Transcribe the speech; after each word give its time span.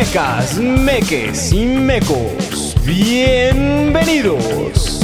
Mecas, 0.00 0.56
meques 0.56 1.52
y 1.52 1.66
mecos, 1.66 2.74
bienvenidos. 2.86 4.98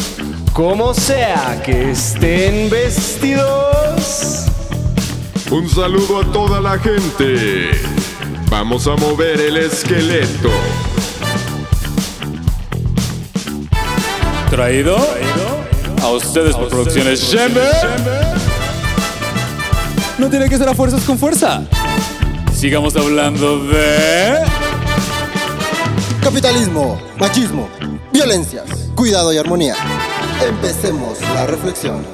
Como 0.54 0.94
sea 0.94 1.60
que 1.62 1.90
estén 1.90 2.70
vestidos. 2.70 4.46
Un 5.50 5.68
saludo 5.68 6.22
a 6.22 6.32
toda 6.32 6.62
la 6.62 6.78
gente. 6.78 7.72
Vamos 8.48 8.86
a 8.86 8.96
mover 8.96 9.38
el 9.38 9.58
esqueleto. 9.58 10.48
Traído 14.48 14.96
a 16.02 16.08
ustedes 16.08 16.56
por 16.56 16.70
Producciones 16.70 17.20
Shembe. 17.20 17.68
No 20.16 20.30
tiene 20.30 20.48
que 20.48 20.56
ser 20.56 20.70
a 20.70 20.74
fuerzas 20.74 21.02
con 21.02 21.18
fuerza. 21.18 21.66
Sigamos 22.54 22.96
hablando 22.96 23.62
de. 23.64 24.45
Capitalismo, 26.26 26.98
machismo, 27.20 27.68
violencias, 28.12 28.90
cuidado 28.96 29.32
y 29.32 29.38
armonía. 29.38 29.76
Empecemos 30.44 31.20
la 31.20 31.46
reflexión. 31.46 32.04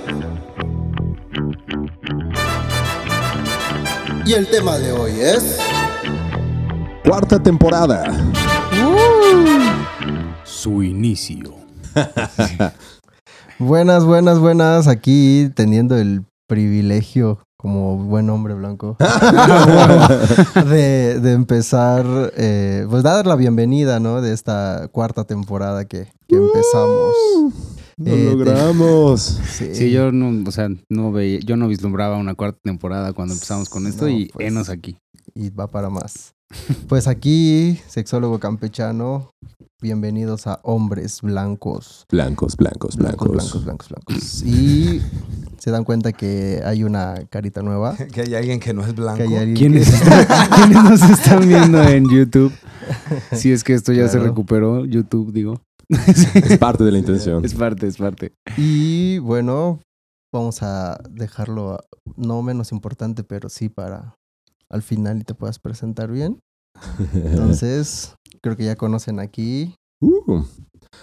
Y 4.26 4.34
el 4.34 4.46
tema 4.48 4.76
de 4.76 4.92
hoy 4.92 5.12
es... 5.18 5.56
Cuarta 7.08 7.42
temporada. 7.42 8.04
Su 10.44 10.82
inicio. 10.82 11.54
Buenas, 13.58 14.04
buenas, 14.04 14.38
buenas. 14.38 14.88
Aquí 14.88 15.50
teniendo 15.54 15.96
el 15.96 16.26
privilegio 16.46 17.38
como 17.62 17.96
buen 17.96 18.28
hombre 18.28 18.54
blanco 18.54 18.96
de, 20.68 21.20
de 21.20 21.32
empezar, 21.32 22.04
eh, 22.36 22.86
pues 22.90 23.02
dar 23.02 23.26
la 23.26 23.36
bienvenida, 23.36 24.00
¿no? 24.00 24.20
De 24.20 24.32
esta 24.32 24.88
cuarta 24.92 25.24
temporada 25.24 25.84
que, 25.84 26.08
que 26.28 26.36
empezamos. 26.36 27.14
Lo 27.98 28.06
Eh, 28.06 28.16
te- 28.16 28.30
logramos. 28.36 29.38
Sí. 29.48 29.74
Sí, 29.74 29.90
yo 29.90 30.10
no, 30.12 30.48
o 30.48 30.52
sea, 30.52 30.68
no 30.88 31.12
veía, 31.12 31.38
yo 31.40 31.56
no 31.56 31.68
vislumbraba 31.68 32.16
una 32.16 32.34
cuarta 32.34 32.58
temporada 32.64 33.12
cuando 33.12 33.34
empezamos 33.34 33.68
con 33.68 33.86
esto 33.86 34.06
No, 34.06 34.10
y 34.10 34.26
pues. 34.26 34.46
enos 34.48 34.68
aquí. 34.68 34.96
y 35.34 35.50
va 35.50 35.68
para 35.70 35.88
más. 35.90 36.34
Pues 36.88 37.06
aquí, 37.06 37.78
sexólogo 37.88 38.38
campechano, 38.38 39.30
bienvenidos 39.82 40.46
a 40.46 40.60
Hombres 40.62 41.20
Blancos. 41.22 42.06
Blancos, 42.08 42.56
blancos, 42.56 42.96
Blancos, 42.96 43.28
blancos, 43.28 43.64
blancos, 43.64 43.88
blancos. 43.88 44.42
Y 44.44 45.02
se 45.58 45.72
dan 45.72 45.82
cuenta 45.82 46.12
que 46.12 46.62
hay 46.64 46.84
una 46.84 47.26
carita 47.28 47.62
nueva. 47.62 47.96
Que 48.12 48.20
hay 48.22 48.34
alguien 48.36 48.60
que 48.60 48.72
no 48.72 48.82
es 48.82 48.94
blanco. 48.94 49.16
Que 49.16 49.24
hay 49.24 49.34
alguien 49.34 49.56
¿Quiénes, 49.56 49.90
que- 49.90 50.08
quiénes 50.54 50.84
nos 50.84 51.02
están 51.02 51.46
viendo 51.48 51.82
en 51.82 52.08
YouTube? 52.08 52.52
Si 53.32 53.52
es 53.52 53.62
que 53.62 53.74
esto 53.74 53.92
ya 53.92 54.08
se 54.08 54.18
recuperó, 54.18 54.84
YouTube, 54.84 55.32
digo. 55.32 55.60
Es 55.88 56.58
parte 56.58 56.82
de 56.84 56.90
la 56.92 56.98
intención. 56.98 57.44
Es 57.44 57.54
parte, 57.54 57.86
es 57.86 57.96
parte. 57.96 58.32
Y 58.56 59.18
bueno, 59.18 59.80
vamos 60.32 60.62
a 60.62 61.00
dejarlo 61.10 61.78
no 62.16 62.42
menos 62.42 62.72
importante, 62.72 63.22
pero 63.24 63.48
sí 63.48 63.68
para 63.68 64.16
al 64.68 64.82
final 64.82 65.20
y 65.20 65.24
te 65.24 65.34
puedas 65.34 65.58
presentar 65.60 66.10
bien. 66.10 66.40
Entonces, 67.14 68.14
creo 68.40 68.56
que 68.56 68.64
ya 68.64 68.76
conocen 68.76 69.20
aquí. 69.20 69.74
Uh. 70.00 70.42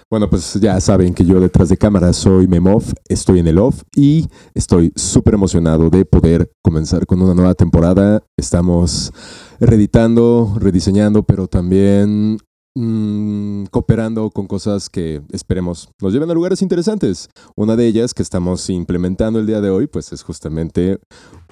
Bueno, 0.10 0.30
pues 0.30 0.56
ya 0.56 0.80
saben 0.80 1.14
que 1.14 1.26
yo 1.26 1.40
detrás 1.40 1.70
de 1.70 1.78
cámara 1.78 2.14
soy 2.14 2.48
Memov, 2.48 2.84
estoy 3.08 3.40
en 3.40 3.48
el 3.48 3.58
off 3.58 3.84
y 3.96 4.28
estoy 4.54 4.92
súper 4.96 5.36
emocionado 5.36 5.90
de 5.90 6.06
poder 6.06 6.52
comenzar 6.64 7.06
con 7.06 7.22
una 7.22 7.34
nueva 7.34 7.54
temporada. 7.54 8.24
Estamos 8.38 9.12
reeditando, 9.60 10.56
rediseñando, 10.60 11.24
pero 11.24 11.48
también 11.48 12.40
mm, 12.76 13.66
cooperando 13.66 14.30
con 14.32 14.48
cosas 14.48 14.90
que 14.90 15.22
esperemos 15.32 15.90
nos 16.02 16.14
lleven 16.14 16.30
a 16.32 16.34
lugares 16.34 16.62
interesantes. 16.62 17.30
Una 17.56 17.76
de 17.76 17.88
ellas 17.88 18.14
que 18.14 18.24
estamos 18.24 18.70
implementando 18.70 19.40
el 19.40 19.48
día 19.48 19.62
de 19.62 19.70
hoy, 19.70 19.88
pues 19.88 20.12
es 20.12 20.24
justamente 20.24 21.00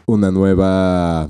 una 0.06 0.32
nueva... 0.32 1.30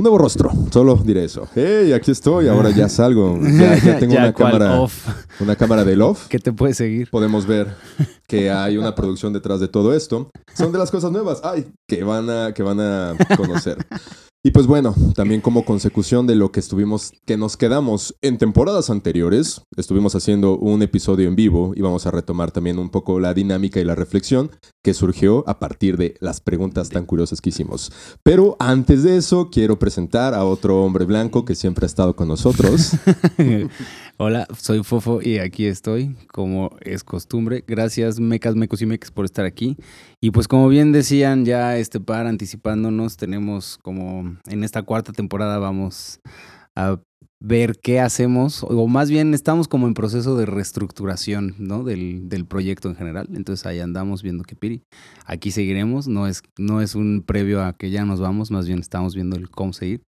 Un 0.00 0.04
nuevo 0.04 0.16
rostro, 0.16 0.50
solo 0.72 0.96
diré 0.96 1.26
eso. 1.26 1.46
¡Hey! 1.54 1.92
Aquí 1.92 2.10
estoy, 2.10 2.48
ahora 2.48 2.70
ya 2.70 2.88
salgo. 2.88 3.38
Ya, 3.38 3.76
ya 3.76 3.98
tengo 3.98 4.14
una 4.16 4.32
cámara 4.32 4.80
off. 4.80 5.06
una 5.40 5.56
cámara 5.56 5.84
de 5.84 5.94
love. 5.94 6.26
¿Qué 6.28 6.38
te 6.38 6.54
puede 6.54 6.72
seguir? 6.72 7.10
Podemos 7.10 7.44
ver 7.44 7.74
que 8.26 8.50
hay 8.50 8.78
una 8.78 8.94
producción 8.94 9.34
detrás 9.34 9.60
de 9.60 9.68
todo 9.68 9.94
esto. 9.94 10.30
Son 10.54 10.72
de 10.72 10.78
las 10.78 10.90
cosas 10.90 11.12
nuevas, 11.12 11.42
ay, 11.44 11.70
que 11.86 12.02
van 12.02 12.30
a, 12.30 12.54
que 12.54 12.62
van 12.62 12.80
a 12.80 13.14
conocer. 13.36 13.76
Y 14.42 14.52
pues 14.52 14.66
bueno, 14.66 14.94
también 15.14 15.42
como 15.42 15.66
consecución 15.66 16.26
de 16.26 16.34
lo 16.34 16.50
que 16.50 16.60
estuvimos, 16.60 17.12
que 17.26 17.36
nos 17.36 17.58
quedamos 17.58 18.16
en 18.22 18.38
temporadas 18.38 18.88
anteriores, 18.88 19.60
estuvimos 19.76 20.14
haciendo 20.14 20.56
un 20.56 20.80
episodio 20.80 21.28
en 21.28 21.36
vivo 21.36 21.74
y 21.76 21.82
vamos 21.82 22.06
a 22.06 22.10
retomar 22.10 22.50
también 22.50 22.78
un 22.78 22.88
poco 22.88 23.20
la 23.20 23.34
dinámica 23.34 23.80
y 23.80 23.84
la 23.84 23.94
reflexión 23.94 24.50
que 24.82 24.94
surgió 24.94 25.44
a 25.46 25.58
partir 25.58 25.98
de 25.98 26.14
las 26.20 26.40
preguntas 26.40 26.88
tan 26.88 27.04
curiosas 27.04 27.42
que 27.42 27.50
hicimos. 27.50 27.92
Pero 28.22 28.56
antes 28.60 29.02
de 29.02 29.18
eso, 29.18 29.50
quiero 29.50 29.78
presentar 29.78 30.32
a 30.32 30.42
otro 30.46 30.82
hombre 30.84 31.04
blanco 31.04 31.44
que 31.44 31.54
siempre 31.54 31.84
ha 31.84 31.86
estado 31.86 32.16
con 32.16 32.28
nosotros. 32.28 32.92
Hola, 34.22 34.46
soy 34.54 34.82
Fofo 34.84 35.22
y 35.22 35.38
aquí 35.38 35.64
estoy, 35.64 36.14
como 36.30 36.76
es 36.82 37.04
costumbre. 37.04 37.64
Gracias, 37.66 38.20
mecas, 38.20 38.54
mecos 38.54 38.82
y 38.82 38.84
meques, 38.84 39.10
por 39.10 39.24
estar 39.24 39.46
aquí. 39.46 39.78
Y 40.20 40.30
pues 40.30 40.46
como 40.46 40.68
bien 40.68 40.92
decían 40.92 41.46
ya 41.46 41.78
este 41.78 42.00
par 42.00 42.26
anticipándonos, 42.26 43.16
tenemos 43.16 43.78
como 43.78 44.36
en 44.46 44.62
esta 44.62 44.82
cuarta 44.82 45.14
temporada 45.14 45.58
vamos 45.58 46.20
a 46.76 47.00
ver 47.40 47.78
qué 47.82 48.00
hacemos, 48.00 48.62
o 48.64 48.86
más 48.86 49.10
bien 49.10 49.32
estamos 49.32 49.66
como 49.66 49.86
en 49.86 49.94
proceso 49.94 50.36
de 50.36 50.44
reestructuración, 50.44 51.54
¿no? 51.58 51.82
Del, 51.82 52.28
del 52.28 52.44
proyecto 52.44 52.88
en 52.90 52.96
general. 52.96 53.28
Entonces 53.34 53.64
ahí 53.66 53.80
andamos 53.80 54.22
viendo 54.22 54.44
que 54.44 54.56
piri. 54.56 54.82
Aquí 55.24 55.50
seguiremos, 55.50 56.06
no 56.06 56.26
es, 56.26 56.42
no 56.58 56.82
es 56.82 56.94
un 56.94 57.24
previo 57.26 57.64
a 57.64 57.72
que 57.72 57.90
ya 57.90 58.04
nos 58.04 58.20
vamos, 58.20 58.50
más 58.50 58.66
bien 58.66 58.80
estamos 58.80 59.14
viendo 59.14 59.36
el 59.36 59.50
cómo 59.50 59.72
seguir. 59.72 60.02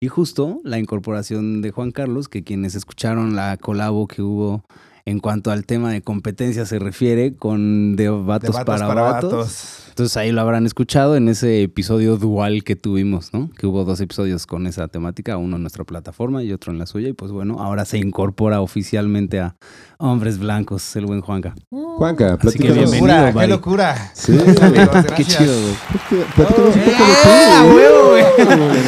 Y 0.00 0.08
justo 0.08 0.60
la 0.64 0.78
incorporación 0.78 1.60
de 1.60 1.72
Juan 1.72 1.90
Carlos, 1.90 2.28
que 2.28 2.42
quienes 2.42 2.74
escucharon 2.74 3.36
la 3.36 3.56
colabo 3.58 4.06
que 4.08 4.22
hubo 4.22 4.64
en 5.08 5.20
cuanto 5.20 5.50
al 5.50 5.64
tema 5.64 5.90
de 5.90 6.02
competencia 6.02 6.66
se 6.66 6.78
refiere 6.78 7.34
con 7.34 7.96
De 7.96 8.10
Vatos, 8.10 8.50
De 8.50 8.58
vatos 8.58 8.66
para, 8.66 8.88
para 8.88 9.00
vatos. 9.02 9.32
vatos. 9.32 9.88
Entonces 9.88 10.16
ahí 10.16 10.30
lo 10.30 10.40
habrán 10.42 10.64
escuchado 10.64 11.16
en 11.16 11.28
ese 11.28 11.62
episodio 11.64 12.18
dual 12.18 12.62
que 12.62 12.76
tuvimos, 12.76 13.32
¿no? 13.32 13.50
Que 13.58 13.66
hubo 13.66 13.84
dos 13.84 14.00
episodios 14.00 14.46
con 14.46 14.68
esa 14.68 14.86
temática, 14.86 15.36
uno 15.38 15.56
en 15.56 15.62
nuestra 15.62 15.82
plataforma 15.82 16.44
y 16.44 16.52
otro 16.52 16.72
en 16.72 16.78
la 16.78 16.86
suya. 16.86 17.08
Y 17.08 17.14
pues 17.14 17.32
bueno, 17.32 17.56
ahora 17.58 17.84
se 17.84 17.98
incorpora 17.98 18.60
oficialmente 18.60 19.40
a 19.40 19.56
Hombres 19.98 20.38
Blancos, 20.38 20.94
el 20.94 21.06
buen 21.06 21.20
Juanca. 21.20 21.56
Juanca, 21.70 22.38
Así 22.40 22.60
que 22.60 22.70
bienvenido, 22.70 23.40
qué 23.40 23.48
locura. 23.48 24.12
Sí. 24.14 24.38
Amigos, 24.62 25.04
Qué 25.16 25.24
chido, 25.24 25.52
güey. 25.60 26.24
platícanos 26.36 26.76
un 26.76 26.82
poco 26.82 27.04
de 27.04 27.14
ti. 27.22 27.28
¡Eh, 27.28 27.52
a 27.56 27.64
huevo, 27.64 28.08
güey! 28.10 28.24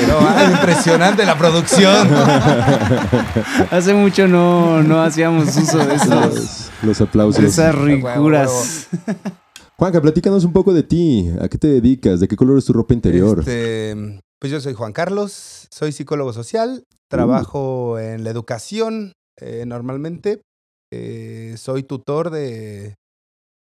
No, 0.07 0.19
ah, 0.21 0.49
impresionante 0.53 1.27
la 1.27 1.37
producción. 1.37 2.09
Hace 3.73 3.95
mucho 3.95 4.29
no, 4.29 4.81
no 4.85 5.03
hacíamos 5.03 5.57
uso 5.57 5.79
de 5.79 5.97
esos, 5.97 6.10
Los, 6.11 6.71
los 6.83 7.01
aplausos. 7.01 7.45
esas 7.45 7.75
ricuras. 7.75 8.89
Juanca, 9.77 10.01
platícanos 10.01 10.45
un 10.45 10.53
poco 10.53 10.75
de 10.75 10.83
ti. 10.83 11.31
¿A 11.41 11.49
qué 11.49 11.57
te 11.57 11.69
dedicas? 11.69 12.21
¿De 12.21 12.29
qué 12.29 12.37
color 12.37 12.59
es 12.59 12.65
tu 12.67 12.73
ropa 12.73 12.93
interior? 12.95 13.41
Este, 13.41 14.21
pues 14.39 14.53
yo 14.53 14.61
soy 14.61 14.75
Juan 14.75 14.93
Carlos, 14.93 15.69
soy 15.71 15.93
psicólogo 15.93 16.33
social, 16.33 16.85
trabajo 17.09 17.99
en 17.99 18.25
la 18.25 18.31
educación 18.31 19.13
eh, 19.41 19.65
normalmente. 19.67 20.43
Eh, 20.93 21.55
soy 21.57 21.83
tutor 21.85 22.31
de, 22.31 22.97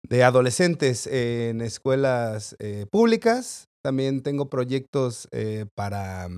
de 0.08 0.24
adolescentes 0.24 1.06
en 1.06 1.60
escuelas 1.60 2.54
eh, 2.58 2.86
públicas. 2.90 3.68
También 3.82 4.22
tengo 4.22 4.48
proyectos 4.48 5.28
eh, 5.32 5.66
para, 5.74 6.28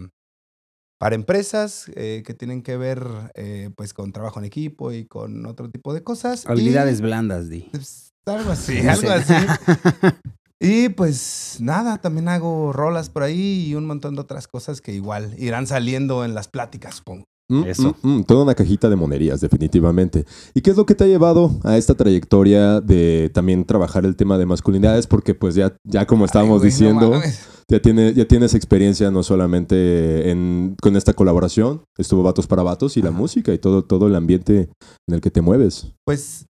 para 0.99 1.15
empresas 1.15 1.91
eh, 1.95 2.23
que 2.25 2.35
tienen 2.35 2.63
que 2.63 2.77
ver 2.77 3.07
eh, 3.35 3.71
pues 3.77 3.93
con 3.95 4.13
trabajo 4.13 4.39
en 4.39 4.47
equipo 4.47 4.93
y 4.93 5.05
con 5.07 5.45
otro 5.47 5.71
tipo 5.71 5.93
de 5.95 6.03
cosas. 6.03 6.45
Y- 6.45 6.49
Habilidades 6.53 7.01
blandas, 7.01 7.49
Di. 7.51 7.69
pues, 7.71 8.13
algo 8.27 8.51
así, 8.51 8.81
No 8.83 8.93
algo 8.93 9.09
sé. 9.09 9.35
así. 9.35 9.35
Y 10.59 10.89
pues 10.89 11.59
nada, 11.61 11.99
también 11.99 12.29
hago 12.29 12.73
rolas 12.73 13.11
por 13.11 13.23
ahí 13.25 13.67
y 13.69 13.75
un 13.75 13.85
montón 13.85 14.15
de 14.15 14.23
otras 14.23 14.49
cosas 14.49 14.81
que 14.81 14.91
igual 14.93 15.35
irán 15.37 15.67
saliendo 15.67 16.25
en 16.25 16.35
las 16.35 16.49
pláticas, 16.49 16.95
supongo. 16.97 17.27
Mm, 17.49 17.65
Eso. 17.65 17.97
mm, 18.03 18.09
mm, 18.09 18.25
toda 18.25 18.43
una 18.43 18.55
cajita 18.55 18.89
de 18.89 18.97
monerías, 18.97 19.41
definitivamente. 19.41 20.25
¿Y 20.55 20.63
qué 20.63 20.71
es 20.71 20.77
lo 20.77 20.85
que 20.87 20.95
te 20.95 21.05
ha 21.05 21.07
llevado 21.07 21.53
a 21.63 21.77
esta 21.77 21.95
trayectoria 21.95 22.81
de 22.81 23.31
también 23.33 23.65
trabajar 23.65 24.05
el 24.05 24.17
tema 24.17 24.37
de 24.37 24.47
masculinidades? 24.47 25.07
Porque 25.07 25.35
pues 25.35 25.55
ya, 25.55 25.77
ya 25.85 26.07
como 26.07 26.25
estábamos 26.25 26.63
Ay, 26.63 26.71
güey, 26.71 26.93
no 26.93 27.11
diciendo, 27.11 27.23
ya, 27.71 27.81
tiene, 27.81 28.15
ya 28.15 28.27
tienes 28.27 28.55
experiencia 28.55 29.11
no 29.11 29.23
solamente 29.23 30.31
en, 30.31 30.77
con 30.81 30.97
esta 30.97 31.13
colaboración, 31.13 31.85
estuvo 31.99 32.23
Vatos 32.23 32.47
para 32.47 32.63
Vatos 32.65 32.97
y 32.97 33.03
la 33.03 33.13
música 33.13 33.53
y 33.53 33.59
todo, 33.59 33.85
todo 33.85 34.09
el 34.09 34.17
ambiente 34.17 34.69
en 35.09 35.15
el 35.15 35.21
que 35.21 35.31
te 35.31 35.41
mueves. 35.41 35.93
Pues. 36.05 36.47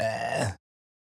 eh, 0.00 0.54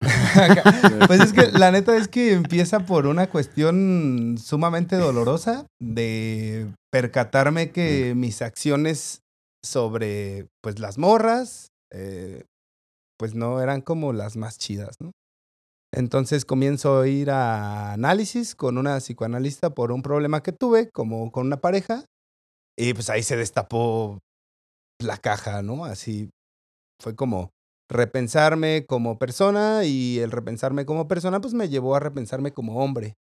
pues 1.07 1.21
es 1.21 1.33
que 1.33 1.51
la 1.59 1.71
neta 1.73 1.97
es 1.97 2.09
que 2.09 2.33
empieza 2.33 2.81
por 2.81 3.07
una 3.07 3.29
cuestión 3.29 4.37
sumamente 4.39 4.97
dolorosa 4.97 5.67
de 5.81 6.69
percatarme 6.97 7.73
que 7.73 8.15
mis 8.15 8.41
acciones 8.41 9.23
sobre 9.63 10.49
pues 10.63 10.79
las 10.79 10.97
morras, 10.97 11.69
eh, 11.93 12.45
pues 13.19 13.35
no 13.35 13.61
eran 13.61 13.83
como 13.83 14.15
las 14.15 14.37
más 14.37 14.57
chidas, 14.57 14.97
¿no? 14.99 15.13
Entonces 15.93 16.47
comienzo 16.47 17.01
a 17.01 17.09
ir 17.09 17.31
a 17.31 17.93
análisis 17.93 18.55
con 18.55 18.79
una 18.79 18.97
psicoanalista 18.97 19.71
por 19.71 19.93
un 19.93 20.01
problema 20.01 20.43
que 20.43 20.53
tuve, 20.53 20.91
como 20.91 21.31
con 21.33 21.47
una 21.47 21.59
pareja, 21.59 22.07
y 22.79 22.95
pues 22.95 23.11
ahí 23.11 23.23
se 23.23 23.37
destapó 23.37 24.21
la 24.99 25.19
caja, 25.19 25.61
¿no? 25.61 25.85
Así 25.85 26.31
fue 27.03 27.15
como 27.15 27.51
repensarme 27.91 28.87
como 28.87 29.19
persona 29.19 29.85
y 29.85 30.19
el 30.21 30.31
repensarme 30.31 30.87
como 30.87 31.09
persona 31.09 31.43
pues 31.43 31.53
me 31.53 31.69
llevó 31.69 31.95
a 31.95 32.01
repensarme 32.01 32.53
como 32.53 32.83
hombre 32.83 33.17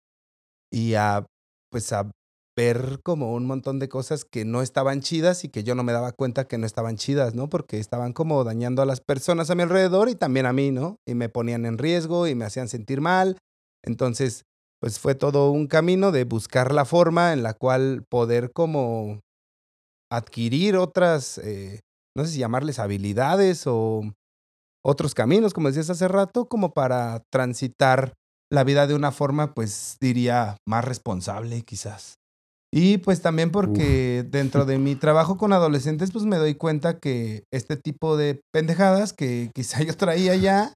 y 0.71 0.93
a 0.93 1.25
pues 1.71 1.91
a 1.91 2.11
ver 2.55 2.99
como 3.03 3.33
un 3.33 3.45
montón 3.45 3.79
de 3.79 3.89
cosas 3.89 4.25
que 4.25 4.45
no 4.45 4.61
estaban 4.61 5.01
chidas 5.01 5.43
y 5.43 5.49
que 5.49 5.63
yo 5.63 5.75
no 5.75 5.83
me 5.83 5.93
daba 5.93 6.11
cuenta 6.11 6.47
que 6.47 6.57
no 6.57 6.65
estaban 6.65 6.97
chidas, 6.97 7.33
¿no? 7.33 7.49
Porque 7.49 7.79
estaban 7.79 8.13
como 8.13 8.43
dañando 8.43 8.81
a 8.81 8.85
las 8.85 9.01
personas 9.01 9.49
a 9.49 9.55
mi 9.55 9.63
alrededor 9.63 10.09
y 10.09 10.15
también 10.15 10.45
a 10.45 10.53
mí, 10.53 10.71
¿no? 10.71 10.97
Y 11.07 11.15
me 11.15 11.29
ponían 11.29 11.65
en 11.65 11.77
riesgo 11.77 12.27
y 12.27 12.35
me 12.35 12.45
hacían 12.45 12.67
sentir 12.67 13.01
mal. 13.01 13.37
Entonces, 13.83 14.43
pues 14.79 14.99
fue 14.99 15.15
todo 15.15 15.49
un 15.51 15.67
camino 15.67 16.11
de 16.11 16.25
buscar 16.25 16.73
la 16.73 16.85
forma 16.85 17.33
en 17.33 17.41
la 17.41 17.53
cual 17.53 18.03
poder 18.09 18.51
como 18.51 19.21
adquirir 20.11 20.77
otras, 20.77 21.39
eh, 21.39 21.79
no 22.15 22.25
sé 22.25 22.33
si 22.33 22.39
llamarles 22.39 22.79
habilidades 22.79 23.63
o 23.65 24.01
otros 24.85 25.15
caminos, 25.15 25.53
como 25.53 25.69
decías 25.69 25.89
hace 25.89 26.07
rato, 26.07 26.47
como 26.49 26.73
para 26.73 27.23
transitar 27.31 28.13
la 28.51 28.63
vida 28.63 28.85
de 28.85 28.93
una 28.93 29.11
forma, 29.11 29.53
pues 29.53 29.97
diría, 29.99 30.57
más 30.67 30.85
responsable 30.85 31.63
quizás. 31.63 32.15
Y 32.75 32.97
pues 32.97 33.21
también 33.21 33.51
porque 33.51 34.25
dentro 34.27 34.65
de 34.65 34.79
mi 34.79 34.95
trabajo 34.95 35.37
con 35.37 35.53
adolescentes, 35.53 36.11
pues 36.11 36.25
me 36.25 36.37
doy 36.37 36.55
cuenta 36.55 36.97
que 36.97 37.43
este 37.53 37.77
tipo 37.77 38.17
de 38.17 38.41
pendejadas 38.51 39.13
que 39.13 39.51
quizá 39.53 39.83
yo 39.83 39.95
traía 39.95 40.35
ya, 40.35 40.73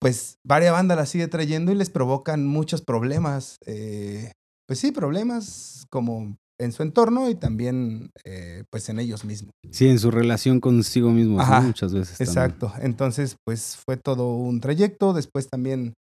pues 0.00 0.38
varias 0.44 0.72
bandas 0.72 0.96
las 0.96 1.08
sigue 1.08 1.28
trayendo 1.28 1.70
y 1.70 1.76
les 1.76 1.88
provocan 1.88 2.48
muchos 2.48 2.82
problemas. 2.82 3.58
Eh, 3.64 4.32
pues 4.66 4.80
sí, 4.80 4.90
problemas 4.90 5.86
como 5.88 6.36
en 6.60 6.72
su 6.72 6.82
entorno 6.82 7.30
y 7.30 7.36
también 7.36 8.10
eh, 8.24 8.64
pues 8.70 8.88
en 8.88 8.98
ellos 8.98 9.24
mismos. 9.24 9.52
Sí, 9.70 9.88
en 9.88 10.00
su 10.00 10.10
relación 10.10 10.58
consigo 10.58 11.10
mismo, 11.10 11.40
Ajá, 11.40 11.60
muchas 11.60 11.94
veces. 11.94 12.18
también. 12.18 12.28
Exacto. 12.28 12.72
Entonces, 12.80 13.36
pues 13.46 13.78
fue 13.86 13.96
todo 13.96 14.34
un 14.34 14.60
trayecto. 14.60 15.12
Después 15.12 15.48
también 15.48 15.94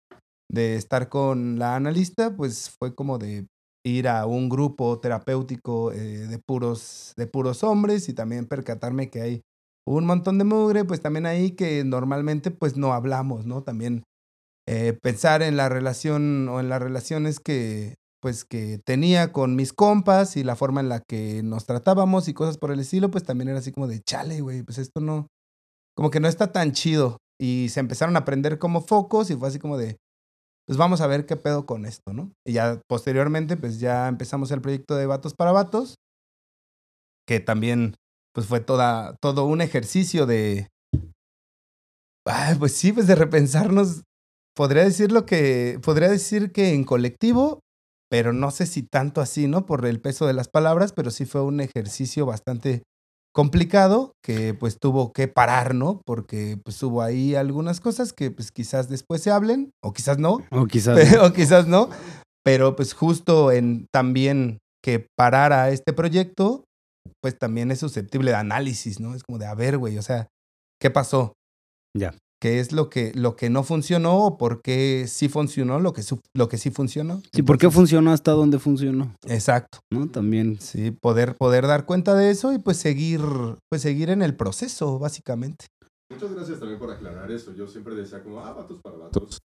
de 0.51 0.77
estar 0.77 1.11
con 1.11 1.59
la 1.59 1.77
analista, 1.77 2.35
pues 2.35 2.71
fue 2.79 2.95
como 2.95 3.19
de 3.19 3.47
ir 3.85 4.09
a 4.09 4.27
un 4.27 4.49
grupo 4.49 4.99
terapéutico 5.01 5.93
eh, 5.93 6.27
de, 6.27 6.39
puros, 6.39 7.15
de 7.17 7.27
puros 7.27 7.65
hombres 7.65 8.09
y 8.09 8.15
también 8.15 8.47
percatarme 8.47 9.11
que 9.11 9.21
hay 9.21 9.43
un 9.85 10.07
montón 10.07 10.39
de 10.39 10.45
mugre, 10.45 10.85
pues 10.85 11.01
también 11.01 11.27
ahí 11.27 11.53
que 11.53 11.83
normalmente 11.85 12.51
pues 12.51 12.77
no 12.77 12.93
hablamos, 12.93 13.47
¿no? 13.47 13.63
También 13.63 14.05
eh, 14.69 14.97
pensar 15.03 15.43
en 15.43 15.57
la 15.57 15.69
relación 15.69 16.49
o 16.49 16.61
en 16.61 16.69
las 16.69 16.81
relaciones 16.81 17.41
que 17.41 17.95
pues 18.21 18.45
que 18.45 18.79
tenía 18.79 19.33
con 19.33 19.57
mis 19.57 19.73
compas 19.73 20.37
y 20.37 20.45
la 20.45 20.55
forma 20.55 20.81
en 20.81 20.89
la 20.89 21.01
que 21.01 21.43
nos 21.43 21.67
tratábamos 21.67 22.29
y 22.29 22.35
cosas 22.35 22.57
por 22.57 22.71
el 22.71 22.79
estilo, 22.79 23.11
pues 23.11 23.25
también 23.25 23.49
era 23.49 23.59
así 23.59 23.73
como 23.73 23.89
de 23.89 24.01
chale, 24.01 24.41
güey, 24.41 24.63
pues 24.63 24.79
esto 24.79 25.01
no, 25.01 25.27
como 25.97 26.11
que 26.11 26.21
no 26.21 26.29
está 26.29 26.53
tan 26.53 26.71
chido. 26.71 27.19
Y 27.41 27.69
se 27.71 27.81
empezaron 27.81 28.17
a 28.17 28.25
prender 28.25 28.61
como 28.61 28.81
focos 28.81 29.29
y 29.31 29.35
fue 29.35 29.49
así 29.49 29.59
como 29.59 29.77
de, 29.77 29.99
pues 30.67 30.79
vamos 30.79 31.01
a 31.01 31.07
ver 31.07 31.27
qué 31.27 31.37
pedo 31.37 31.67
con 31.67 31.87
esto, 31.87 32.13
¿no? 32.13 32.33
Y 32.47 32.53
ya 32.55 32.81
posteriormente, 32.89 33.57
pues 33.57 33.81
ya 33.81 34.09
empezamos 34.09 34.51
el 34.51 34.61
proyecto 34.61 34.97
de 34.97 35.07
Vatos 35.07 35.35
para 35.35 35.53
Vatos, 35.53 35.97
que 37.27 37.41
también, 37.41 37.95
pues 38.35 38.47
fue 38.47 38.61
toda, 38.61 39.17
todo 39.21 39.45
un 39.45 39.61
ejercicio 39.61 40.27
de, 40.27 40.69
pues 42.59 42.73
sí, 42.73 42.93
pues 42.93 43.07
de 43.07 43.15
repensarnos, 43.15 44.03
podría 44.55 44.85
decir 44.85 45.13
lo 45.13 45.27
que, 45.27 45.81
podría 45.83 46.09
decir 46.09 46.53
que 46.53 46.75
en 46.75 46.85
colectivo, 46.85 47.61
pero 48.11 48.33
no 48.33 48.51
sé 48.51 48.67
si 48.67 48.83
tanto 48.83 49.21
así, 49.21 49.49
¿no? 49.49 49.67
Por 49.67 49.87
el 49.87 50.01
peso 50.01 50.27
de 50.27 50.35
las 50.35 50.49
palabras, 50.49 50.93
pero 50.93 51.11
sí 51.11 51.25
fue 51.25 51.43
un 51.43 51.61
ejercicio 51.61 52.27
bastante 52.27 52.83
complicado 53.33 54.13
que 54.23 54.55
pues 54.55 54.79
tuvo 54.79 55.13
que 55.13 55.29
parar, 55.29 55.75
¿no? 55.75 56.01
Porque 56.05 56.59
pues 56.63 56.83
hubo 56.83 57.03
ahí 57.03 57.35
algunas 57.35 57.81
cosas 57.81 58.13
que 58.13 58.31
pues 58.31 58.53
quizás 58.53 58.89
después 58.89 59.23
se 59.23 59.31
hablen 59.31 59.71
o 59.83 59.93
quizás 59.93 60.19
no, 60.19 60.41
O 60.51 60.67
quizás. 60.67 60.97
pero, 61.11 61.27
o 61.27 61.33
quizás 61.33 61.67
no, 61.67 61.89
pero 62.45 62.77
pues 62.77 62.93
justo 62.93 63.53
en 63.53 63.87
también 63.93 64.59
que 64.83 65.07
parara 65.17 65.71
este 65.71 65.93
proyecto, 65.93 66.65
pues 67.23 67.39
también 67.39 67.71
es 67.71 67.79
susceptible 67.79 68.31
de 68.33 68.37
análisis, 68.37 69.01
¿no? 69.01 69.15
Es 69.15 69.23
como 69.23 69.39
de, 69.39 69.47
a 69.47 69.55
ver, 69.55 69.79
güey, 69.79 69.97
o 69.99 70.03
sea, 70.03 70.29
¿qué 70.81 70.91
pasó? 70.91 71.33
Ya. 71.97 72.15
¿Qué 72.43 72.59
es 72.59 72.73
lo 72.73 72.91
que, 72.91 73.13
lo 73.15 73.37
que 73.37 73.51
no 73.51 73.63
funcionó 73.63 74.19
o 74.27 74.37
por 74.37 74.63
qué 74.63 75.05
sí 75.07 75.29
funcionó 75.29 75.79
lo 75.79 75.93
que, 75.93 76.03
su- 76.03 76.19
lo 76.35 76.49
que 76.49 76.59
sí 76.59 76.73
funcionó? 76.73 77.23
Sí, 77.33 77.43
¿por 77.43 77.57
qué 77.57 77.71
funcionó 77.71 78.11
hasta 78.11 78.33
dónde 78.33 78.59
funcionó? 78.59 79.15
Exacto. 79.29 79.79
¿No? 79.93 80.09
También. 80.09 80.59
Sí, 80.61 80.91
poder, 80.91 81.37
poder 81.37 81.69
dar 81.69 81.87
cuenta 81.87 82.17
de 82.17 82.33
eso 82.33 82.53
y 82.53 82.59
pues 82.59 82.79
seguir, 82.79 83.21
pues 83.71 83.83
seguir 83.83 84.11
en 84.11 84.23
el 84.23 84.35
proceso, 84.35 84.99
básicamente. 84.99 85.67
Muchas 86.11 86.35
gracias 86.35 86.59
también 86.59 86.81
por 86.81 86.91
aclarar 86.91 87.31
eso. 87.31 87.55
Yo 87.55 87.69
siempre 87.69 87.95
decía 87.95 88.25
como, 88.25 88.41
ah, 88.41 88.53
vatos 88.53 88.81
para 88.83 88.97
vatos. 88.97 89.39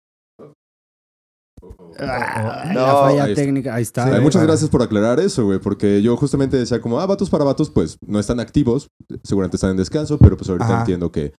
Ah, 2.00 2.64
no, 2.74 2.80
la 2.80 2.94
falla 2.94 3.24
ahí 3.24 3.30
está. 3.30 3.42
técnica, 3.42 3.74
ahí 3.76 3.82
está. 3.82 4.04
Sí, 4.06 4.10
muchas 4.20 4.34
bueno. 4.40 4.46
gracias 4.48 4.70
por 4.70 4.82
aclarar 4.82 5.20
eso, 5.20 5.44
güey, 5.44 5.60
porque 5.60 6.02
yo 6.02 6.16
justamente 6.16 6.56
decía 6.56 6.80
como, 6.80 6.98
ah, 6.98 7.06
vatos 7.06 7.30
para 7.30 7.44
vatos, 7.44 7.70
pues 7.70 7.96
no 8.04 8.18
están 8.18 8.40
activos, 8.40 8.88
seguramente 9.22 9.56
están 9.56 9.70
en 9.70 9.76
descanso, 9.76 10.18
pero 10.18 10.36
pues 10.36 10.50
ahorita 10.50 10.66
Ajá. 10.66 10.80
entiendo 10.80 11.12
que 11.12 11.32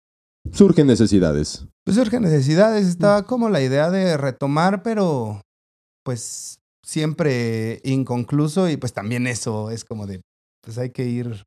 surgen 0.52 0.86
necesidades. 0.86 1.66
Pues 1.84 1.96
surgen 1.96 2.22
necesidades, 2.22 2.86
estaba 2.86 3.24
como 3.24 3.48
la 3.48 3.62
idea 3.62 3.90
de 3.90 4.16
retomar, 4.16 4.82
pero 4.82 5.40
pues 6.04 6.60
siempre 6.84 7.80
inconcluso 7.84 8.68
y 8.68 8.76
pues 8.76 8.92
también 8.92 9.26
eso 9.26 9.70
es 9.70 9.84
como 9.84 10.06
de, 10.06 10.20
pues 10.62 10.78
hay 10.78 10.90
que 10.90 11.04
ir 11.04 11.44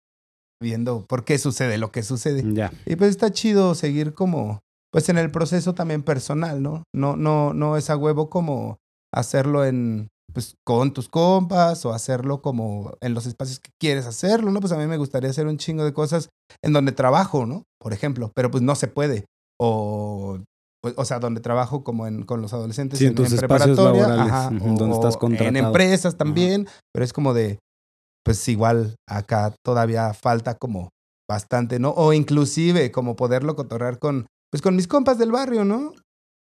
viendo 0.62 1.06
por 1.08 1.26
qué 1.26 1.38
sucede 1.38 1.78
lo 1.78 1.92
que 1.92 2.04
sucede. 2.04 2.44
Ya. 2.54 2.72
Y 2.86 2.96
pues 2.96 3.10
está 3.10 3.32
chido 3.32 3.76
seguir 3.76 4.14
como, 4.14 4.60
pues 4.92 5.10
en 5.10 5.18
el 5.18 5.32
proceso 5.32 5.74
también 5.74 6.04
personal, 6.04 6.62
¿no? 6.62 6.84
No, 6.94 7.16
no, 7.16 7.54
no 7.54 7.78
es 7.78 7.90
a 7.90 7.98
huevo 7.98 8.30
como 8.30 8.78
hacerlo 9.12 9.66
en, 9.66 10.10
pues 10.34 10.56
con 10.66 10.94
tus 10.94 11.10
compas 11.10 11.86
o 11.86 11.94
hacerlo 11.94 12.42
como 12.42 12.94
en 13.02 13.14
los 13.14 13.26
espacios 13.26 13.60
que 13.60 13.72
quieres 13.80 14.06
hacerlo, 14.06 14.52
¿no? 14.52 14.60
Pues 14.60 14.72
a 14.74 14.78
mí 14.78 14.86
me 14.88 14.98
gustaría 14.98 15.30
hacer 15.30 15.48
un 15.48 15.58
chingo 15.58 15.84
de 15.84 15.94
cosas 15.94 16.30
en 16.64 16.74
donde 16.74 16.92
trabajo, 16.92 17.46
¿no? 17.46 17.64
Por 17.80 17.94
ejemplo, 17.94 18.32
pero 18.36 18.50
pues 18.52 18.64
no 18.64 18.76
se 18.76 18.88
puede. 18.88 19.26
O, 19.60 20.40
pues, 20.82 20.96
o 20.98 21.06
sea, 21.06 21.20
donde 21.20 21.42
trabajo 21.42 21.84
como 21.84 22.08
en, 22.08 22.24
con 22.24 22.42
los 22.42 22.54
adolescentes 22.54 23.00
Sí, 23.00 23.06
en 23.06 23.16
tus 23.16 23.32
espacios 23.32 23.78
preparatoria, 23.78 24.08
laborales, 24.08 24.62
ujú, 24.62 24.76
donde 24.78 24.96
estás 24.96 25.16
En 25.16 25.20
contratado. 25.20 25.68
empresas 25.68 26.18
también, 26.18 26.68
pero 26.94 27.04
es 27.06 27.14
como 27.14 27.34
de, 27.34 27.60
pues 28.24 28.48
igual 28.48 28.96
acá 29.08 29.54
todavía 29.64 30.14
falta 30.14 30.56
como 30.56 30.90
bastante, 31.30 31.80
¿no? 31.80 31.92
O 31.92 32.14
inclusive 32.14 32.92
como 32.92 33.16
poderlo 33.16 33.56
cotorrear 33.56 34.00
con, 34.00 34.28
pues 34.52 34.62
con 34.62 34.76
mis 34.76 34.88
compas 34.88 35.18
del 35.18 35.32
barrio, 35.32 35.64
¿no? 35.66 35.94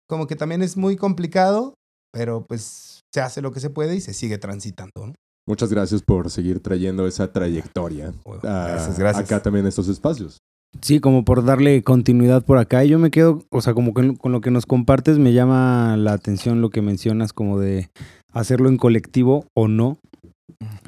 Como 0.09 0.26
que 0.26 0.37
también 0.37 0.62
es 0.62 0.76
muy 0.76 0.97
complicado, 0.97 1.75
pero 2.12 2.45
pues 2.49 2.97
se 3.12 3.20
hace 3.20 3.40
lo 3.42 3.52
que 3.52 3.60
se 3.60 3.70
puede 3.70 3.96
y 3.96 4.00
se 4.00 4.14
sigue 4.14 4.38
transitando, 4.38 5.06
¿no? 5.06 5.14
Muchas 5.46 5.70
gracias 5.72 6.02
por 6.02 6.30
seguir 6.30 6.60
trayendo 6.60 7.06
esa 7.06 7.32
trayectoria 7.32 8.12
Bueno, 8.24 8.42
a- 8.48 8.68
gracias, 8.68 8.98
gracias. 8.98 9.24
acá 9.24 9.42
también 9.42 9.64
en 9.64 9.68
estos 9.70 9.88
espacios. 9.88 10.38
Sí, 10.82 11.00
como 11.00 11.24
por 11.24 11.42
darle 11.44 11.82
continuidad 11.82 12.44
por 12.44 12.58
acá. 12.58 12.84
Y 12.84 12.90
yo 12.90 12.98
me 12.98 13.10
quedo, 13.10 13.42
o 13.50 13.62
sea, 13.62 13.72
como 13.72 13.94
que 13.94 14.14
con 14.18 14.32
lo 14.32 14.42
que 14.42 14.50
nos 14.50 14.66
compartes 14.66 15.18
me 15.18 15.32
llama 15.32 15.96
la 15.96 16.12
atención 16.12 16.60
lo 16.60 16.68
que 16.68 16.82
mencionas, 16.82 17.32
como 17.32 17.58
de 17.58 17.88
hacerlo 18.32 18.68
en 18.68 18.76
colectivo 18.76 19.46
o 19.56 19.66
no. 19.68 19.98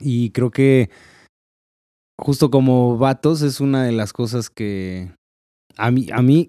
Y 0.00 0.30
creo 0.32 0.50
que 0.50 0.90
justo 2.20 2.50
como 2.50 2.98
vatos 2.98 3.40
es 3.40 3.60
una 3.60 3.82
de 3.84 3.92
las 3.92 4.12
cosas 4.12 4.50
que 4.50 5.10
a 5.78 5.90
mí, 5.90 6.08
a 6.12 6.20
mí, 6.20 6.48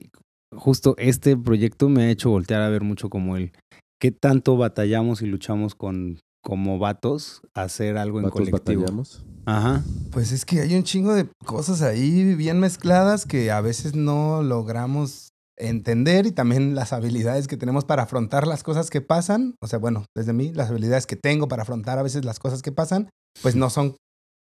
justo 0.53 0.95
este 0.97 1.37
proyecto 1.37 1.87
me 1.87 2.03
ha 2.03 2.09
hecho 2.11 2.29
voltear 2.29 2.61
a 2.61 2.69
ver 2.69 2.81
mucho 2.81 3.09
como 3.09 3.37
el 3.37 3.53
qué 4.01 4.11
tanto 4.11 4.57
batallamos 4.57 5.21
y 5.21 5.27
luchamos 5.27 5.75
con 5.75 6.19
como 6.43 6.79
vatos 6.79 7.41
hacer 7.53 7.97
algo 7.97 8.17
en 8.17 8.23
Vatos 8.25 8.49
colectivo. 8.49 8.81
batallamos. 8.81 9.23
Ajá. 9.45 9.83
Pues 10.11 10.31
es 10.31 10.43
que 10.43 10.61
hay 10.61 10.75
un 10.75 10.83
chingo 10.83 11.13
de 11.13 11.29
cosas 11.45 11.83
ahí 11.83 12.35
bien 12.35 12.59
mezcladas 12.59 13.25
que 13.25 13.51
a 13.51 13.61
veces 13.61 13.95
no 13.95 14.41
logramos 14.41 15.29
entender 15.55 16.25
y 16.25 16.31
también 16.31 16.73
las 16.73 16.93
habilidades 16.93 17.47
que 17.47 17.57
tenemos 17.57 17.85
para 17.85 18.03
afrontar 18.03 18.47
las 18.47 18.63
cosas 18.63 18.89
que 18.89 19.01
pasan, 19.01 19.53
o 19.61 19.67
sea, 19.67 19.77
bueno, 19.77 20.05
desde 20.15 20.33
mí, 20.33 20.51
las 20.51 20.71
habilidades 20.71 21.05
que 21.05 21.15
tengo 21.15 21.47
para 21.47 21.61
afrontar 21.61 21.99
a 21.99 22.03
veces 22.03 22.25
las 22.25 22.39
cosas 22.39 22.63
que 22.63 22.71
pasan, 22.71 23.11
pues 23.43 23.55
no 23.55 23.69
son 23.69 23.97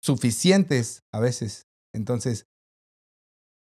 suficientes 0.01 1.01
a 1.13 1.19
veces. 1.19 1.63
Entonces, 1.93 2.45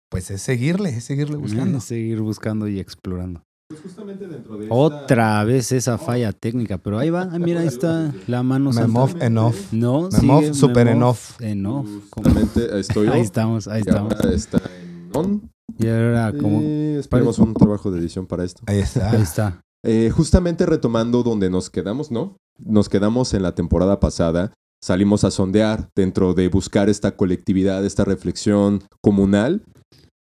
pues 0.08 0.30
es 0.30 0.42
seguirle, 0.42 0.90
es 0.90 1.02
seguirle 1.02 1.36
buscando. 1.38 1.80
Seguir 1.80 2.20
buscando 2.20 2.68
y 2.68 2.78
explorando. 2.78 3.42
Justamente 3.80 4.26
dentro 4.26 4.56
de 4.56 4.66
Otra 4.70 5.44
vez 5.44 5.72
esa 5.72 5.98
falla 5.98 6.32
técnica, 6.32 6.78
pero 6.78 6.98
ahí 6.98 7.10
va. 7.10 7.28
Ah, 7.30 7.38
mira, 7.38 7.60
ahí 7.60 7.66
está 7.68 8.12
la 8.26 8.42
mano 8.42 8.70
Memov 8.72 9.10
saltando. 9.10 9.24
en 9.26 9.38
off. 9.38 9.72
No, 9.72 10.08
Memov, 10.20 10.40
sigue 10.42 10.54
super 10.54 10.88
en 10.88 10.94
Memov 10.98 11.10
off. 11.10 11.40
En 11.40 11.66
off. 11.66 11.86
¿Cómo? 12.10 12.24
Justamente 12.30 12.78
estoy 12.80 13.08
Ahí 13.08 13.20
estamos, 13.20 13.68
ahí 13.68 13.82
y 13.84 13.88
estamos. 13.88 14.12
ahora 14.14 14.32
está 14.34 14.58
en 14.58 15.10
on. 15.14 15.50
Y 15.78 15.88
ahora, 15.88 16.32
como. 16.38 16.60
Eh, 16.62 16.96
esperemos 16.98 17.38
un 17.38 17.54
trabajo 17.54 17.90
de 17.90 18.00
edición 18.00 18.26
para 18.26 18.44
esto. 18.44 18.62
Ahí 18.66 18.78
está. 18.78 19.10
Ahí 19.10 19.22
está. 19.22 19.60
Eh, 19.84 20.10
justamente 20.14 20.66
retomando 20.66 21.22
donde 21.22 21.50
nos 21.50 21.70
quedamos, 21.70 22.10
¿no? 22.10 22.36
Nos 22.58 22.88
quedamos 22.88 23.34
en 23.34 23.42
la 23.42 23.54
temporada 23.54 23.98
pasada. 24.00 24.52
Salimos 24.84 25.24
a 25.24 25.30
sondear 25.30 25.88
dentro 25.96 26.34
de 26.34 26.48
buscar 26.48 26.88
esta 26.88 27.16
colectividad, 27.16 27.84
esta 27.84 28.04
reflexión 28.04 28.82
comunal. 29.00 29.62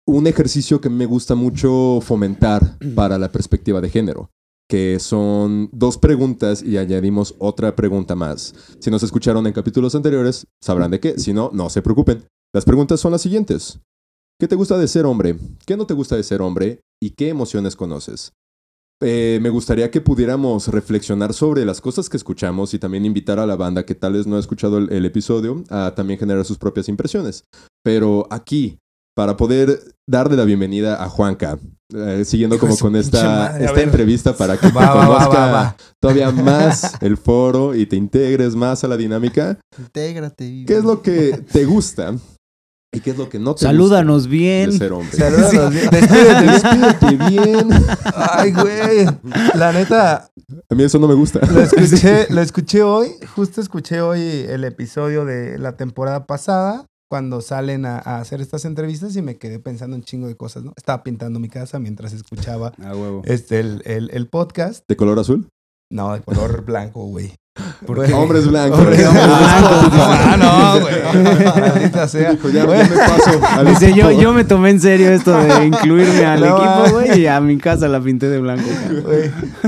Un 0.07 0.27
ejercicio 0.27 0.81
que 0.81 0.91
me 0.91 1.07
gusta 1.07 1.37
mucho 1.37 2.01
fomentar 2.03 2.77
para 2.97 3.19
la 3.19 3.31
perspectiva 3.31 3.81
de 3.81 3.89
género, 3.89 4.31
que 4.69 4.99
son 4.99 5.69
dos 5.73 5.97
preguntas 5.97 6.61
y 6.61 6.77
añadimos 6.77 7.37
otra 7.39 7.77
pregunta 7.77 8.17
más. 8.17 8.53
Si 8.81 8.91
nos 8.91 9.05
escucharon 9.05 9.47
en 9.47 9.53
capítulos 9.53 9.95
anteriores, 9.95 10.49
sabrán 10.61 10.91
de 10.91 10.99
qué. 10.99 11.21
Si 11.21 11.33
no, 11.33 11.51
no 11.53 11.71
se 11.71 11.83
preocupen. 11.83 12.25
Las 12.53 12.65
preguntas 12.65 12.99
son 12.99 13.13
las 13.13 13.23
siguientes. 13.23 13.79
¿Qué 14.41 14.49
te 14.49 14.57
gusta 14.57 14.77
de 14.77 14.89
ser 14.89 15.07
hombre? 15.07 15.37
¿Qué 15.67 15.77
no 15.77 15.87
te 15.87 15.95
gusta 15.95 16.17
de 16.17 16.25
ser 16.25 16.43
hombre? 16.43 16.81
¿Y 17.01 17.11
qué 17.11 17.29
emociones 17.29 17.77
conoces? 17.77 18.33
Eh, 19.01 19.39
me 19.41 19.51
gustaría 19.51 19.93
que 19.93 20.01
pudiéramos 20.01 20.67
reflexionar 20.67 21.33
sobre 21.33 21.65
las 21.65 21.81
cosas 21.81 22.09
que 22.09 22.17
escuchamos 22.17 22.75
y 22.75 22.81
también 22.81 23.05
invitar 23.05 23.39
a 23.39 23.47
la 23.47 23.55
banda 23.55 23.87
que 23.87 23.95
tal 23.95 24.15
vez 24.15 24.27
no 24.27 24.35
ha 24.37 24.41
escuchado 24.41 24.79
el, 24.79 24.93
el 24.93 25.07
episodio 25.07 25.63
a 25.71 25.95
también 25.95 26.19
generar 26.19 26.45
sus 26.45 26.59
propias 26.59 26.89
impresiones. 26.89 27.45
Pero 27.85 28.27
aquí, 28.31 28.79
para 29.15 29.37
poder 29.37 29.79
darle 30.07 30.37
la 30.37 30.45
bienvenida 30.45 31.03
a 31.03 31.09
Juanca, 31.09 31.59
eh, 31.95 32.25
siguiendo 32.25 32.57
Hijo 32.57 32.67
como 32.67 32.79
con 32.79 32.97
esta, 32.97 33.23
madre, 33.25 33.65
esta 33.67 33.81
entrevista 33.83 34.35
para 34.37 34.57
que 34.57 34.69
Va, 34.73 34.87
va, 34.87 34.95
va, 34.95 35.07
conozca 35.07 35.39
va, 35.47 35.53
va. 35.53 35.77
todavía 36.01 36.31
más 36.33 36.95
el 37.03 37.17
foro 37.17 37.75
y 37.75 37.87
te 37.87 37.97
integres 37.97 38.55
más 38.55 38.83
a 38.85 38.89
la 38.89 38.97
dinámica. 38.97 39.59
Intégrate. 39.79 40.65
¿Qué 40.67 40.77
es 40.79 40.85
lo 40.85 41.03
que 41.03 41.43
te 41.53 41.65
gusta 41.67 42.15
y 42.95 43.01
qué 43.01 43.11
es 43.11 43.17
lo 43.19 43.29
que 43.29 43.39
no 43.39 43.55
te 43.55 43.63
Salúdanos 43.65 44.23
gusta 44.25 44.31
bien. 44.31 44.71
de 44.71 44.79
ser 44.79 44.93
hombre? 44.93 45.17
Saludos. 45.17 45.73
Despídete. 45.91 46.43
Despídete 46.47 47.17
bien. 47.31 47.69
Ay, 48.15 48.53
güey. 48.53 49.07
La 49.55 49.73
neta, 49.73 50.31
A 50.71 50.75
mí 50.75 50.83
eso 50.85 50.99
no 50.99 51.09
me 51.09 51.15
gusta. 51.15 51.41
lo 51.51 51.61
escuché, 51.63 52.27
lo 52.31 52.41
escuché 52.41 52.83
hoy. 52.83 53.09
Justo 53.35 53.61
escuché 53.61 54.01
hoy 54.03 54.21
el 54.49 54.65
episodio 54.65 55.25
de 55.25 55.59
la 55.59 55.77
temporada 55.77 56.27
pasada. 56.27 56.87
Cuando 57.13 57.43
salen 57.43 57.85
a, 57.85 57.99
a 57.99 58.21
hacer 58.21 58.41
estas 58.41 58.65
entrevistas 58.65 59.15
y 59.17 59.21
me 59.21 59.37
quedé 59.37 59.59
pensando 59.59 59.95
un 59.95 60.03
chingo 60.03 60.29
de 60.29 60.35
cosas, 60.35 60.65
¿no? 60.65 60.73
Estaba 60.79 61.03
pintando 61.03 61.39
mi 61.41 61.51
casa 61.51 61.79
mientras 61.79 62.15
escuchaba 62.15 62.73
huevo. 62.79 63.21
este, 63.27 63.61
el, 63.61 63.83
el, 63.85 64.09
el 64.15 64.29
podcast. 64.29 64.83
¿De 64.89 64.97
color 64.97 65.19
azul? 65.19 65.47
No, 65.91 66.15
de 66.15 66.23
color 66.23 66.65
blanco, 66.65 67.05
güey. 67.05 67.35
Porque 67.87 68.15
hombres 68.15 68.49
blancos. 68.49 68.79
Hombre, 68.81 69.07
hombre 69.07 69.27
blancos. 69.27 69.91
blanco. 69.91 70.07
Ah, 70.25 70.37
no, 70.39 70.81
güey. 70.81 72.09
Sea. 72.09 72.31
Dijo, 72.33 72.49
ya, 72.49 72.65
Güey. 72.65 72.79
ya 72.79 72.89
me 72.89 72.97
paso. 72.97 73.65
Dice, 73.67 73.93
yo, 73.93 74.11
yo 74.11 74.33
me 74.33 74.45
tomé 74.45 74.71
en 74.71 74.81
serio 74.81 75.11
esto 75.11 75.37
de 75.37 75.67
incluirme 75.67 76.25
al 76.25 76.41
No, 76.41 76.47
equipo, 76.47 76.63
ah. 76.65 76.91
güey, 76.93 77.21
y 77.21 77.27
a 77.27 77.39
mi 77.43 77.59
casa 77.59 77.89
la 77.89 78.01
pinté 78.01 78.31
de 78.31 78.39
blanco. 78.41 78.65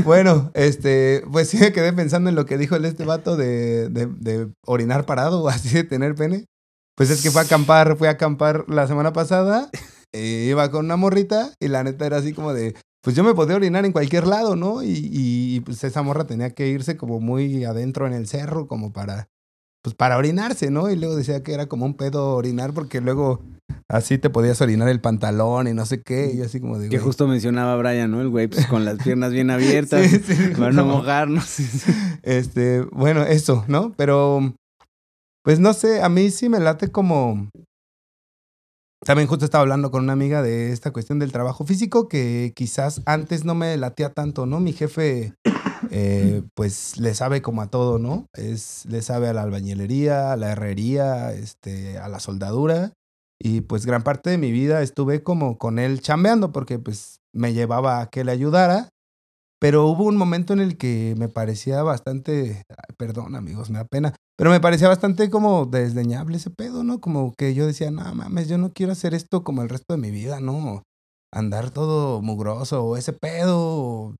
Bueno, 0.04 0.50
este, 0.54 1.22
pues 1.30 1.48
sí 1.50 1.58
me 1.58 1.72
quedé 1.74 1.92
pensando 1.92 2.30
en 2.30 2.36
lo 2.36 2.46
que 2.46 2.56
dijo 2.56 2.74
el 2.74 2.86
este 2.86 3.04
vato 3.04 3.36
de, 3.36 3.90
de, 3.90 4.06
de 4.06 4.48
orinar 4.64 5.04
parado 5.04 5.42
o 5.42 5.48
así 5.50 5.68
de 5.68 5.84
tener 5.84 6.14
pene. 6.14 6.46
Pues 6.96 7.10
es 7.10 7.22
que 7.22 7.30
fue 7.30 7.40
a 7.42 7.44
acampar, 7.44 7.96
fue 7.96 8.08
a 8.08 8.12
acampar 8.12 8.64
la 8.68 8.86
semana 8.86 9.12
pasada, 9.12 9.68
eh, 10.12 10.46
iba 10.48 10.70
con 10.70 10.84
una 10.84 10.96
morrita 10.96 11.52
y 11.60 11.68
la 11.68 11.82
neta 11.82 12.06
era 12.06 12.18
así 12.18 12.32
como 12.32 12.52
de, 12.52 12.74
pues 13.02 13.16
yo 13.16 13.24
me 13.24 13.34
podía 13.34 13.56
orinar 13.56 13.84
en 13.84 13.92
cualquier 13.92 14.26
lado, 14.26 14.54
¿no? 14.54 14.82
Y, 14.82 15.08
y, 15.12 15.60
pues 15.60 15.82
esa 15.84 16.02
morra 16.02 16.24
tenía 16.26 16.50
que 16.54 16.68
irse 16.68 16.96
como 16.96 17.20
muy 17.20 17.64
adentro 17.64 18.06
en 18.06 18.12
el 18.12 18.28
cerro 18.28 18.68
como 18.68 18.92
para, 18.92 19.26
pues 19.82 19.94
para 19.96 20.16
orinarse, 20.16 20.70
¿no? 20.70 20.88
Y 20.88 20.96
luego 20.96 21.16
decía 21.16 21.42
que 21.42 21.52
era 21.52 21.66
como 21.66 21.84
un 21.84 21.94
pedo 21.94 22.34
orinar 22.36 22.72
porque 22.72 23.00
luego 23.00 23.42
así 23.90 24.16
te 24.18 24.30
podías 24.30 24.60
orinar 24.60 24.88
el 24.88 25.00
pantalón 25.00 25.66
y 25.66 25.74
no 25.74 25.84
sé 25.86 26.00
qué, 26.00 26.30
y 26.32 26.38
yo 26.38 26.44
así 26.44 26.60
como 26.60 26.78
de... 26.78 26.88
Que 26.88 26.96
güey. 26.96 27.04
justo 27.06 27.26
mencionaba 27.26 27.76
Brian, 27.76 28.10
¿no? 28.10 28.20
El 28.20 28.28
güey, 28.28 28.46
pues 28.46 28.66
con 28.66 28.84
las 28.84 29.02
piernas 29.02 29.32
bien 29.32 29.50
abiertas, 29.50 30.06
Sí, 30.06 30.20
sí, 30.20 30.34
para 30.56 30.70
no 30.72 30.84
no. 30.84 30.96
mojarnos. 30.98 31.56
Este, 32.22 32.80
bueno, 32.92 33.22
eso, 33.24 33.64
¿no? 33.68 33.92
Pero, 33.96 34.54
pues 35.44 35.60
no 35.60 35.74
sé, 35.74 36.02
a 36.02 36.08
mí 36.08 36.30
sí 36.30 36.48
me 36.48 36.58
late 36.58 36.90
como... 36.90 37.50
También 39.04 39.28
justo 39.28 39.44
estaba 39.44 39.60
hablando 39.60 39.90
con 39.90 40.02
una 40.02 40.14
amiga 40.14 40.40
de 40.40 40.72
esta 40.72 40.90
cuestión 40.90 41.18
del 41.18 41.30
trabajo 41.30 41.66
físico 41.66 42.08
que 42.08 42.54
quizás 42.56 43.02
antes 43.04 43.44
no 43.44 43.54
me 43.54 43.76
latía 43.76 44.14
tanto, 44.14 44.46
¿no? 44.46 44.60
Mi 44.60 44.72
jefe, 44.72 45.34
eh, 45.90 46.42
pues 46.54 46.96
le 46.96 47.12
sabe 47.12 47.42
como 47.42 47.60
a 47.60 47.66
todo, 47.66 47.98
¿no? 47.98 48.26
Es, 48.32 48.86
le 48.86 49.02
sabe 49.02 49.28
a 49.28 49.34
la 49.34 49.42
albañilería, 49.42 50.32
a 50.32 50.36
la 50.36 50.52
herrería, 50.52 51.34
este, 51.34 51.98
a 51.98 52.08
la 52.08 52.20
soldadura. 52.20 52.94
Y 53.38 53.60
pues 53.60 53.84
gran 53.84 54.02
parte 54.02 54.30
de 54.30 54.38
mi 54.38 54.50
vida 54.50 54.80
estuve 54.80 55.22
como 55.22 55.58
con 55.58 55.78
él 55.78 56.00
chambeando 56.00 56.52
porque 56.52 56.78
pues 56.78 57.20
me 57.34 57.52
llevaba 57.52 58.00
a 58.00 58.06
que 58.06 58.24
le 58.24 58.32
ayudara. 58.32 58.88
Pero 59.64 59.86
hubo 59.86 60.04
un 60.04 60.18
momento 60.18 60.52
en 60.52 60.60
el 60.60 60.76
que 60.76 61.14
me 61.16 61.30
parecía 61.30 61.82
bastante, 61.82 62.64
ay, 62.68 62.94
perdón 62.98 63.34
amigos, 63.34 63.70
me 63.70 63.78
da 63.78 63.86
pena, 63.86 64.14
pero 64.36 64.50
me 64.50 64.60
parecía 64.60 64.88
bastante 64.88 65.30
como 65.30 65.64
desdeñable 65.64 66.36
ese 66.36 66.50
pedo, 66.50 66.84
¿no? 66.84 67.00
Como 67.00 67.32
que 67.32 67.54
yo 67.54 67.66
decía, 67.66 67.90
no 67.90 68.02
mames, 68.14 68.46
yo 68.46 68.58
no 68.58 68.74
quiero 68.74 68.92
hacer 68.92 69.14
esto 69.14 69.42
como 69.42 69.62
el 69.62 69.70
resto 69.70 69.94
de 69.94 70.00
mi 70.02 70.10
vida, 70.10 70.38
¿no? 70.38 70.82
Andar 71.32 71.70
todo 71.70 72.20
mugroso 72.20 72.84
o 72.84 72.98
ese 72.98 73.14
pedo, 73.14 73.56
o- 73.58 74.14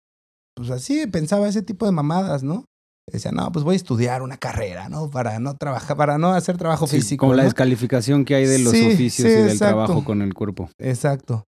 pues 0.57 0.71
así 0.71 1.07
pensaba 1.09 1.47
ese 1.47 1.61
tipo 1.61 1.85
de 1.85 1.93
mamadas, 1.93 2.43
¿no? 2.43 2.65
Decía, 3.13 3.31
no, 3.31 3.53
pues 3.53 3.67
voy 3.67 3.75
a 3.75 3.77
estudiar 3.77 4.23
una 4.23 4.39
carrera, 4.39 4.89
¿no? 4.89 5.11
Para 5.11 5.39
no 5.41 5.57
trabajar, 5.59 5.95
para 5.95 6.17
no 6.17 6.31
hacer 6.33 6.57
trabajo 6.57 6.87
Sí, 6.87 6.97
físico. 7.03 7.21
como 7.27 7.35
la 7.35 7.45
descalificación 7.45 8.25
que 8.25 8.35
hay 8.35 8.47
de 8.47 8.61
los 8.61 8.73
Sí, 8.73 8.87
oficios 8.87 9.31
sí, 9.31 9.39
y 9.39 9.43
del 9.43 9.51
exacto. 9.51 9.59
trabajo 9.75 10.05
con 10.07 10.23
el 10.23 10.33
cuerpo. 10.33 10.71
Exacto. 10.79 11.45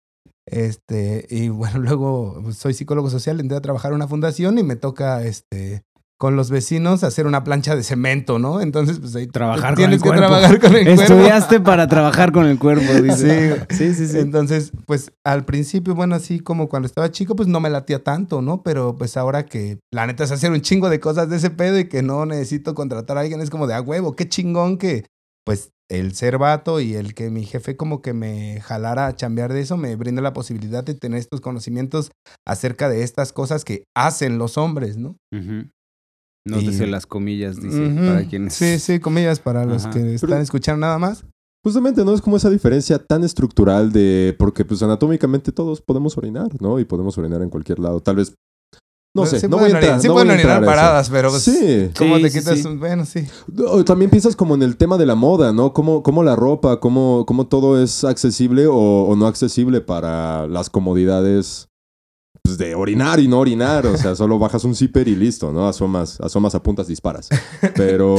Este, 0.46 1.26
y 1.28 1.48
bueno, 1.48 1.78
luego 1.80 2.40
pues, 2.42 2.56
soy 2.56 2.74
psicólogo 2.74 3.10
social, 3.10 3.40
entré 3.40 3.56
a 3.56 3.60
trabajar 3.62 3.92
en 3.92 3.96
una 3.96 4.08
fundación 4.08 4.58
y 4.58 4.62
me 4.62 4.76
toca, 4.76 5.22
este, 5.24 5.82
con 6.18 6.34
los 6.34 6.50
vecinos 6.50 7.04
hacer 7.04 7.26
una 7.26 7.44
plancha 7.44 7.76
de 7.76 7.82
cemento, 7.82 8.38
¿no? 8.38 8.62
Entonces, 8.62 8.98
pues 9.00 9.14
ahí 9.16 9.26
Trabajar 9.26 9.74
con 9.74 9.76
tienes 9.76 9.96
el 9.96 10.02
que 10.02 10.08
cuerpo. 10.08 10.26
trabajar 10.26 10.60
con 10.60 10.74
el 10.74 10.84
cuerpo. 10.84 11.02
Estudiaste 11.02 11.60
para 11.60 11.88
trabajar 11.88 12.32
con 12.32 12.46
el 12.46 12.58
cuerpo, 12.58 12.90
dice. 13.02 13.66
Sí, 13.68 13.92
sí, 13.92 14.08
sí, 14.08 14.18
Entonces, 14.18 14.72
pues 14.86 15.12
al 15.24 15.44
principio, 15.44 15.94
bueno, 15.94 16.14
así 16.14 16.40
como 16.40 16.70
cuando 16.70 16.86
estaba 16.86 17.10
chico, 17.10 17.36
pues 17.36 17.48
no 17.48 17.60
me 17.60 17.68
latía 17.68 18.02
tanto, 18.02 18.40
¿no? 18.40 18.62
Pero 18.62 18.96
pues 18.96 19.18
ahora 19.18 19.44
que 19.44 19.78
la 19.92 20.06
neta 20.06 20.24
es 20.24 20.30
hacer 20.32 20.50
un 20.52 20.62
chingo 20.62 20.88
de 20.88 21.00
cosas 21.00 21.28
de 21.28 21.36
ese 21.36 21.50
pedo 21.50 21.78
y 21.78 21.86
que 21.88 22.02
no 22.02 22.24
necesito 22.24 22.74
contratar 22.74 23.18
a 23.18 23.20
alguien, 23.20 23.42
es 23.42 23.50
como 23.50 23.66
de 23.66 23.74
a 23.74 23.82
huevo, 23.82 24.16
qué 24.16 24.26
chingón 24.26 24.78
que, 24.78 25.04
pues, 25.44 25.72
el 25.90 26.14
ser 26.14 26.38
vato 26.38 26.80
y 26.80 26.94
el 26.94 27.14
que 27.14 27.30
mi 27.30 27.44
jefe 27.44 27.76
como 27.76 28.02
que 28.02 28.12
me 28.12 28.60
jalara 28.60 29.06
a 29.06 29.14
chambear 29.14 29.52
de 29.52 29.60
eso 29.60 29.76
me 29.76 29.94
brinda 29.96 30.20
la 30.22 30.32
posibilidad 30.32 30.82
de 30.84 30.94
tener 30.94 31.18
estos 31.18 31.40
conocimientos 31.40 32.10
acerca 32.46 32.88
de 32.88 33.02
estas 33.02 33.32
cosas 33.32 33.64
que 33.64 33.84
hacen 33.96 34.38
los 34.38 34.58
hombres, 34.58 34.96
¿no? 34.96 35.16
Ujú. 35.32 35.68
No 36.46 36.60
Y- 36.60 36.72
sé 36.72 36.86
las 36.86 37.06
comillas, 37.06 37.60
dice, 37.60 37.88
para 38.06 38.24
quienes... 38.28 38.54
Sí, 38.54 38.78
sí, 38.78 39.00
comillas 39.00 39.40
para 39.40 39.64
los 39.64 39.84
Ajá. 39.86 39.94
que 39.94 40.14
están 40.14 40.40
escuchando 40.40 40.80
nada 40.86 40.98
más. 40.98 41.24
Justamente, 41.64 42.04
¿no? 42.04 42.14
Es 42.14 42.20
como 42.22 42.36
esa 42.36 42.50
diferencia 42.50 42.98
tan 43.04 43.24
estructural 43.24 43.90
de... 43.90 44.36
Porque, 44.38 44.64
pues, 44.64 44.80
anatómicamente 44.84 45.50
todos 45.50 45.80
podemos 45.80 46.16
orinar, 46.16 46.48
¿no? 46.60 46.78
Y 46.78 46.84
podemos 46.84 47.18
orinar 47.18 47.42
en 47.42 47.50
cualquier 47.50 47.80
lado. 47.80 48.00
Tal 48.00 48.14
vez... 48.16 48.32
No 49.22 49.26
sé, 49.26 49.40
sí 49.40 49.48
no 49.48 49.56
voy 49.58 49.70
a 49.70 49.74
entrar, 49.74 50.00
sí 50.00 50.08
no 50.08 50.14
pueden 50.14 50.30
orinar 50.30 50.64
paradas, 50.64 51.08
pero 51.10 51.30
pues, 51.30 51.42
Sí. 51.42 51.90
¿cómo 51.96 52.16
Sí, 52.16 52.22
te 52.22 52.30
sí, 52.30 52.38
quitas? 52.38 52.58
sí. 52.58 52.66
un- 52.68 52.78
Bueno, 52.78 53.04
sí. 53.04 53.26
O 53.68 53.84
También 53.84 54.10
piensas 54.10 54.36
como 54.36 54.54
en 54.54 54.62
el 54.62 54.76
tema 54.76 54.96
de 54.98 55.06
la 55.06 55.14
moda, 55.14 55.52
¿no? 55.52 55.72
Cómo, 55.72 56.02
cómo 56.02 56.22
la 56.22 56.36
ropa, 56.36 56.80
cómo, 56.80 57.24
cómo 57.26 57.46
todo 57.46 57.82
es 57.82 58.04
accesible 58.04 58.66
o, 58.66 58.74
o 58.74 59.16
no 59.16 59.26
accesible 59.26 59.80
para 59.80 60.46
las 60.46 60.70
comodidades 60.70 61.68
pues, 62.42 62.58
de 62.58 62.74
orinar 62.74 63.18
y 63.20 63.28
no 63.28 63.40
orinar. 63.40 63.86
O 63.86 63.96
sea, 63.96 64.14
solo 64.14 64.38
bajas 64.38 64.64
un 64.64 64.74
zipper 64.74 65.08
y 65.08 65.16
listo, 65.16 65.52
¿no? 65.52 65.66
Asomas, 65.68 66.20
asomas, 66.20 66.54
apuntas, 66.54 66.86
disparas. 66.86 67.28
Pero... 67.74 68.16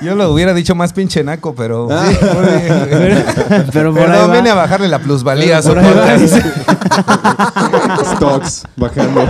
Yo 0.00 0.14
lo 0.14 0.32
hubiera 0.32 0.54
dicho 0.54 0.74
más 0.74 0.92
pinche 0.92 1.22
naco, 1.22 1.54
pero. 1.54 1.88
Ah. 1.90 2.06
sí. 2.10 2.16
Pero 3.72 3.92
por 3.92 4.02
ahí 4.02 4.08
Perdón, 4.08 4.30
va. 4.30 4.32
viene 4.32 4.50
a 4.50 4.54
bajarle 4.54 4.88
la 4.88 4.98
plusvalía 4.98 5.58
a 5.58 5.62
su 5.62 5.74
podcast. 5.74 6.36
Stocks 8.16 8.64
bajando. 8.76 9.22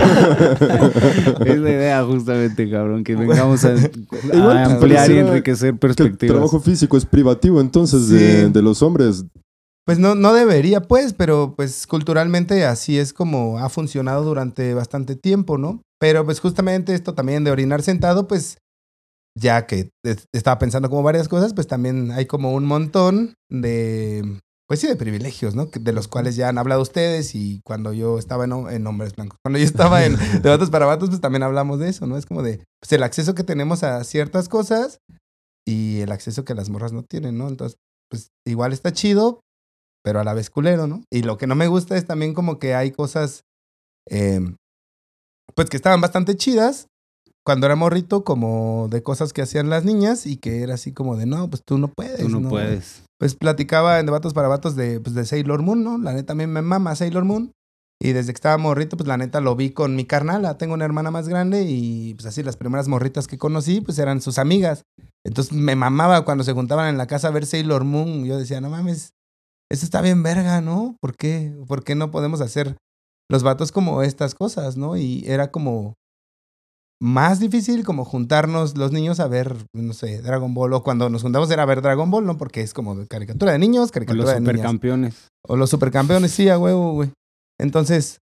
Es 1.45 1.57
la 1.59 1.69
idea 1.69 2.03
justamente, 2.03 2.69
cabrón, 2.69 3.03
que 3.03 3.15
vengamos 3.15 3.63
a, 3.65 3.73
Igual, 3.73 3.91
pues, 4.31 4.69
ampliar 4.69 5.11
y 5.11 5.17
enriquecer 5.17 5.69
que 5.71 5.73
el 5.73 5.79
perspectivas. 5.79 6.33
trabajo 6.35 6.59
físico 6.59 6.97
es 6.97 7.05
privativo 7.05 7.59
entonces 7.59 8.09
de, 8.09 8.49
de 8.49 8.61
los 8.61 8.81
hombres. 8.81 9.25
Pues 9.85 9.97
no, 9.99 10.15
no 10.15 10.33
debería, 10.33 10.81
pues, 10.81 11.13
pero 11.13 11.53
pues 11.55 11.87
culturalmente 11.87 12.65
así 12.65 12.97
es 12.97 13.13
como 13.13 13.57
ha 13.59 13.67
funcionado 13.69 14.23
durante 14.23 14.73
bastante 14.73 15.15
tiempo, 15.15 15.57
¿no? 15.57 15.81
Pero 15.99 16.23
pues 16.23 16.39
justamente 16.39 16.93
esto 16.93 17.13
también 17.13 17.43
de 17.43 17.51
orinar 17.51 17.81
sentado, 17.81 18.27
pues 18.27 18.57
ya 19.37 19.65
que 19.65 19.91
es- 20.03 20.25
estaba 20.33 20.59
pensando 20.59 20.89
como 20.89 21.03
varias 21.03 21.27
cosas, 21.27 21.53
pues 21.53 21.67
también 21.67 22.11
hay 22.11 22.25
como 22.25 22.53
un 22.53 22.65
montón 22.65 23.33
de 23.49 24.39
pues 24.67 24.79
sí, 24.79 24.87
de 24.87 24.95
privilegios, 24.95 25.53
¿no? 25.53 25.65
De 25.65 25.91
los 25.91 26.07
cuales 26.07 26.37
ya 26.37 26.47
han 26.47 26.57
hablado 26.57 26.81
ustedes 26.81 27.35
y 27.35 27.59
cuando 27.65 27.91
yo 27.91 28.17
estaba 28.17 28.45
en, 28.45 28.53
en 28.69 28.87
Hombres 28.87 29.13
Blancos, 29.17 29.37
cuando 29.43 29.59
yo 29.59 29.65
estaba 29.65 30.05
en 30.05 30.15
Debates 30.41 30.69
para 30.69 30.85
Vatos, 30.85 31.09
pues 31.09 31.19
también 31.19 31.43
hablamos 31.43 31.77
de 31.79 31.89
eso, 31.89 32.07
¿no? 32.07 32.15
Es 32.15 32.25
como 32.25 32.41
de, 32.41 32.63
pues 32.81 32.93
el 32.93 33.03
acceso 33.03 33.35
que 33.35 33.43
tenemos 33.43 33.83
a 33.83 34.01
ciertas 34.05 34.47
cosas 34.47 34.99
y 35.67 35.99
el 35.99 36.13
acceso 36.13 36.45
que 36.45 36.55
las 36.55 36.69
morras 36.69 36.93
no 36.93 37.03
tienen, 37.03 37.37
¿no? 37.37 37.49
Entonces, 37.49 37.77
pues 38.09 38.29
igual 38.47 38.71
está 38.71 38.93
chido, 38.93 39.41
pero 40.05 40.21
a 40.21 40.23
la 40.23 40.33
vez 40.33 40.49
culero, 40.49 40.87
¿no? 40.87 41.03
Y 41.11 41.23
lo 41.23 41.37
que 41.37 41.47
no 41.47 41.55
me 41.55 41.67
gusta 41.67 41.97
es 41.97 42.05
también 42.07 42.33
como 42.33 42.57
que 42.57 42.73
hay 42.73 42.91
cosas, 42.91 43.41
eh, 44.09 44.39
pues 45.53 45.69
que 45.69 45.75
estaban 45.75 45.99
bastante 45.99 46.37
chidas 46.37 46.87
cuando 47.43 47.65
era 47.65 47.75
morrito, 47.75 48.23
como 48.23 48.87
de 48.89 49.01
cosas 49.01 49.33
que 49.33 49.41
hacían 49.41 49.69
las 49.69 49.83
niñas 49.83 50.25
y 50.25 50.37
que 50.37 50.61
era 50.61 50.75
así 50.75 50.91
como 50.91 51.17
de, 51.17 51.25
no, 51.25 51.49
pues 51.49 51.63
tú 51.65 51.77
no 51.77 51.87
puedes. 51.87 52.19
Tú 52.19 52.29
no, 52.29 52.49
puedes. 52.49 53.03
Pues 53.19 53.35
platicaba 53.35 53.99
en 53.99 54.05
debates 54.05 54.33
para 54.33 54.47
vatos 54.47 54.75
de, 54.75 54.99
pues, 54.99 55.15
de 55.15 55.25
Sailor 55.25 55.61
Moon, 55.61 55.83
¿no? 55.83 55.97
La 55.97 56.13
neta 56.13 56.33
a 56.33 56.35
mí 56.35 56.45
me 56.47 56.61
mama 56.61 56.95
Sailor 56.95 57.25
Moon. 57.25 57.51
Y 58.03 58.13
desde 58.13 58.33
que 58.33 58.37
estaba 58.37 58.57
morrito, 58.57 58.97
pues 58.97 59.07
la 59.07 59.17
neta 59.17 59.41
lo 59.41 59.55
vi 59.55 59.69
con 59.69 59.95
mi 59.95 60.05
carnala. 60.05 60.57
Tengo 60.57 60.73
una 60.73 60.85
hermana 60.85 61.11
más 61.11 61.29
grande 61.29 61.65
y 61.67 62.15
pues 62.15 62.25
así 62.25 62.41
las 62.41 62.57
primeras 62.57 62.87
morritas 62.87 63.27
que 63.27 63.37
conocí, 63.37 63.79
pues 63.79 63.99
eran 63.99 64.21
sus 64.21 64.39
amigas. 64.39 64.81
Entonces 65.23 65.53
me 65.53 65.75
mamaba 65.75 66.25
cuando 66.25 66.43
se 66.43 66.53
juntaban 66.53 66.89
en 66.89 66.97
la 66.97 67.05
casa 67.05 67.27
a 67.27 67.31
ver 67.31 67.45
Sailor 67.45 67.83
Moon. 67.83 68.25
Yo 68.25 68.39
decía, 68.39 68.59
no 68.59 68.71
mames, 68.71 69.13
eso 69.69 69.85
está 69.85 70.01
bien 70.01 70.23
verga, 70.23 70.61
¿no? 70.61 70.95
¿Por 70.99 71.15
qué? 71.15 71.55
¿Por 71.67 71.83
qué 71.83 71.93
no 71.93 72.09
podemos 72.09 72.41
hacer 72.41 72.75
los 73.29 73.43
vatos 73.43 73.71
como 73.71 74.01
estas 74.01 74.33
cosas, 74.33 74.77
¿no? 74.77 74.97
Y 74.97 75.23
era 75.27 75.51
como 75.51 75.93
más 77.01 77.39
difícil 77.39 77.83
como 77.83 78.05
juntarnos 78.05 78.77
los 78.77 78.91
niños 78.91 79.19
a 79.19 79.27
ver, 79.27 79.57
no 79.73 79.93
sé, 79.93 80.21
Dragon 80.21 80.53
Ball. 80.53 80.73
O 80.73 80.83
cuando 80.83 81.09
nos 81.09 81.23
juntamos 81.23 81.49
era 81.49 81.63
a 81.63 81.65
ver 81.65 81.81
Dragon 81.81 82.11
Ball, 82.11 82.25
¿no? 82.25 82.37
Porque 82.37 82.61
es 82.61 82.73
como 82.73 82.95
de 82.95 83.07
caricatura 83.07 83.51
de 83.51 83.59
niños, 83.59 83.91
caricatura 83.91 84.23
los 84.23 84.33
de 84.33 84.39
niñas. 84.39 84.53
supercampeones. 84.53 85.27
O 85.47 85.57
los 85.57 85.69
supercampeones, 85.71 86.31
sí, 86.31 86.47
a 86.47 86.59
huevo, 86.59 86.93
güey. 86.93 87.11
Entonces, 87.59 88.19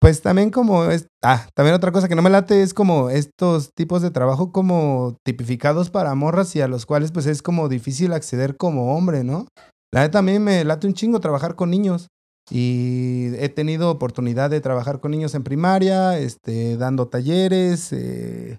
pues 0.00 0.22
también 0.22 0.50
como 0.50 0.84
es... 0.84 1.08
Ah, 1.22 1.48
también 1.54 1.74
otra 1.74 1.90
cosa 1.90 2.08
que 2.08 2.14
no 2.14 2.22
me 2.22 2.30
late 2.30 2.62
es 2.62 2.74
como 2.74 3.10
estos 3.10 3.70
tipos 3.74 4.02
de 4.02 4.12
trabajo 4.12 4.52
como 4.52 5.16
tipificados 5.24 5.90
para 5.90 6.14
morras 6.14 6.54
y 6.54 6.60
a 6.60 6.68
los 6.68 6.86
cuales 6.86 7.10
pues 7.10 7.26
es 7.26 7.42
como 7.42 7.68
difícil 7.68 8.12
acceder 8.12 8.56
como 8.56 8.96
hombre, 8.96 9.24
¿no? 9.24 9.46
La 9.92 10.02
neta 10.02 10.22
mí 10.22 10.38
me 10.38 10.64
late 10.64 10.86
un 10.86 10.94
chingo 10.94 11.20
trabajar 11.20 11.56
con 11.56 11.70
niños. 11.70 12.06
Y 12.54 13.34
he 13.38 13.48
tenido 13.48 13.90
oportunidad 13.90 14.50
de 14.50 14.60
trabajar 14.60 15.00
con 15.00 15.10
niños 15.10 15.34
en 15.34 15.42
primaria, 15.42 16.18
este, 16.18 16.76
dando 16.76 17.08
talleres, 17.08 17.94
eh, 17.94 18.58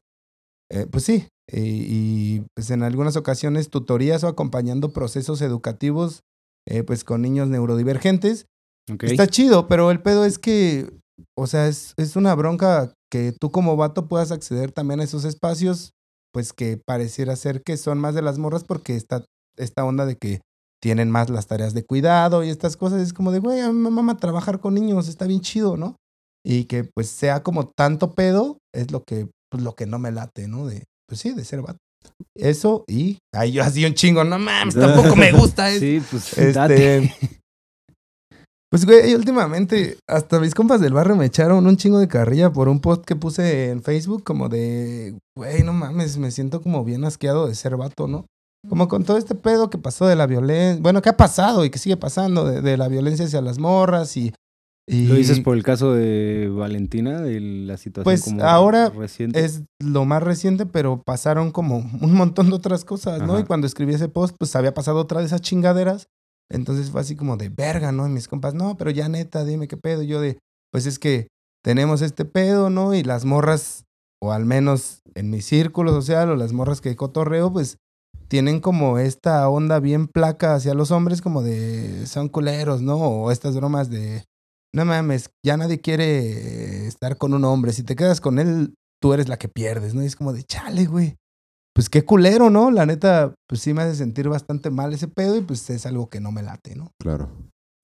eh, 0.72 0.88
pues 0.90 1.04
sí, 1.04 1.28
y, 1.48 1.60
y, 1.60 2.46
pues 2.56 2.72
en 2.72 2.82
algunas 2.82 3.18
ocasiones 3.18 3.70
tutorías 3.70 4.24
o 4.24 4.28
acompañando 4.28 4.94
procesos 4.94 5.44
educativos 5.44 6.24
eh, 6.66 6.84
pues 6.84 7.04
con 7.04 7.22
niños 7.22 7.50
neurodivergentes. 7.50 8.48
Está 9.02 9.28
chido, 9.28 9.68
pero 9.68 9.92
el 9.92 10.02
pedo 10.02 10.26
es 10.26 10.40
que, 10.40 10.90
o 11.38 11.48
sea, 11.48 11.68
es, 11.68 11.94
es 11.98 12.16
una 12.16 12.34
bronca 12.36 12.94
que 13.12 13.32
tú 13.32 13.52
como 13.52 13.76
vato 13.76 14.08
puedas 14.08 14.32
acceder 14.32 14.72
también 14.72 15.00
a 15.00 15.04
esos 15.04 15.26
espacios, 15.26 15.92
pues 16.34 16.52
que 16.52 16.78
pareciera 16.78 17.36
ser 17.36 17.62
que 17.64 17.78
son 17.78 18.00
más 18.00 18.16
de 18.16 18.22
las 18.22 18.40
morras 18.40 18.64
porque 18.64 18.96
está 18.96 19.24
esta 19.56 19.86
onda 19.86 20.06
de 20.06 20.18
que 20.18 20.42
tienen 20.84 21.10
más 21.10 21.30
las 21.30 21.48
tareas 21.48 21.74
de 21.74 21.86
cuidado 21.86 22.44
y 22.44 22.50
estas 22.50 22.75
cosas. 22.75 23.02
Es 23.02 23.13
como 23.13 23.32
de, 23.32 23.40
güey, 23.40 23.62
a 23.62 23.72
mí 23.72 23.80
me 23.80 23.90
mama 23.90 24.18
trabajar 24.18 24.60
con 24.60 24.74
niños, 24.74 25.08
está 25.08 25.25
bien 25.25 25.40
chido, 25.40 25.78
¿no? 25.78 25.96
Y 26.46 26.66
que 26.66 26.84
pues 26.84 27.08
sea 27.08 27.42
como 27.42 27.70
tanto 27.70 28.12
pedo, 28.12 28.58
es 28.75 28.92
lo 28.92 29.02
que, 29.02 29.30
pues 29.50 29.63
lo 29.63 29.75
que 29.75 29.86
no 29.86 29.98
me 29.98 30.12
late, 30.12 30.50
¿no? 30.50 30.68
De, 30.68 30.84
pues 31.08 31.22
sí, 31.22 31.32
de 31.32 31.46
ser 31.46 31.62
vato. 31.62 31.78
Eso 32.36 32.84
y, 32.86 33.20
ay, 33.34 33.54
yo 33.54 33.63
así 33.63 33.86
un 33.86 33.94
chingo, 33.94 34.25
no 34.25 34.38
mames, 34.38 34.75
tampoco 34.75 35.16
me 35.16 35.32
gusta 35.32 35.70
eso. 35.70 35.80
Sí, 35.86 36.04
pues 36.12 36.54
date. 36.54 36.98
Este. 36.98 37.40
Pues, 38.70 38.88
güey, 38.88 39.13
últimamente 39.13 40.00
hasta 40.10 40.40
mis 40.40 40.56
compas 40.56 40.82
del 40.82 40.94
barrio 40.94 41.16
me 41.16 41.28
echaron 41.28 41.68
un 41.68 41.78
chingo 41.78 42.00
de 42.00 42.08
carrilla 42.08 42.52
por 42.52 42.68
un 42.70 42.80
post 42.80 43.06
que 43.06 43.16
puse 43.16 43.70
en 43.70 43.84
Facebook, 43.84 44.24
como 44.24 44.50
de, 44.50 45.16
güey, 45.38 45.62
no 45.62 45.74
mames, 45.74 46.18
me 46.18 46.32
siento 46.32 46.60
como 46.60 46.84
bien 46.84 47.06
asqueado 47.06 47.48
de 47.48 47.54
ser 47.54 47.78
vato, 47.78 48.08
¿no? 48.08 48.25
Como 48.67 48.88
con 48.88 49.03
todo 49.03 49.18
este 49.18 49.35
pedo 49.35 49.70
que 49.70 49.77
pasó 49.77 50.05
de 50.07 50.16
la 50.16 50.25
violencia, 50.25 50.81
bueno, 50.81 51.01
que 51.01 51.09
ha 51.09 51.18
pasado 51.18 51.66
y 51.66 51.70
que 51.70 51.79
sigue 51.79 51.98
pasando 51.98 52.46
de, 52.46 52.61
de 52.61 52.77
la 52.77 52.88
violencia 52.88 53.25
hacia 53.25 53.42
las 53.42 53.59
morras 53.59 54.16
y. 54.16 54.33
y 54.88 55.07
¿Lo 55.07 55.16
dices 55.16 55.42
por 55.42 55.57
el 55.57 55.64
caso 55.64 55.94
de 55.94 56.50
Valentina, 56.50 57.22
de 57.22 57.42
la 57.42 57.77
situación 57.77 58.03
Pues, 58.05 58.24
como 58.24 58.44
ahora 58.44 58.90
reciente? 58.90 59.44
Es 59.44 59.64
lo 59.79 60.05
más 60.05 60.24
reciente, 60.24 60.66
pero 60.66 61.01
pasaron 61.03 61.51
como 61.51 61.77
un 62.01 62.14
montón 62.14 62.50
de 62.50 62.55
otras 62.55 62.85
cosas, 62.85 63.22
¿no? 63.22 63.33
Ajá. 63.33 63.42
Y 63.42 63.46
cuando 63.46 63.68
escribí 63.68 63.94
ese 63.94 64.07
post, 64.07 64.35
pues 64.40 64.55
había 64.55 64.74
pasado 64.74 65.00
otra 65.00 65.20
de 65.20 65.25
esas 65.25 65.42
chingaderas. 65.42 66.07
Entonces 66.50 66.90
fue 66.90 67.01
así 67.01 67.16
como 67.16 67.35
de 67.35 67.50
verga, 67.50 67.92
¿no? 67.92 68.07
Y 68.07 68.11
mis 68.11 68.27
compas, 68.27 68.53
no, 68.53 68.77
pero 68.77 68.92
ya 68.92 69.09
neta, 69.09 69.44
dime 69.44 69.68
qué 69.68 69.77
pedo. 69.77 70.03
Y 70.03 70.07
yo 70.07 70.22
de, 70.22 70.38
pues 70.72 70.85
es 70.85 71.00
que 71.00 71.27
tenemos 71.64 72.01
este 72.01 72.25
pedo, 72.25 72.70
¿no? 72.70 72.94
Y 72.94 73.03
las 73.03 73.25
morras, 73.25 73.85
o 74.22 74.31
al 74.31 74.46
menos 74.46 75.01
en 75.16 75.29
mi 75.29 75.42
círculo 75.42 75.92
social, 75.92 76.29
o 76.29 76.35
las 76.35 76.53
morras 76.53 76.81
que 76.81 76.96
cotorreo, 76.96 77.51
pues 77.51 77.77
tienen 78.33 78.61
como 78.61 78.98
esta 78.98 79.48
onda 79.48 79.79
bien 79.79 80.07
placa 80.07 80.55
hacia 80.55 80.74
los 80.74 80.89
hombres, 80.89 81.22
como 81.22 81.43
de 81.43 82.07
son 82.07 82.29
culeros, 82.29 82.81
¿no? 82.81 82.96
O 82.96 83.29
estas 83.29 83.55
bromas 83.55 83.91
de, 83.91 84.25
no 84.74 84.85
mames, 84.85 85.29
ya 85.46 85.55
nadie 85.55 85.81
quiere 85.81 86.87
estar 86.87 87.17
con 87.17 87.35
un 87.35 87.46
hombre. 87.46 87.74
Si 87.74 87.83
te 87.83 87.96
quedas 87.96 88.22
con 88.22 88.39
él, 88.39 88.74
tú 89.00 89.13
eres 89.13 89.29
la 89.29 89.37
que 89.37 89.50
pierdes, 89.50 89.93
¿no? 89.93 90.01
Y 90.01 90.07
es 90.07 90.15
como 90.15 90.33
de, 90.33 90.41
chale, 90.46 90.87
güey. 90.87 91.15
Pues 91.75 91.91
qué 91.91 92.05
culero, 92.05 92.50
¿no? 92.50 92.72
La 92.72 92.87
neta, 92.87 93.35
pues 93.48 93.61
sí 93.61 93.75
me 93.75 93.83
hace 93.83 93.93
sentir 93.93 94.27
bastante 94.29 94.72
mal 94.72 94.91
ese 94.93 95.07
pedo 95.07 95.37
y 95.37 95.41
pues 95.41 95.69
es 95.69 95.85
algo 95.85 96.09
que 96.09 96.19
no 96.19 96.31
me 96.31 96.41
late, 96.41 96.75
¿no? 96.75 96.89
Claro. 97.00 97.29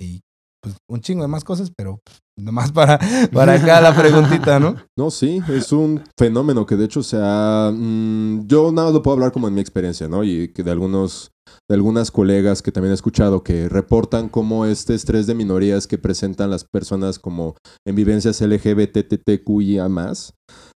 Y 0.01 0.21
pues 0.61 0.75
un 0.89 1.01
chingo 1.01 1.21
de 1.23 1.27
más 1.27 1.43
cosas, 1.43 1.71
pero 1.75 1.99
pues, 2.03 2.19
nomás 2.37 2.71
para, 2.71 2.99
para 3.33 3.53
acá 3.53 3.81
la 3.81 3.95
preguntita, 3.95 4.59
¿no? 4.59 4.75
No, 4.97 5.11
sí, 5.11 5.41
es 5.49 5.71
un 5.71 6.03
fenómeno 6.17 6.65
que 6.65 6.75
de 6.75 6.85
hecho 6.85 7.03
se 7.03 7.17
ha... 7.19 7.71
mm, 7.73 8.47
yo 8.47 8.71
nada 8.71 8.91
lo 8.91 9.01
puedo 9.01 9.15
hablar 9.15 9.31
como 9.31 9.47
en 9.47 9.53
mi 9.53 9.61
experiencia, 9.61 10.07
¿no? 10.07 10.23
Y 10.23 10.49
que 10.53 10.63
de 10.63 10.71
algunos 10.71 11.31
de 11.69 11.75
algunas 11.75 12.11
colegas 12.11 12.61
que 12.61 12.71
también 12.71 12.91
he 12.91 12.95
escuchado 12.95 13.43
que 13.43 13.69
reportan 13.69 14.29
cómo 14.29 14.65
este 14.65 14.95
estrés 14.95 15.27
de 15.27 15.35
minorías 15.35 15.87
que 15.87 15.97
presentan 15.97 16.49
las 16.49 16.63
personas 16.63 17.19
como 17.19 17.55
en 17.87 17.95
vivencias 17.95 18.41
LGBTTQIA+, 18.41 19.87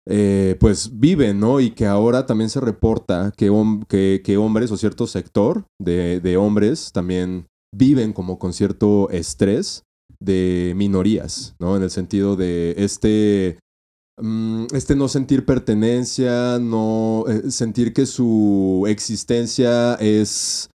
eh, 0.08 0.58
pues 0.60 1.00
viven, 1.00 1.40
¿no? 1.40 1.60
Y 1.60 1.72
que 1.72 1.86
ahora 1.86 2.26
también 2.26 2.50
se 2.50 2.60
reporta 2.60 3.32
que, 3.36 3.52
que, 3.88 4.22
que 4.24 4.38
hombres 4.38 4.72
o 4.72 4.78
cierto 4.78 5.08
sector 5.08 5.66
de, 5.82 6.20
de 6.20 6.38
hombres 6.38 6.92
también 6.92 7.48
viven 7.74 8.14
como 8.14 8.40
con 8.40 8.54
cierto 8.54 9.10
estrés 9.10 9.84
de 10.20 10.74
minorías, 10.76 11.56
¿no? 11.60 11.76
En 11.76 11.84
el 11.84 11.90
sentido 11.90 12.36
de 12.36 12.76
este, 12.78 13.60
mm, 14.18 14.68
este 14.74 14.96
no 14.96 15.08
sentir 15.08 15.46
pertenencia, 15.46 16.60
no 16.60 17.26
eh, 17.28 17.52
sentir 17.52 17.94
que 17.94 18.06
su 18.06 18.86
existencia 18.88 19.96
es 19.96 20.70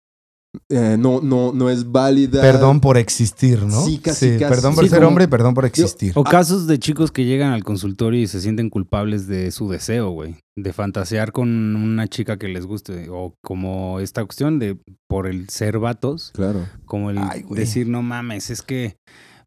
eh, 0.70 0.96
no, 0.98 1.20
no, 1.20 1.52
no 1.52 1.68
es 1.70 1.90
válida. 1.90 2.40
Perdón 2.40 2.80
por 2.80 2.96
existir, 2.96 3.62
¿no? 3.62 3.84
Sí, 3.84 3.98
casi, 3.98 4.38
casi. 4.38 4.44
Perdón 4.52 4.74
por 4.74 4.84
Sí, 4.84 4.90
ser 4.90 4.98
como- 5.00 5.08
hombre 5.08 5.24
y 5.24 5.26
perdón 5.28 5.54
por 5.54 5.64
existir. 5.66 6.12
O 6.14 6.24
casos 6.24 6.66
de 6.66 6.78
chicos 6.78 7.12
que 7.12 7.24
llegan 7.24 7.52
al 7.52 7.64
consultorio 7.64 8.20
y 8.22 8.26
se 8.26 8.40
sienten 8.40 8.70
culpables 8.70 9.26
de 9.26 9.50
su 9.50 9.68
deseo, 9.68 10.10
güey. 10.10 10.36
De 10.56 10.72
fantasear 10.72 11.32
con 11.32 11.48
una 11.76 12.08
chica 12.08 12.38
que 12.38 12.48
les 12.48 12.64
guste. 12.66 13.08
O 13.10 13.34
como 13.44 14.00
esta 14.00 14.24
cuestión 14.24 14.58
de 14.58 14.78
por 15.06 15.26
el 15.26 15.48
ser 15.48 15.78
vatos, 15.78 16.32
Claro. 16.34 16.66
como 16.86 17.10
el 17.10 17.18
Ay, 17.18 17.44
decir, 17.50 17.86
no 17.88 18.02
mames, 18.02 18.50
es 18.50 18.62
que 18.62 18.96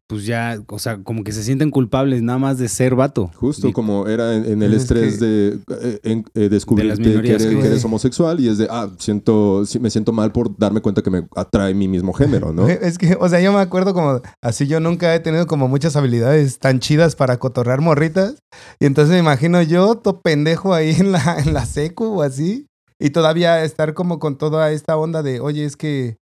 pues 0.08 0.26
ya, 0.26 0.62
o 0.68 0.78
sea, 0.78 0.98
como 1.02 1.24
que 1.24 1.32
se 1.32 1.42
sienten 1.42 1.70
culpables 1.70 2.20
nada 2.20 2.38
más 2.38 2.58
de 2.58 2.68
ser 2.68 2.94
vato. 2.94 3.30
Justo 3.36 3.68
Y- 3.68 3.72
como 3.72 4.06
era 4.06 4.36
en, 4.36 4.44
en 4.44 4.62
el 4.62 4.74
Es 4.74 4.82
estrés 4.82 5.18
que- 5.18 5.24
de 5.24 5.58
eh, 5.80 6.00
en- 6.02 6.24
eh, 6.34 6.48
descubrirte 6.50 7.02
que 7.02 7.30
eres, 7.30 7.46
güey. 7.46 7.60
que 7.62 7.66
eres 7.68 7.84
homosexual 7.84 8.38
y 8.38 8.48
es 8.48 8.58
de, 8.58 8.68
ah, 8.70 8.90
siento, 8.98 9.62
me 9.80 9.88
siento 9.90 10.12
mal 10.12 10.30
por 10.30 10.54
darme 10.58 10.82
cuenta 10.82 11.00
que 11.00 11.08
me 11.10 11.26
atrae 11.34 11.72
mi 11.72 11.88
mismo 11.88 12.12
género, 12.12 12.52
¿no? 12.52 12.66
Es 12.68 12.98
que, 12.98 13.16
o 13.18 13.26
sea, 13.28 13.40
yo 13.40 13.52
me 13.54 13.60
acuerdo 13.60 13.94
como, 13.94 14.20
así 14.42 14.66
yo 14.66 14.80
nunca 14.80 15.14
he 15.14 15.20
tenido 15.20 15.46
como 15.46 15.66
muchas 15.68 15.96
habilidades 15.96 16.58
tan 16.58 16.78
chidas 16.80 17.16
para 17.16 17.38
cotorrear 17.38 17.80
morritas. 17.80 18.34
Y 18.80 18.86
entonces 18.86 19.12
me 19.14 19.18
imagino 19.20 19.62
yo, 19.62 19.94
todo 19.94 20.20
pendejo 20.20 20.74
ahí 20.74 20.90
en 20.98 21.12
la, 21.12 21.38
en 21.38 21.54
la 21.54 21.64
secu 21.64 22.04
o 22.04 22.22
así. 22.22 22.66
Y 23.00 23.10
todavía 23.10 23.64
estar 23.64 23.94
como 23.94 24.18
con 24.18 24.36
toda 24.36 24.70
esta 24.72 24.96
onda 24.96 25.22
de, 25.22 25.40
oye, 25.40 25.64
es 25.64 25.76
que, 25.76 26.18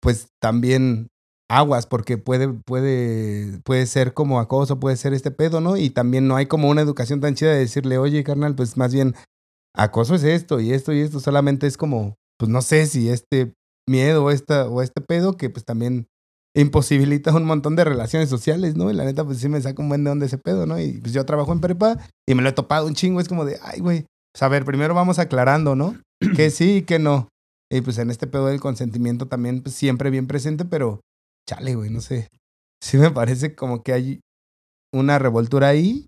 pues 0.00 0.28
también 0.40 1.08
aguas, 1.56 1.86
porque 1.86 2.18
puede, 2.18 2.48
puede, 2.48 3.58
puede 3.64 3.86
ser 3.86 4.14
como 4.14 4.40
acoso, 4.40 4.80
puede 4.80 4.96
ser 4.96 5.14
este 5.14 5.30
pedo, 5.30 5.60
¿no? 5.60 5.76
Y 5.76 5.90
también 5.90 6.28
no 6.28 6.36
hay 6.36 6.46
como 6.46 6.68
una 6.68 6.82
educación 6.82 7.20
tan 7.20 7.34
chida 7.34 7.52
de 7.52 7.58
decirle, 7.58 7.98
oye, 7.98 8.24
carnal, 8.24 8.54
pues 8.54 8.76
más 8.76 8.92
bien, 8.92 9.14
acoso 9.76 10.14
es 10.14 10.24
esto 10.24 10.60
y 10.60 10.72
esto 10.72 10.92
y 10.92 11.00
esto. 11.00 11.20
Solamente 11.20 11.66
es 11.66 11.76
como, 11.76 12.16
pues 12.38 12.50
no 12.50 12.62
sé 12.62 12.86
si 12.86 13.08
este 13.08 13.52
miedo 13.88 14.24
o, 14.24 14.30
esta, 14.30 14.68
o 14.68 14.82
este 14.82 15.00
pedo 15.00 15.36
que 15.36 15.50
pues 15.50 15.64
también 15.64 16.06
imposibilita 16.56 17.34
un 17.34 17.44
montón 17.44 17.76
de 17.76 17.84
relaciones 17.84 18.28
sociales, 18.28 18.76
¿no? 18.76 18.90
Y 18.90 18.94
la 18.94 19.04
neta, 19.04 19.24
pues 19.24 19.38
sí 19.38 19.48
me 19.48 19.60
saca 19.60 19.82
un 19.82 19.88
buen 19.88 20.04
de 20.04 20.10
onda 20.10 20.26
ese 20.26 20.38
pedo, 20.38 20.66
¿no? 20.66 20.80
Y 20.80 20.98
pues 20.98 21.12
yo 21.12 21.24
trabajo 21.26 21.52
en 21.52 21.60
prepa 21.60 21.98
y 22.28 22.34
me 22.34 22.42
lo 22.42 22.48
he 22.48 22.52
topado 22.52 22.86
un 22.86 22.94
chingo. 22.94 23.20
Es 23.20 23.28
como 23.28 23.44
de, 23.44 23.58
ay, 23.62 23.80
güey. 23.80 24.06
Pues 24.32 24.42
a 24.42 24.48
ver, 24.48 24.64
primero 24.64 24.94
vamos 24.94 25.18
aclarando, 25.18 25.76
¿no? 25.76 25.96
que 26.36 26.50
sí 26.50 26.76
y 26.78 26.82
que 26.82 26.98
no. 26.98 27.28
Y 27.70 27.80
pues 27.80 27.98
en 27.98 28.10
este 28.10 28.26
pedo 28.26 28.46
del 28.46 28.60
consentimiento 28.60 29.26
también, 29.26 29.62
pues 29.62 29.74
siempre 29.74 30.10
bien 30.10 30.26
presente, 30.26 30.64
pero 30.64 31.00
chale, 31.48 31.74
güey, 31.74 31.90
no 31.90 32.00
sé. 32.00 32.28
Sí 32.82 32.96
me 32.98 33.10
parece 33.10 33.54
como 33.54 33.82
que 33.82 33.92
hay 33.92 34.20
una 34.92 35.18
revoltura 35.18 35.68
ahí, 35.68 36.06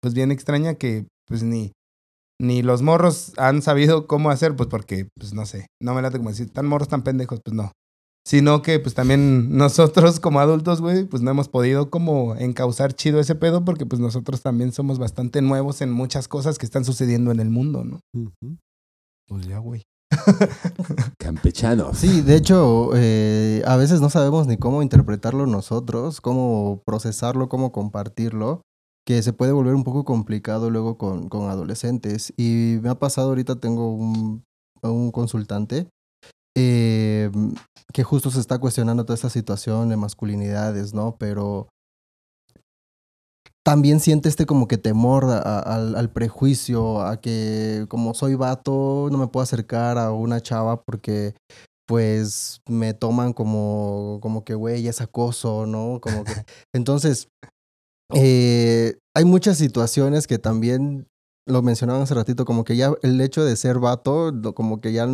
pues 0.00 0.14
bien 0.14 0.30
extraña 0.30 0.74
que 0.74 1.06
pues 1.26 1.42
ni, 1.42 1.72
ni 2.40 2.62
los 2.62 2.82
morros 2.82 3.32
han 3.38 3.62
sabido 3.62 4.06
cómo 4.06 4.30
hacer, 4.30 4.56
pues 4.56 4.68
porque, 4.68 5.08
pues 5.18 5.32
no 5.32 5.46
sé, 5.46 5.66
no 5.80 5.94
me 5.94 6.02
late 6.02 6.18
como 6.18 6.30
decir, 6.30 6.52
tan 6.52 6.66
morros, 6.66 6.88
tan 6.88 7.02
pendejos, 7.02 7.40
pues 7.44 7.54
no. 7.54 7.72
Sino 8.26 8.60
que 8.60 8.80
pues 8.80 8.94
también 8.94 9.56
nosotros 9.56 10.18
como 10.18 10.40
adultos, 10.40 10.80
güey, 10.80 11.04
pues 11.04 11.22
no 11.22 11.30
hemos 11.30 11.48
podido 11.48 11.90
como 11.90 12.34
encauzar 12.34 12.92
chido 12.92 13.20
ese 13.20 13.36
pedo 13.36 13.64
porque 13.64 13.86
pues 13.86 14.00
nosotros 14.00 14.42
también 14.42 14.72
somos 14.72 14.98
bastante 14.98 15.42
nuevos 15.42 15.80
en 15.80 15.92
muchas 15.92 16.26
cosas 16.26 16.58
que 16.58 16.66
están 16.66 16.84
sucediendo 16.84 17.30
en 17.30 17.38
el 17.38 17.50
mundo, 17.50 17.84
¿no? 17.84 18.00
Pues 19.28 19.46
ya, 19.46 19.58
güey. 19.58 19.82
Campechanos. 21.18 21.98
Sí, 21.98 22.22
de 22.22 22.36
hecho, 22.36 22.90
eh, 22.94 23.62
a 23.66 23.76
veces 23.76 24.00
no 24.00 24.10
sabemos 24.10 24.46
ni 24.46 24.56
cómo 24.56 24.82
interpretarlo 24.82 25.46
nosotros, 25.46 26.20
cómo 26.20 26.82
procesarlo, 26.84 27.48
cómo 27.48 27.72
compartirlo, 27.72 28.62
que 29.04 29.22
se 29.22 29.32
puede 29.32 29.52
volver 29.52 29.74
un 29.74 29.84
poco 29.84 30.04
complicado 30.04 30.70
luego 30.70 30.98
con, 30.98 31.28
adolescentes. 31.48 32.32
Y 32.36 32.78
me 32.82 32.88
ha 32.88 32.98
pasado 32.98 33.28
ahorita, 33.28 33.56
tengo 33.56 33.92
un, 33.92 34.44
un 34.82 35.10
consultante 35.10 35.88
eh, 36.56 37.30
que 37.92 38.02
justo 38.02 38.30
se 38.30 38.40
está 38.40 38.58
cuestionando 38.58 39.04
toda 39.04 39.14
esta 39.14 39.30
situación 39.30 39.90
de 39.90 39.96
masculinidades, 39.96 40.94
¿no? 40.94 41.16
Pero 41.18 41.68
también 43.66 43.98
siente 43.98 44.28
este 44.28 44.46
como 44.46 44.68
que 44.68 44.78
temor 44.78 45.24
a- 45.24 45.38
a- 45.40 45.58
al, 45.58 45.96
al 45.96 46.08
prejuicio, 46.12 47.02
a 47.02 47.20
que 47.20 47.86
como 47.88 48.14
soy 48.14 48.36
vato 48.36 49.08
no 49.10 49.18
me 49.18 49.26
puedo 49.26 49.42
acercar 49.42 49.98
a 49.98 50.12
una 50.12 50.40
chava 50.40 50.82
porque 50.84 51.34
pues 51.88 52.60
me 52.68 52.94
toman 52.94 53.32
como, 53.32 54.20
como 54.22 54.44
que, 54.44 54.54
güey, 54.54 54.86
es 54.86 55.00
acoso, 55.00 55.66
¿no? 55.66 56.00
Como 56.00 56.22
que... 56.22 56.32
Entonces, 56.72 57.28
eh, 58.14 58.98
hay 59.16 59.24
muchas 59.24 59.58
situaciones 59.58 60.28
que 60.28 60.38
también 60.38 61.08
lo 61.48 61.62
mencionaban 61.62 62.02
hace 62.02 62.14
ratito, 62.14 62.44
como 62.44 62.62
que 62.62 62.76
ya 62.76 62.92
el 63.02 63.20
hecho 63.20 63.44
de 63.44 63.56
ser 63.56 63.80
vato, 63.80 64.32
como 64.54 64.80
que 64.80 64.92
ya 64.92 65.08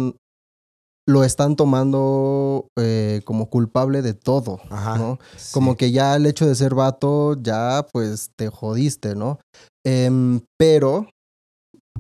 lo 1.07 1.25
están 1.25 1.57
tomando 1.57 2.69
eh, 2.79 3.23
como 3.25 3.51
culpable 3.51 4.03
de 4.03 4.15
todo, 4.15 4.61
Ajá. 4.71 4.99
¿no? 4.99 5.19
Como 5.53 5.77
que 5.77 5.91
ya 5.91 6.15
el 6.17 6.27
hecho 6.27 6.47
de 6.47 6.55
ser 6.55 6.75
vato, 6.75 7.37
ya 7.41 7.87
pues 7.93 8.31
te 8.37 8.49
jodiste, 8.49 9.15
¿no? 9.17 9.41
Em, 9.85 10.41
pero 10.59 11.09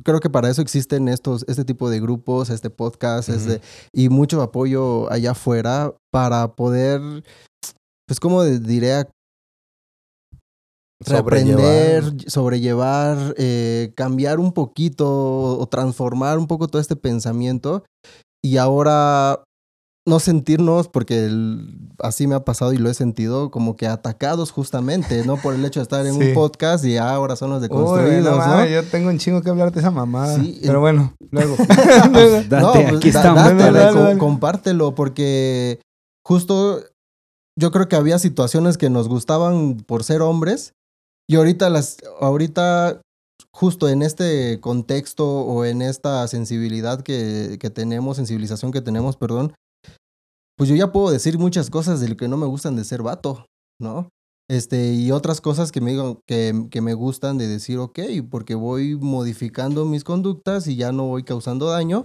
creo 0.05 0.21
que 0.21 0.31
para 0.31 0.49
eso 0.49 0.63
existen 0.63 1.09
estos, 1.09 1.45
este 1.49 1.65
tipo 1.65 1.91
de 1.91 2.01
grupos, 2.01 2.51
este 2.51 2.71
podcast, 2.71 3.29
este, 3.29 3.61
y 3.93 4.09
mucho 4.09 4.41
apoyo 4.41 5.11
allá 5.13 5.33
afuera 5.33 5.95
para 6.13 6.55
poder, 6.55 7.01
pues 8.07 8.21
como 8.21 8.45
diré, 8.45 9.07
reaprender, 11.01 12.05
sobrellevar, 12.29 13.35
eh, 13.37 13.93
cambiar 13.97 14.39
un 14.39 14.53
poquito 14.53 15.59
o 15.59 15.67
transformar 15.67 16.39
un 16.39 16.47
poco 16.47 16.69
todo 16.69 16.81
este 16.81 16.95
pensamiento 16.95 17.85
y 18.45 18.57
ahora 18.57 19.43
no 20.07 20.19
sentirnos, 20.19 20.89
porque 20.89 21.27
el- 21.27 21.89
así 22.01 22.27
me 22.27 22.35
ha 22.35 22.45
pasado 22.45 22.73
y 22.73 22.77
lo 22.77 22.91
he 22.91 22.95
sentido, 22.95 23.53
como 23.53 23.77
que 23.77 23.87
atacados 23.87 24.51
justamente, 24.51 25.25
¿no? 25.25 25.37
Por 25.37 25.55
el 25.55 25.65
hecho 25.65 25.79
de 25.79 25.83
estar 25.85 26.05
en 26.05 26.15
Sí. 26.15 26.29
un 26.29 26.35
podcast 26.35 26.85
y 26.85 26.97
ahora 26.97 27.37
son 27.37 27.51
los 27.51 27.63
Uy, 27.63 27.69
deconstruidos, 27.69 28.39
no, 28.39 28.57
¿no? 28.57 28.67
Yo 28.67 28.83
tengo 28.85 29.11
un 29.11 29.19
chingo 29.19 29.43
que 29.43 29.51
hablar 29.51 29.71
de 29.71 29.79
esa 29.79 29.93
mamada. 29.93 30.35
Sí, 30.37 30.59
Pero 30.63 30.75
en- 30.75 30.81
bueno, 30.81 31.15
luego. 31.31 31.55
Date, 32.49 32.49
No, 32.61 32.73
pues, 32.73 32.97
aquí 32.97 33.11
da- 33.13 33.21
estamos. 33.21 33.43
dátele, 33.45 33.63
Dale, 33.63 33.79
dale, 33.79 33.93
co- 33.97 34.03
dale. 34.03 34.19
compártelo, 34.19 34.95
porque 34.97 35.81
justo 36.27 36.81
yo 37.57 37.71
creo 37.71 37.89
que 37.89 37.95
había 37.97 38.19
situaciones 38.19 38.79
que 38.79 38.91
nos 38.91 39.09
gustaban 39.09 39.77
por 39.87 40.03
ser 40.03 40.21
hombres 40.23 40.73
y 41.31 41.37
ahorita 41.37 41.71
las, 41.71 41.99
ahorita 42.21 43.01
justo 43.55 43.89
en 43.89 44.03
este 44.03 44.61
contexto 44.61 45.27
o 45.29 45.65
en 45.65 45.83
esta 45.83 46.27
sensibilidad 46.29 47.03
que, 47.03 47.59
que 47.61 47.71
tenemos, 47.71 48.17
sensibilización 48.17 48.73
que 48.73 48.81
tenemos, 48.81 49.17
perdón, 49.17 49.53
pues 50.57 50.69
yo 50.69 50.77
ya 50.77 50.93
puedo 50.93 51.11
decir 51.11 51.39
muchas 51.39 51.71
cosas 51.71 52.01
de 52.01 52.09
lo 52.09 52.17
que 52.17 52.29
no 52.29 52.37
me 52.37 52.47
gustan 52.47 52.77
de 52.77 52.85
ser 52.85 53.03
vato, 53.03 53.47
¿no? 53.81 54.09
Este, 54.51 54.93
y 54.95 55.11
otras 55.13 55.41
cosas 55.41 55.73
que 55.73 55.81
me, 55.81 55.93
digan- 55.95 56.19
que, 56.27 56.67
que 56.71 56.81
me 56.81 56.95
gustan 56.95 57.39
de 57.39 57.49
decir, 57.49 57.79
ok, 57.79 57.99
porque 58.31 58.55
voy 58.55 58.97
modificando 58.97 59.85
mis 59.87 60.05
conductas 60.05 60.67
y 60.67 60.77
ya 60.77 60.93
no 60.93 61.05
voy 61.07 61.23
causando 61.23 61.67
daño, 61.67 62.03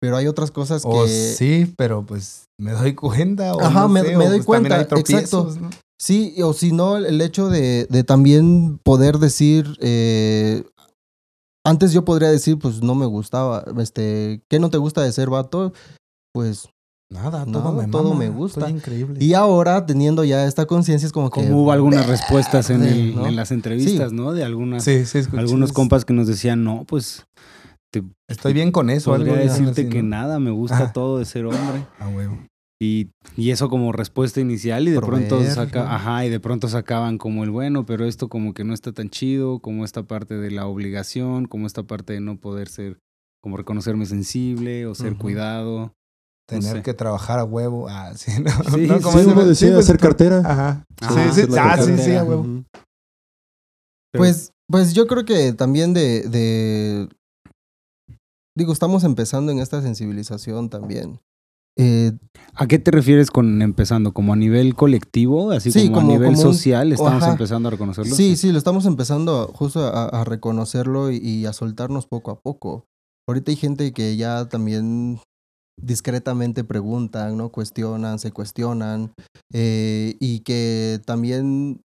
pero 0.00 0.16
hay 0.16 0.26
otras 0.26 0.50
cosas 0.50 0.82
que... 0.82 0.88
O 0.88 1.06
sí, 1.06 1.72
pero 1.76 2.04
pues 2.06 2.44
me 2.58 2.72
doy 2.72 2.94
cuenta. 2.94 3.54
O 3.54 3.60
Ajá, 3.60 3.82
no 3.82 3.88
me- 3.88 4.02
sé, 4.02 4.16
me 4.16 4.26
o, 4.26 4.28
doy 4.28 4.38
pues, 4.38 4.46
cuenta, 4.46 4.68
¿no? 5.60 5.70
Sí, 6.00 6.34
o 6.42 6.52
si 6.52 6.72
no, 6.72 6.96
el 6.96 7.20
hecho 7.20 7.48
de, 7.48 7.86
de 7.88 8.04
también 8.04 8.78
poder 8.82 9.18
decir, 9.18 9.76
eh, 9.80 10.64
antes 11.64 11.92
yo 11.92 12.04
podría 12.04 12.30
decir, 12.30 12.58
pues 12.58 12.82
no 12.82 12.94
me 12.94 13.06
gustaba, 13.06 13.64
este, 13.78 14.42
¿qué 14.50 14.58
no 14.58 14.70
te 14.70 14.78
gusta 14.78 15.02
de 15.02 15.12
ser 15.12 15.30
vato? 15.30 15.72
Pues, 16.32 16.68
Nada, 17.10 17.44
todo 17.44 17.72
me 17.72 17.86
todo 17.86 18.04
mama, 18.14 18.18
me 18.18 18.28
gusta. 18.30 18.68
Increíble. 18.68 19.22
y 19.24 19.34
ahora 19.34 19.86
teniendo 19.86 20.24
ya 20.24 20.46
esta 20.46 20.66
conciencia 20.66 21.06
es 21.06 21.12
como 21.12 21.30
que... 21.30 21.42
Como 21.44 21.62
hubo 21.62 21.72
algunas 21.72 22.06
respuestas 22.06 22.70
en, 22.70 22.82
el- 22.84 23.14
¿no? 23.14 23.26
en 23.26 23.36
las 23.36 23.52
entrevistas, 23.52 24.12
¿no? 24.12 24.32
De 24.32 24.42
algunas, 24.42 24.82
sí, 24.82 25.04
sí, 25.06 25.18
escuché. 25.18 25.38
algunos 25.40 25.72
compas 25.72 26.04
que 26.04 26.12
nos 26.12 26.26
decían, 26.26 26.64
no, 26.64 26.84
pues 26.86 27.24
Estoy 28.28 28.52
bien 28.52 28.72
con 28.72 28.90
eso. 28.90 29.12
podría 29.12 29.34
algo 29.34 29.44
decirte 29.44 29.82
así, 29.82 29.88
que 29.90 30.02
¿no? 30.02 30.08
nada, 30.08 30.40
me 30.40 30.50
gusta 30.50 30.92
todo 30.92 31.18
de 31.18 31.24
ser 31.26 31.46
hombre. 31.46 31.86
A 32.00 32.08
huevo. 32.08 32.38
Y, 32.80 33.10
y 33.36 33.50
eso 33.50 33.68
como 33.68 33.92
respuesta 33.92 34.40
inicial 34.40 34.88
y 34.88 34.90
de 34.90 35.00
pronto 35.00 35.42
saca, 35.44 35.84
¿no? 35.84 35.90
ajá, 35.90 36.24
y 36.26 36.28
de 36.28 36.40
pronto 36.40 36.68
sacaban 36.68 37.18
como 37.18 37.44
el 37.44 37.50
bueno, 37.50 37.86
pero 37.86 38.04
esto 38.04 38.28
como 38.28 38.52
que 38.52 38.64
no 38.64 38.74
está 38.74 38.92
tan 38.92 39.10
chido, 39.10 39.60
como 39.60 39.84
esta 39.84 40.02
parte 40.02 40.34
de 40.34 40.50
la 40.50 40.66
obligación, 40.66 41.46
como 41.46 41.66
esta 41.66 41.84
parte 41.84 42.14
de 42.14 42.20
no 42.20 42.36
poder 42.36 42.68
ser, 42.68 42.98
como 43.42 43.56
reconocerme 43.56 44.06
sensible 44.06 44.86
o 44.86 44.94
ser 44.94 45.16
cuidado. 45.16 45.92
Tener 46.46 46.76
sé. 46.76 46.82
que 46.82 46.92
trabajar 46.92 47.38
a 47.38 47.44
huevo. 47.44 47.88
Ah, 47.88 48.12
sí, 48.16 48.32
¿no? 48.42 48.50
Sí, 48.74 48.86
¿No? 48.86 49.00
Como 49.00 49.12
Sí, 49.12 49.20
ese- 49.20 49.30
uno 49.32 49.46
decía 49.46 49.72
pues, 49.72 49.84
hacer 49.86 49.98
cartera. 49.98 50.38
Ajá. 50.44 50.84
Ajá, 51.00 51.14
sí, 51.14 51.20
sí, 51.22 51.28
hacer 51.42 51.50
la 51.50 51.64
ah, 51.72 51.76
sí, 51.78 51.82
sí, 51.84 51.88
cartera. 51.96 52.20
a 52.20 52.24
huevo. 52.24 52.64
Pues, 54.12 54.52
pues 54.68 54.92
yo 54.94 55.06
creo 55.06 55.24
que 55.24 55.52
también 55.52 55.94
de, 55.94 56.22
de... 56.28 57.08
Digo, 58.56 58.72
estamos 58.72 59.04
empezando 59.04 59.50
en 59.52 59.58
esta 59.58 59.80
sensibilización 59.82 60.68
también. 60.70 61.18
Eh, 61.76 62.12
¿A 62.54 62.66
qué 62.68 62.78
te 62.78 62.90
refieres 62.92 63.30
con 63.32 63.60
empezando? 63.62 64.12
¿Como 64.12 64.32
a 64.32 64.36
nivel 64.36 64.76
colectivo? 64.76 65.50
Así 65.50 65.72
Sí, 65.72 65.86
como, 65.88 65.94
como- 66.02 66.10
a 66.10 66.12
nivel 66.12 66.34
como 66.34 66.48
un- 66.48 66.54
social 66.54 66.92
estamos 66.92 67.22
ajá. 67.22 67.32
empezando 67.32 67.68
a 67.68 67.70
reconocerlo. 67.72 68.14
Sí, 68.14 68.36
sí, 68.36 68.52
lo 68.52 68.58
estamos 68.58 68.86
empezando 68.86 69.48
justo 69.54 69.80
a, 69.80 70.04
a 70.06 70.24
reconocerlo 70.24 71.10
y, 71.10 71.16
y 71.16 71.46
a 71.46 71.52
soltarnos 71.52 72.06
poco 72.06 72.30
a 72.30 72.38
poco. 72.40 72.84
Ahorita 73.28 73.50
hay 73.50 73.56
gente 73.56 73.92
que 73.92 74.16
ya 74.16 74.48
también 74.48 75.18
discretamente 75.82 76.62
preguntan, 76.62 77.36
¿no? 77.36 77.48
Cuestionan, 77.50 78.18
se 78.20 78.30
cuestionan. 78.30 79.12
eh, 79.52 80.14
y 80.20 80.40
que 80.40 81.00
también, 81.04 81.80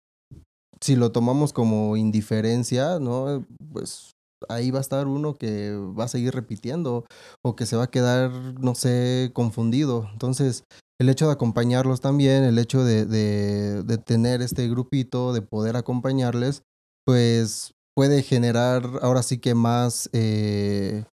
si 0.80 0.96
lo 0.96 1.12
tomamos 1.12 1.52
como 1.52 1.96
indiferencia, 1.98 2.98
¿no? 3.00 3.44
Pues 3.70 4.12
ahí 4.48 4.70
va 4.70 4.78
a 4.78 4.80
estar 4.82 5.06
uno 5.06 5.34
que 5.34 5.74
va 5.98 6.04
a 6.04 6.08
seguir 6.08 6.34
repitiendo 6.34 7.04
o 7.42 7.56
que 7.56 7.66
se 7.66 7.76
va 7.76 7.84
a 7.84 7.90
quedar, 7.90 8.30
no 8.60 8.74
sé, 8.74 9.30
confundido. 9.34 10.08
Entonces, 10.12 10.64
el 11.00 11.08
hecho 11.08 11.26
de 11.26 11.32
acompañarlos 11.32 12.00
también, 12.00 12.44
el 12.44 12.58
hecho 12.58 12.84
de, 12.84 13.04
de, 13.06 13.82
de 13.82 13.98
tener 13.98 14.42
este 14.42 14.68
grupito, 14.68 15.32
de 15.32 15.42
poder 15.42 15.76
acompañarles, 15.76 16.62
pues 17.04 17.72
puede 17.96 18.22
generar 18.22 18.88
ahora 19.02 19.22
sí 19.22 19.38
que 19.38 19.54
más, 19.54 20.08
eh, 20.12 21.04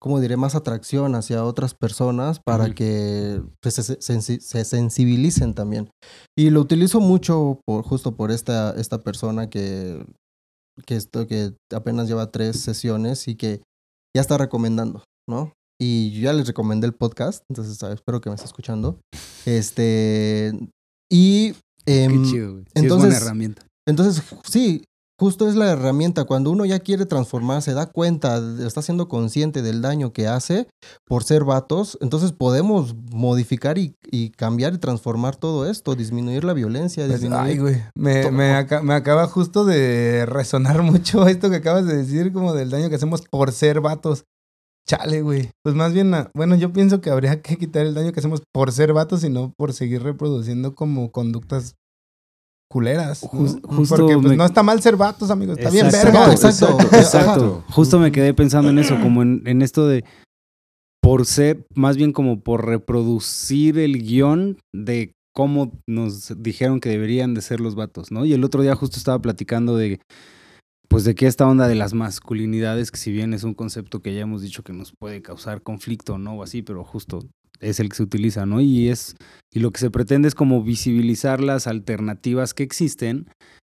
¿cómo 0.00 0.20
diré? 0.20 0.36
Más 0.36 0.54
atracción 0.54 1.14
hacia 1.14 1.44
otras 1.44 1.74
personas 1.74 2.40
para 2.40 2.74
que 2.74 3.42
pues, 3.60 3.74
se, 3.74 4.20
se 4.20 4.64
sensibilicen 4.64 5.54
también. 5.54 5.90
Y 6.36 6.50
lo 6.50 6.60
utilizo 6.60 7.00
mucho 7.00 7.60
por, 7.66 7.84
justo 7.84 8.16
por 8.16 8.30
esta, 8.30 8.72
esta 8.72 9.02
persona 9.02 9.50
que, 9.50 10.04
que, 10.86 10.96
esto, 10.96 11.26
que 11.26 11.54
apenas 11.74 12.08
lleva 12.08 12.30
tres 12.30 12.60
sesiones 12.60 13.28
y 13.28 13.36
que 13.36 13.62
ya 14.14 14.20
está 14.20 14.38
recomendando, 14.38 15.04
¿no? 15.28 15.52
Y 15.80 16.10
yo 16.10 16.22
ya 16.22 16.32
les 16.32 16.46
recomendé 16.46 16.86
el 16.86 16.94
podcast, 16.94 17.42
entonces 17.48 17.82
ah, 17.82 17.92
espero 17.92 18.20
que 18.20 18.28
me 18.28 18.34
esté 18.34 18.46
escuchando. 18.46 19.00
Este. 19.46 20.52
Y. 21.10 21.54
Qué 21.86 22.04
em, 22.04 22.24
chido. 22.24 22.58
Sí, 22.58 22.64
es 22.74 22.82
entonces- 22.82 23.08
buena 23.10 23.24
herramienta. 23.24 23.66
entonces, 23.88 24.22
sí, 24.44 24.84
justo 25.20 25.46
es 25.48 25.54
la 25.54 25.70
herramienta. 25.70 26.24
Cuando 26.24 26.50
uno 26.50 26.64
ya 26.64 26.78
quiere 26.80 27.04
transformar, 27.06 27.60
se 27.62 27.74
da 27.74 27.86
cuenta, 27.86 28.40
está 28.66 28.80
siendo 28.82 29.06
consciente 29.06 29.60
del 29.62 29.82
daño 29.82 30.12
que 30.12 30.26
hace 30.26 30.66
por 31.06 31.22
ser 31.22 31.44
vatos, 31.44 31.98
entonces 32.00 32.32
podemos 32.32 32.94
modificar 33.12 33.76
y, 33.78 33.94
y 34.10 34.30
cambiar 34.30 34.74
y 34.74 34.78
transformar 34.78 35.36
todo 35.36 35.68
esto, 35.70 35.94
disminuir 35.94 36.42
la 36.44 36.54
violencia, 36.54 37.06
Pues, 37.06 37.20
disminuir... 37.20 37.44
ay, 37.52 37.58
güey. 37.58 37.82
Me, 37.94 38.30
me, 38.30 38.54
aca- 38.54 38.82
me 38.82 38.94
acaba 38.94 39.26
justo 39.26 39.64
de 39.64 40.24
resonar 40.26 40.82
mucho 40.82 41.28
esto 41.28 41.50
que 41.50 41.56
acabas 41.56 41.86
de 41.86 41.96
decir, 41.98 42.32
como 42.32 42.54
del 42.54 42.70
daño 42.70 42.88
que 42.88 42.96
hacemos 42.96 43.22
por 43.30 43.52
ser 43.52 43.80
vatos. 43.80 44.24
Chale, 44.88 45.22
güey. 45.22 45.50
Pues 45.62 45.74
más 45.76 45.92
bien, 45.92 46.12
ah, 46.14 46.30
bueno, 46.34 46.56
yo 46.56 46.72
pienso 46.72 47.00
que 47.00 47.10
habría 47.10 47.42
que 47.42 47.56
quitar 47.58 47.86
el 47.86 47.94
daño 47.94 48.12
que 48.12 48.18
hacemos 48.20 48.42
por 48.52 48.72
ser 48.72 48.92
vatos 48.92 49.22
y 49.22 49.28
no 49.28 49.52
por 49.56 49.72
seguir 49.72 50.02
reproduciendo 50.02 50.74
como 50.74 51.12
conductas 51.12 51.76
culeras. 52.70 53.20
justo 53.20 53.60
Porque 53.96 54.14
pues, 54.14 54.28
me- 54.30 54.36
no 54.36 54.44
está 54.44 54.62
mal 54.62 54.80
ser 54.80 54.96
vatos, 54.96 55.30
amigos. 55.30 55.58
Está 55.58 55.70
bien 55.70 55.86
Exacto, 55.86 56.18
verga. 56.18 56.32
exacto. 56.32 56.78
Exacto. 56.96 57.64
Justo 57.70 57.98
me 57.98 58.12
quedé 58.12 58.32
pensando 58.32 58.70
en 58.70 58.78
eso, 58.78 58.98
como 59.00 59.22
en, 59.22 59.42
en 59.46 59.62
esto 59.62 59.86
de 59.88 60.04
por 61.02 61.26
ser, 61.26 61.66
más 61.74 61.96
bien 61.96 62.12
como 62.12 62.40
por 62.40 62.66
reproducir 62.66 63.78
el 63.78 64.02
guion 64.02 64.58
de 64.74 65.12
cómo 65.34 65.72
nos 65.88 66.34
dijeron 66.42 66.78
que 66.80 66.88
deberían 66.90 67.34
de 67.34 67.40
ser 67.42 67.60
los 67.60 67.74
vatos, 67.74 68.12
¿no? 68.12 68.24
Y 68.24 68.32
el 68.34 68.44
otro 68.44 68.62
día 68.62 68.74
justo 68.76 68.98
estaba 68.98 69.18
platicando 69.20 69.76
de, 69.76 70.00
pues 70.88 71.04
de 71.04 71.14
que 71.14 71.26
esta 71.26 71.46
onda 71.48 71.68
de 71.68 71.74
las 71.76 71.94
masculinidades, 71.94 72.90
que 72.90 72.98
si 72.98 73.10
bien 73.12 73.32
es 73.34 73.44
un 73.44 73.54
concepto 73.54 74.00
que 74.00 74.14
ya 74.14 74.20
hemos 74.20 74.42
dicho 74.42 74.62
que 74.62 74.72
nos 74.72 74.92
puede 74.98 75.22
causar 75.22 75.62
conflicto, 75.62 76.18
¿no? 76.18 76.34
O 76.34 76.42
así, 76.42 76.62
pero 76.62 76.84
justo 76.84 77.20
es 77.60 77.80
el 77.80 77.88
que 77.88 77.96
se 77.96 78.02
utiliza, 78.02 78.46
¿no? 78.46 78.60
Y 78.60 78.88
es, 78.88 79.16
y 79.52 79.60
lo 79.60 79.70
que 79.70 79.80
se 79.80 79.90
pretende 79.90 80.28
es 80.28 80.34
como 80.34 80.62
visibilizar 80.62 81.40
las 81.40 81.66
alternativas 81.66 82.54
que 82.54 82.62
existen 82.62 83.28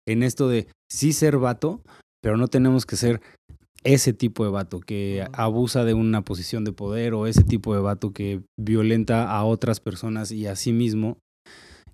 en 0.07 0.23
esto 0.23 0.49
de 0.49 0.67
sí 0.91 1.13
ser 1.13 1.37
vato, 1.37 1.81
pero 2.21 2.37
no 2.37 2.47
tenemos 2.47 2.85
que 2.85 2.95
ser 2.95 3.21
ese 3.83 4.13
tipo 4.13 4.43
de 4.43 4.51
vato 4.51 4.79
que 4.79 5.27
abusa 5.33 5.85
de 5.85 5.93
una 5.93 6.23
posición 6.23 6.63
de 6.63 6.73
poder 6.73 7.13
o 7.13 7.27
ese 7.27 7.43
tipo 7.43 7.73
de 7.75 7.81
vato 7.81 8.13
que 8.13 8.41
violenta 8.59 9.31
a 9.31 9.43
otras 9.45 9.79
personas 9.79 10.31
y 10.31 10.47
a 10.47 10.55
sí 10.55 10.73
mismo. 10.73 11.19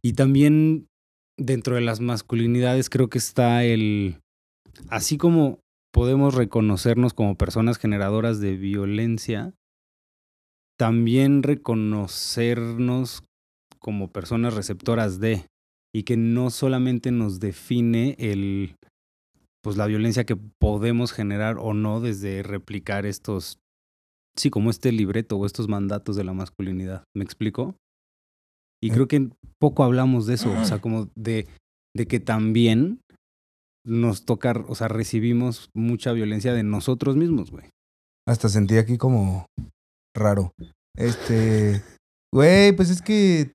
Y 0.01 0.13
también 0.13 0.87
dentro 1.37 1.75
de 1.75 1.81
las 1.81 1.99
masculinidades 1.99 2.89
creo 2.89 3.09
que 3.09 3.17
está 3.17 3.65
el, 3.65 4.19
así 4.89 5.17
como 5.17 5.59
podemos 5.93 6.33
reconocernos 6.33 7.13
como 7.13 7.35
personas 7.35 7.77
generadoras 7.77 8.39
de 8.39 8.55
violencia, 8.55 9.53
también 10.81 11.43
reconocernos 11.43 13.23
como 13.77 14.07
personas 14.07 14.55
receptoras 14.55 15.19
de 15.19 15.45
y 15.95 16.01
que 16.01 16.17
no 16.17 16.49
solamente 16.49 17.11
nos 17.11 17.39
define 17.39 18.15
el 18.17 18.77
pues 19.63 19.77
la 19.77 19.85
violencia 19.85 20.25
que 20.25 20.35
podemos 20.35 21.11
generar 21.11 21.57
o 21.59 21.75
no 21.75 22.01
desde 22.01 22.41
replicar 22.41 23.05
estos 23.05 23.59
sí 24.35 24.49
como 24.49 24.71
este 24.71 24.91
libreto 24.91 25.37
o 25.37 25.45
estos 25.45 25.67
mandatos 25.67 26.15
de 26.15 26.23
la 26.23 26.33
masculinidad. 26.33 27.03
Me 27.15 27.23
explico 27.23 27.75
y 28.81 28.89
Eh. 28.89 28.91
creo 28.91 29.07
que 29.07 29.29
poco 29.59 29.83
hablamos 29.83 30.25
de 30.25 30.33
eso 30.33 30.51
o 30.51 30.65
sea 30.65 30.81
como 30.81 31.11
de 31.13 31.45
de 31.95 32.07
que 32.07 32.19
también 32.19 33.01
nos 33.85 34.25
toca 34.25 34.53
o 34.67 34.73
sea 34.73 34.87
recibimos 34.87 35.69
mucha 35.75 36.11
violencia 36.11 36.55
de 36.55 36.63
nosotros 36.63 37.17
mismos 37.17 37.51
güey. 37.51 37.69
Hasta 38.27 38.49
sentí 38.49 38.77
aquí 38.77 38.97
como 38.97 39.45
raro. 40.15 40.53
Este, 40.97 41.81
güey, 42.33 42.71
pues 42.75 42.89
es 42.89 43.01
que, 43.01 43.53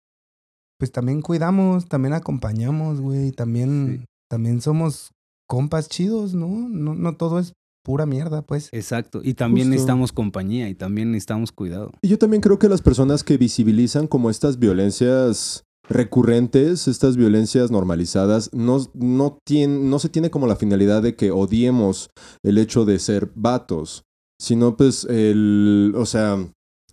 pues 0.78 0.92
también 0.92 1.22
cuidamos, 1.22 1.86
también 1.88 2.14
acompañamos, 2.14 3.00
güey, 3.00 3.32
también, 3.32 3.98
Sí. 4.00 4.04
también 4.30 4.60
somos 4.60 5.10
compas 5.48 5.88
chidos, 5.88 6.34
¿no? 6.34 6.48
No, 6.68 6.94
no 6.94 7.16
todo 7.16 7.38
es 7.38 7.52
pura 7.84 8.04
mierda, 8.04 8.42
pues. 8.42 8.68
exacto 8.72 9.20
y 9.22 9.34
también 9.34 9.66
Justo. 9.68 9.70
necesitamos 9.74 10.10
compañía 10.12 10.68
y 10.68 10.74
también 10.74 11.12
necesitamos 11.12 11.52
cuidado 11.52 11.92
Y 12.02 12.08
yo 12.08 12.18
también 12.18 12.40
creo 12.42 12.58
que 12.58 12.68
las 12.68 12.82
personas 12.82 13.22
que 13.22 13.36
visibilizan 13.38 14.08
como 14.08 14.28
estas 14.28 14.58
violencias 14.58 15.62
recurrentes, 15.88 16.88
estas 16.88 17.16
violencias 17.16 17.70
normalizadas, 17.70 18.50
no, 18.52 18.78
no, 18.94 19.38
tien- 19.48 19.82
no 19.88 20.00
se 20.00 20.08
tiene 20.08 20.30
como 20.30 20.48
la 20.48 20.56
finalidad 20.56 21.00
de 21.00 21.14
que 21.14 21.30
odiemos 21.30 22.10
el 22.42 22.58
hecho 22.58 22.84
de 22.84 22.98
ser 22.98 23.30
vatos, 23.36 24.02
sino 24.38 24.76
pues 24.76 25.04
el, 25.04 25.94
o 25.96 26.06
sea, 26.06 26.38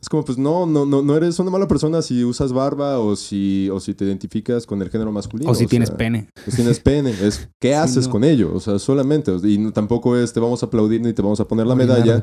es 0.03 0.09
como 0.09 0.25
pues 0.25 0.37
no, 0.37 0.65
no, 0.65 0.85
no, 0.85 1.01
no 1.01 1.15
eres 1.15 1.39
una 1.39 1.49
mala 1.49 1.65
persona 1.65 2.01
si 2.01 2.25
usas 2.25 2.51
barba 2.51 2.99
o 2.99 3.15
si, 3.15 3.69
o 3.69 3.79
si 3.79 3.93
te 3.93 4.03
identificas 4.03 4.65
con 4.65 4.81
el 4.81 4.89
género 4.89 5.13
masculino. 5.13 5.49
o 5.49 5.55
si 5.55 5.65
tienes 5.65 5.89
sea, 5.89 5.97
pene 5.97 6.27
Pues 6.43 6.57
tienes 6.57 6.79
pene, 6.81 7.11
es 7.11 7.47
qué 7.61 7.73
haces 7.73 8.07
no. 8.07 8.11
con 8.11 8.23
ello, 8.25 8.51
o 8.53 8.59
sea, 8.59 8.79
solamente, 8.79 9.31
y 9.43 9.71
tampoco 9.71 10.17
es 10.17 10.33
te 10.33 10.41
vamos 10.41 10.61
a 10.61 10.65
aplaudir 10.65 10.99
ni 10.99 11.13
te 11.13 11.21
vamos 11.21 11.39
a 11.39 11.47
poner 11.47 11.67
la 11.67 11.75
medalla 11.75 12.21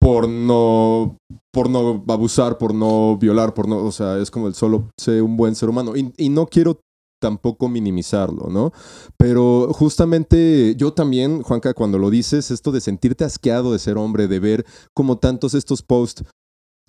por 0.00 0.28
no 0.28 1.16
por 1.52 1.70
no 1.70 2.04
abusar, 2.08 2.58
por 2.58 2.74
no 2.74 3.16
violar, 3.16 3.54
por 3.54 3.68
no, 3.68 3.78
o 3.78 3.92
sea, 3.92 4.18
es 4.18 4.30
como 4.30 4.48
el 4.48 4.54
solo 4.54 4.88
ser 4.96 5.22
un 5.22 5.36
buen 5.36 5.54
ser 5.54 5.68
humano 5.68 5.96
y, 5.96 6.12
y 6.16 6.30
no 6.30 6.46
quiero 6.46 6.80
tampoco 7.20 7.68
minimizarlo, 7.68 8.48
¿no? 8.50 8.72
Pero 9.16 9.68
justamente 9.72 10.74
yo 10.76 10.92
también, 10.92 11.42
Juanca, 11.42 11.74
cuando 11.74 11.98
lo 11.98 12.10
dices, 12.10 12.50
esto 12.50 12.72
de 12.72 12.80
sentirte 12.80 13.24
asqueado 13.24 13.72
de 13.72 13.78
ser 13.78 13.96
hombre, 13.98 14.26
de 14.26 14.40
ver 14.40 14.66
como 14.94 15.18
tantos 15.18 15.54
estos 15.54 15.82
posts, 15.82 16.24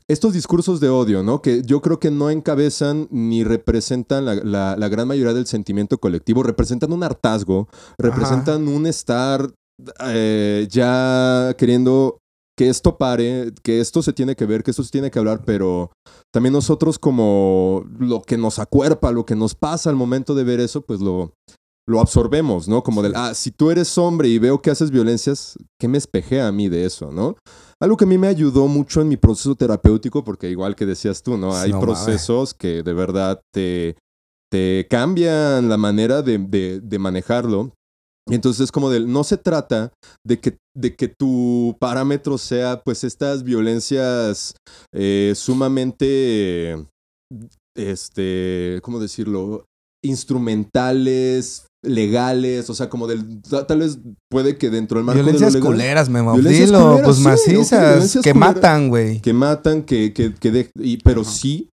estos 0.08 0.34
discursos 0.34 0.80
de 0.80 0.90
odio, 0.90 1.22
¿no? 1.24 1.42
Que 1.42 1.62
yo 1.62 1.82
creo 1.82 2.00
que 2.00 2.12
no 2.12 2.30
encabezan 2.30 3.08
ni 3.12 3.44
representan 3.44 4.26
la, 4.26 4.36
la- 4.36 4.76
la 4.76 4.90
gran 4.90 5.08
mayoría 5.08 5.34
del 5.34 5.46
sentimiento 5.48 6.00
colectivo, 6.00 6.44
representan 6.44 6.92
un 6.92 7.04
hartazgo, 7.04 7.68
representan 7.98 8.68
un 8.68 8.88
estar 8.88 9.52
eh, 10.06 10.68
ya 10.70 11.56
queriendo 11.58 12.18
que 12.58 12.70
esto 12.70 12.98
pare, 12.98 13.52
que 13.64 13.80
esto 13.80 14.02
se 14.04 14.14
tiene 14.14 14.36
que 14.36 14.46
ver, 14.46 14.64
que 14.64 14.72
esto 14.72 14.84
se 14.84 14.92
tiene 14.92 15.10
que 15.10 15.20
hablar, 15.20 15.44
pero 15.46 15.92
también 16.34 16.54
nosotros 16.54 17.00
como 17.00 17.84
lo 18.00 18.22
que 18.22 18.38
nos 18.38 18.60
acuerpa, 18.60 19.12
lo 19.12 19.26
que 19.26 19.36
nos 19.36 19.56
pasa 19.56 19.90
al 19.90 19.96
momento 19.96 20.36
de 20.36 20.44
ver 20.44 20.60
eso, 20.60 20.82
pues 20.82 21.00
lo, 21.00 21.34
lo 21.88 22.00
absorbemos, 22.00 22.68
¿no? 22.68 22.84
Como 22.84 23.02
del, 23.02 23.14
ah, 23.16 23.34
si 23.34 23.52
tú 23.52 23.72
eres 23.72 23.98
hombre 23.98 24.28
y 24.28 24.38
veo 24.38 24.62
que 24.62 24.70
haces 24.70 24.92
violencias, 24.92 25.58
¿qué 25.80 25.88
me 25.88 25.98
espejea 25.98 26.48
a 26.48 26.52
mí 26.52 26.70
de 26.70 26.86
eso, 26.86 27.12
no? 27.12 27.36
Algo 27.80 27.98
que 27.98 28.04
a 28.06 28.08
mí 28.08 28.18
me 28.18 28.28
ayudó 28.28 28.68
mucho 28.68 29.02
en 29.02 29.08
mi 29.08 29.18
proceso 29.18 29.56
terapéutico, 29.56 30.24
porque 30.24 30.50
igual 30.52 30.76
que 30.76 30.86
decías 30.86 31.24
tú, 31.24 31.38
¿no? 31.38 31.56
Hay 31.56 31.72
No 31.72 31.80
procesos 31.80 32.54
que 32.54 32.84
de 32.84 32.94
verdad 32.94 33.42
te, 33.52 33.96
te 34.52 34.86
cambian 34.90 35.68
la 35.70 35.78
manera 35.78 36.22
de, 36.22 36.38
de- 36.38 36.80
de 36.80 37.00
manejarlo. 37.00 37.74
Entonces 38.30 38.62
es 38.66 38.72
como 38.72 38.90
del, 38.90 39.12
no 39.12 39.24
se 39.24 39.38
trata 39.38 39.92
de 40.26 40.40
que, 40.40 40.58
de 40.78 40.96
que 40.96 41.08
tu 41.08 41.76
parámetro 41.80 42.38
sea 42.38 42.82
pues 42.84 43.04
estas 43.04 43.44
violencias 43.44 44.54
eh, 44.94 45.34
sumamente, 45.36 46.86
este, 47.78 48.80
¿cómo 48.84 49.00
decirlo? 49.00 49.66
Instrumentales, 50.04 51.66
legales, 51.84 52.70
o 52.70 52.76
sea, 52.76 52.90
como 52.90 53.08
del, 53.08 53.42
ta- 53.42 53.66
tal 53.68 53.80
vez 53.80 54.00
puede 54.32 54.58
que 54.58 54.70
dentro 54.70 54.98
del 54.98 55.06
marco 55.06 55.22
Violencias 55.22 55.54
de 55.54 55.60
lo 55.60 55.66
legal, 55.66 55.78
culeras, 55.78 56.10
Memo. 56.10 56.34
Violencias 56.34 56.70
Dilo, 56.70 56.80
culeras, 56.84 57.06
pues 57.06 57.18
sí, 57.18 57.24
macizas, 57.24 58.12
que 58.24 58.34
culeras. 58.34 58.36
matan, 58.56 58.90
güey. 58.90 59.20
que 59.22 59.34
matan, 59.34 59.84
que, 59.84 60.14
que, 60.14 60.34
que 60.34 60.52
de- 60.52 60.70
y- 60.80 60.98
pero 60.98 61.24
sí 61.24 61.70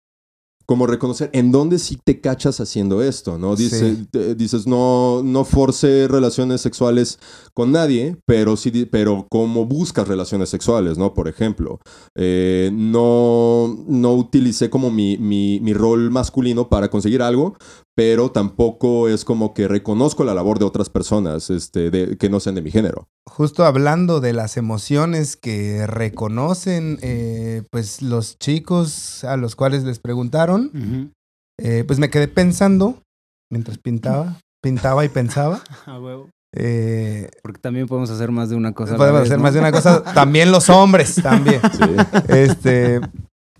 como 0.66 0.86
reconocer 0.86 1.30
en 1.32 1.52
dónde 1.52 1.78
sí 1.78 1.98
te 2.02 2.20
cachas 2.20 2.60
haciendo 2.60 3.02
esto, 3.02 3.38
¿no? 3.38 3.56
Dice, 3.56 3.94
Sí. 3.96 4.06
te- 4.10 4.34
dices, 4.34 4.66
no, 4.66 5.22
no 5.22 5.44
force 5.44 6.08
relaciones 6.08 6.60
sexuales 6.60 7.18
con 7.52 7.72
nadie, 7.72 8.16
pero 8.26 8.56
sí, 8.56 8.86
pero 8.90 9.26
como 9.30 9.66
buscas 9.66 10.08
relaciones 10.08 10.48
sexuales, 10.48 10.96
¿no? 10.98 11.12
Por 11.14 11.28
ejemplo, 11.28 11.80
eh, 12.16 12.70
no, 12.72 13.84
no 13.86 14.14
utilicé 14.14 14.70
como 14.70 14.90
mi, 14.90 15.18
mi, 15.18 15.60
mi 15.60 15.72
rol 15.74 16.10
masculino 16.10 16.68
para 16.68 16.88
conseguir 16.88 17.22
algo, 17.22 17.56
pero 17.96 18.30
tampoco 18.30 19.08
es 19.08 19.24
como 19.24 19.54
que 19.54 19.68
reconozco 19.68 20.24
la 20.24 20.34
labor 20.34 20.58
de 20.58 20.64
otras 20.64 20.90
personas 20.90 21.48
este, 21.50 21.90
de, 21.90 22.16
que 22.18 22.28
no 22.28 22.40
sean 22.40 22.56
de 22.56 22.62
mi 22.62 22.70
género. 22.70 23.06
Justo 23.26 23.64
hablando 23.64 24.20
de 24.20 24.32
las 24.32 24.56
emociones 24.56 25.36
que 25.36 25.86
reconocen, 25.86 26.98
eh, 27.02 27.62
pues 27.70 28.02
los 28.02 28.38
chicos 28.38 29.22
a 29.24 29.36
los 29.36 29.54
cuales 29.56 29.84
les 29.84 29.98
preguntaron, 30.00 31.12
eh, 31.58 31.84
pues 31.86 31.98
me 31.98 32.10
quedé 32.10 32.26
pensando 32.28 33.02
mientras 33.50 33.78
pintaba, 33.78 34.40
pintaba 34.62 35.04
y 35.04 35.08
pensaba. 35.08 35.62
A 35.86 36.00
huevo. 36.00 36.28
eh, 36.56 37.30
Porque 37.42 37.60
también 37.60 37.86
podemos 37.86 38.10
hacer 38.10 38.32
más 38.32 38.50
de 38.50 38.56
una 38.56 38.72
cosa. 38.72 38.96
podemos 38.96 39.20
vez, 39.20 39.28
hacer 39.28 39.38
¿no? 39.38 39.44
más 39.44 39.54
de 39.54 39.60
una 39.60 39.70
cosa. 39.72 40.02
También 40.14 40.50
los 40.50 40.68
hombres, 40.68 41.14
también. 41.22 41.60
Sí. 41.72 41.84
Este, 42.28 43.00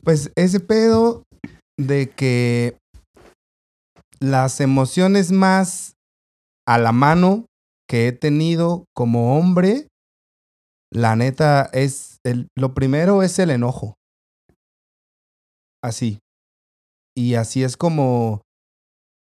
pues 0.03 0.31
ese 0.35 0.61
pedo 0.61 1.23
de 1.79 2.11
que 2.11 2.77
las 4.31 4.61
emociones 4.61 5.33
más 5.33 5.97
a 6.67 6.79
la 6.79 6.93
mano 6.93 7.47
que 7.89 8.09
he 8.09 8.13
tenido 8.13 8.85
como 8.95 9.39
hombre, 9.39 9.89
la 10.91 11.17
neta 11.17 11.69
es 11.73 12.19
el, 12.25 12.49
lo 12.57 12.75
primero 12.75 13.23
es 13.23 13.39
el 13.39 13.51
enojo. 13.51 13.95
Así. 15.83 16.21
Y 17.17 17.35
así 17.35 17.63
es 17.63 17.77
como 17.77 18.43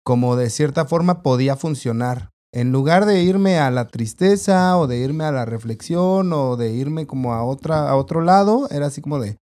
como 0.05 0.35
de 0.35 0.49
cierta 0.49 0.85
forma 0.85 1.23
podía 1.23 1.55
funcionar. 1.55 2.29
En 2.53 2.71
lugar 2.71 3.05
de 3.05 3.23
irme 3.23 3.57
a 3.57 3.71
la 3.71 3.87
tristeza 3.87 4.77
o 4.77 4.85
de 4.85 4.97
irme 4.97 5.23
a 5.23 5.31
la 5.31 5.45
reflexión 5.45 6.33
o 6.33 6.55
de 6.57 6.71
irme 6.71 7.07
como 7.07 7.33
a 7.33 7.43
otra 7.43 7.89
a 7.89 7.95
otro 7.95 8.21
lado, 8.21 8.67
era 8.69 8.87
así 8.87 9.01
como 9.01 9.19
de 9.19 9.37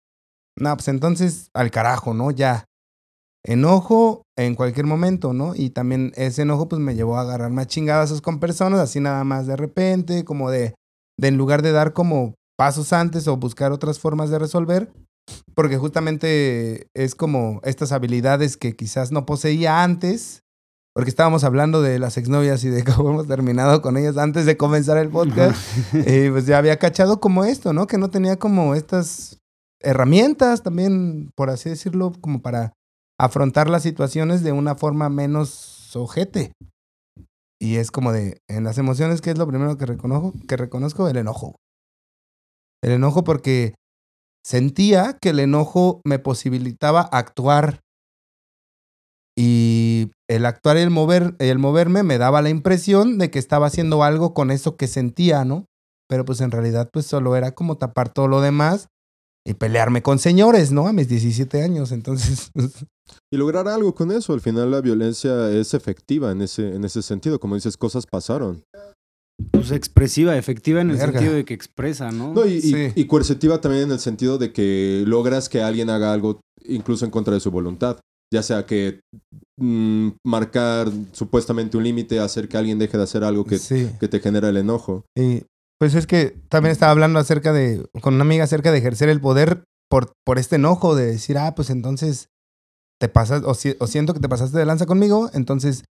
no, 0.59 0.75
pues 0.75 0.89
entonces 0.89 1.49
al 1.53 1.71
carajo, 1.71 2.13
¿no? 2.13 2.31
Ya. 2.31 2.65
Enojo 3.45 4.23
en 4.37 4.55
cualquier 4.55 4.85
momento, 4.85 5.33
¿no? 5.33 5.55
Y 5.55 5.69
también 5.69 6.11
ese 6.15 6.41
enojo 6.41 6.67
pues 6.67 6.81
me 6.81 6.95
llevó 6.95 7.17
a 7.17 7.21
agarrar 7.21 7.51
más 7.51 7.67
chingadazos 7.67 8.21
con 8.21 8.39
personas, 8.39 8.79
así 8.79 8.99
nada 8.99 9.23
más 9.23 9.47
de 9.47 9.55
repente, 9.55 10.25
como 10.25 10.51
de, 10.51 10.75
de 11.17 11.27
en 11.27 11.37
lugar 11.37 11.61
de 11.61 11.71
dar 11.71 11.93
como 11.93 12.35
pasos 12.57 12.91
antes 12.91 13.27
o 13.27 13.37
buscar 13.37 13.71
otras 13.71 13.99
formas 13.99 14.29
de 14.29 14.39
resolver, 14.39 14.91
porque 15.55 15.77
justamente 15.77 16.87
es 16.93 17.15
como 17.15 17.61
estas 17.63 17.93
habilidades 17.93 18.57
que 18.57 18.75
quizás 18.75 19.11
no 19.11 19.25
poseía 19.25 19.83
antes, 19.83 20.41
porque 20.93 21.09
estábamos 21.09 21.45
hablando 21.45 21.81
de 21.81 21.97
las 21.99 22.17
exnovias 22.17 22.63
y 22.65 22.69
de 22.69 22.83
cómo 22.95 23.11
hemos 23.11 23.27
terminado 23.27 23.81
con 23.81 23.95
ellas 23.95 24.17
antes 24.17 24.45
de 24.45 24.57
comenzar 24.57 24.97
el 24.97 25.09
podcast, 25.09 25.55
y 25.93 26.29
pues 26.29 26.45
ya 26.45 26.57
había 26.57 26.77
cachado 26.77 27.21
como 27.21 27.45
esto, 27.45 27.71
¿no? 27.71 27.87
Que 27.87 27.97
no 27.97 28.09
tenía 28.09 28.37
como 28.37 28.75
estas 28.75 29.39
herramientas 29.81 30.61
también, 30.61 31.31
por 31.35 31.49
así 31.49 31.69
decirlo, 31.69 32.11
como 32.19 32.41
para 32.41 32.73
afrontar 33.19 33.69
las 33.69 33.83
situaciones 33.83 34.43
de 34.43 34.53
una 34.53 34.75
forma 34.75 35.09
menos 35.09 35.95
ojete. 35.95 36.53
Y 37.61 37.75
es 37.75 37.91
como 37.91 38.13
de, 38.13 38.41
en 38.47 38.63
las 38.63 38.77
emociones, 38.77 39.19
¿qué 39.21 39.31
es 39.31 39.37
lo 39.37 39.47
primero 39.47 39.77
que 39.77 39.85
reconozco? 39.85 40.33
Que 40.47 40.55
reconozco 40.55 41.07
el 41.09 41.17
enojo. 41.17 41.57
El 42.81 42.93
enojo 42.93 43.25
porque 43.25 43.75
sentía 44.45 45.17
que 45.21 45.29
el 45.29 45.39
enojo 45.39 45.99
me 46.05 46.17
posibilitaba 46.17 47.01
actuar. 47.01 47.81
Y 49.37 50.11
el 50.29 50.45
actuar 50.45 50.77
y 50.77 50.81
el, 50.81 50.89
mover, 50.89 51.35
el 51.39 51.59
moverme 51.59 52.03
me 52.03 52.17
daba 52.17 52.41
la 52.41 52.49
impresión 52.49 53.17
de 53.17 53.29
que 53.29 53.39
estaba 53.39 53.67
haciendo 53.67 54.03
algo 54.03 54.33
con 54.33 54.51
eso 54.51 54.77
que 54.77 54.87
sentía, 54.87 55.43
¿no? 55.43 55.65
Pero 56.07 56.23
pues 56.23 56.39
en 56.39 56.51
realidad 56.51 56.89
pues 56.91 57.05
solo 57.05 57.35
era 57.35 57.51
como 57.51 57.77
tapar 57.77 58.09
todo 58.09 58.27
lo 58.29 58.41
demás 58.41 58.87
y 59.45 59.53
pelearme 59.53 60.01
con 60.01 60.19
señores, 60.19 60.71
¿no? 60.71 60.87
A 60.87 60.93
mis 60.93 61.07
17 61.07 61.61
años, 61.63 61.91
entonces... 61.91 62.51
Y 63.33 63.37
lograr 63.37 63.67
algo 63.67 63.95
con 63.95 64.11
eso. 64.11 64.33
Al 64.33 64.41
final 64.41 64.69
la 64.69 64.81
violencia 64.81 65.49
es 65.51 65.73
efectiva 65.73 66.31
en 66.31 66.43
ese, 66.43 66.75
en 66.75 66.83
ese 66.83 67.01
sentido. 67.01 67.39
Como 67.39 67.55
dices, 67.55 67.75
cosas 67.75 68.05
pasaron. 68.05 68.61
Pues 69.51 69.71
expresiva, 69.71 70.37
efectiva 70.37 70.81
en 70.81 70.91
el 70.91 70.97
Verga. 70.97 71.13
sentido 71.13 71.33
de 71.35 71.43
que 71.45 71.55
expresa, 71.55 72.11
¿no? 72.11 72.33
No, 72.35 72.45
y, 72.45 72.53
y- 72.57 72.61
Sí. 72.61 72.87
y 72.95 73.05
coercitiva 73.05 73.61
también 73.61 73.85
en 73.85 73.91
el 73.93 73.99
sentido 73.99 74.37
de 74.37 74.53
que 74.53 75.03
logras 75.07 75.49
que 75.49 75.61
alguien 75.63 75.89
haga 75.89 76.13
algo 76.13 76.39
incluso 76.67 77.03
en 77.05 77.09
contra 77.11 77.33
de 77.33 77.39
su 77.39 77.49
voluntad. 77.49 77.97
Ya 78.31 78.43
sea 78.43 78.67
que 78.67 78.99
mm, 79.59 80.09
marcar 80.23 80.91
supuestamente 81.11 81.77
un 81.77 81.83
límite, 81.83 82.19
hacer 82.19 82.47
que 82.47 82.57
alguien 82.57 82.77
deje 82.77 82.95
de 82.97 83.03
hacer 83.03 83.23
algo 83.23 83.43
que, 83.43 83.57
sí. 83.57 83.89
que 83.99 84.07
te 84.07 84.19
genera 84.19 84.49
el 84.49 84.57
enojo. 84.57 85.03
Y 85.17 85.43
pues 85.79 85.95
es 85.95 86.05
que 86.07 86.35
también 86.49 86.71
estaba 86.71 86.91
hablando 86.91 87.19
acerca 87.19 87.53
de, 87.53 87.87
con 88.01 88.13
una 88.15 88.23
amiga 88.23 88.43
acerca 88.43 88.71
de 88.71 88.77
ejercer 88.79 89.09
el 89.09 89.21
poder 89.21 89.63
por, 89.89 90.11
por 90.25 90.37
este 90.37 90.57
enojo 90.57 90.95
de 90.95 91.05
decir, 91.07 91.37
ah, 91.37 91.55
pues 91.55 91.69
entonces 91.69 92.29
te 92.99 93.07
pasas, 93.09 93.43
o, 93.45 93.53
si- 93.53 93.75
o 93.79 93.87
siento 93.87 94.13
que 94.13 94.19
te 94.19 94.29
pasaste 94.29 94.57
de 94.57 94.65
lanza 94.65 94.85
conmigo, 94.85 95.29
entonces 95.33 95.83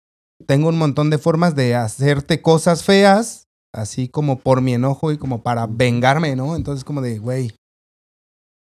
tengo 0.47 0.69
un 0.69 0.79
montón 0.79 1.11
de 1.11 1.19
formas 1.19 1.55
de 1.57 1.75
hacerte 1.75 2.43
cosas 2.43 2.85
feas, 2.85 3.45
así 3.75 4.09
como 4.09 4.39
por 4.41 4.61
mi 4.61 4.75
enojo 4.75 5.11
y 5.11 5.19
como 5.19 5.43
para 5.43 5.67
vengarme, 5.67 6.37
¿no? 6.37 6.55
Entonces 6.55 6.85
como 6.85 7.01
de, 7.01 7.19
güey, 7.19 7.53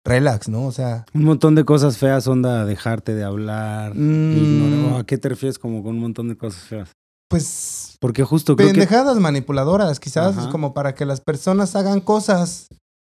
relax, 0.07 0.49
¿no? 0.49 0.67
O 0.67 0.73
sea, 0.73 1.07
Un 1.15 1.25
montón 1.25 1.55
de 1.55 1.65
cosas 1.65 1.97
feas, 1.99 2.27
onda, 2.29 2.65
dejarte 2.67 3.15
de 3.15 3.25
hablar. 3.25 3.95
mm, 3.95 4.37
ignorar- 4.37 5.01
¿A 5.01 5.05
qué 5.05 5.17
te 5.19 5.29
refieres 5.31 5.59
como 5.59 5.83
con 5.83 5.95
un 5.97 6.01
montón 6.03 6.29
de 6.29 6.37
cosas 6.37 6.63
feas? 6.65 6.93
Pues 7.39 7.97
Porque 8.01 8.23
justo 8.23 8.55
creo 8.57 8.69
que... 8.69 8.75
pendejadas 8.75 9.19
manipuladoras, 9.19 9.99
quizás, 9.99 10.37
Ajá. 10.39 10.51
como 10.51 10.73
para 10.75 10.95
que 10.95 11.05
las 11.05 11.21
personas 11.21 11.75
hagan 11.75 12.01
cosas. 12.01 12.69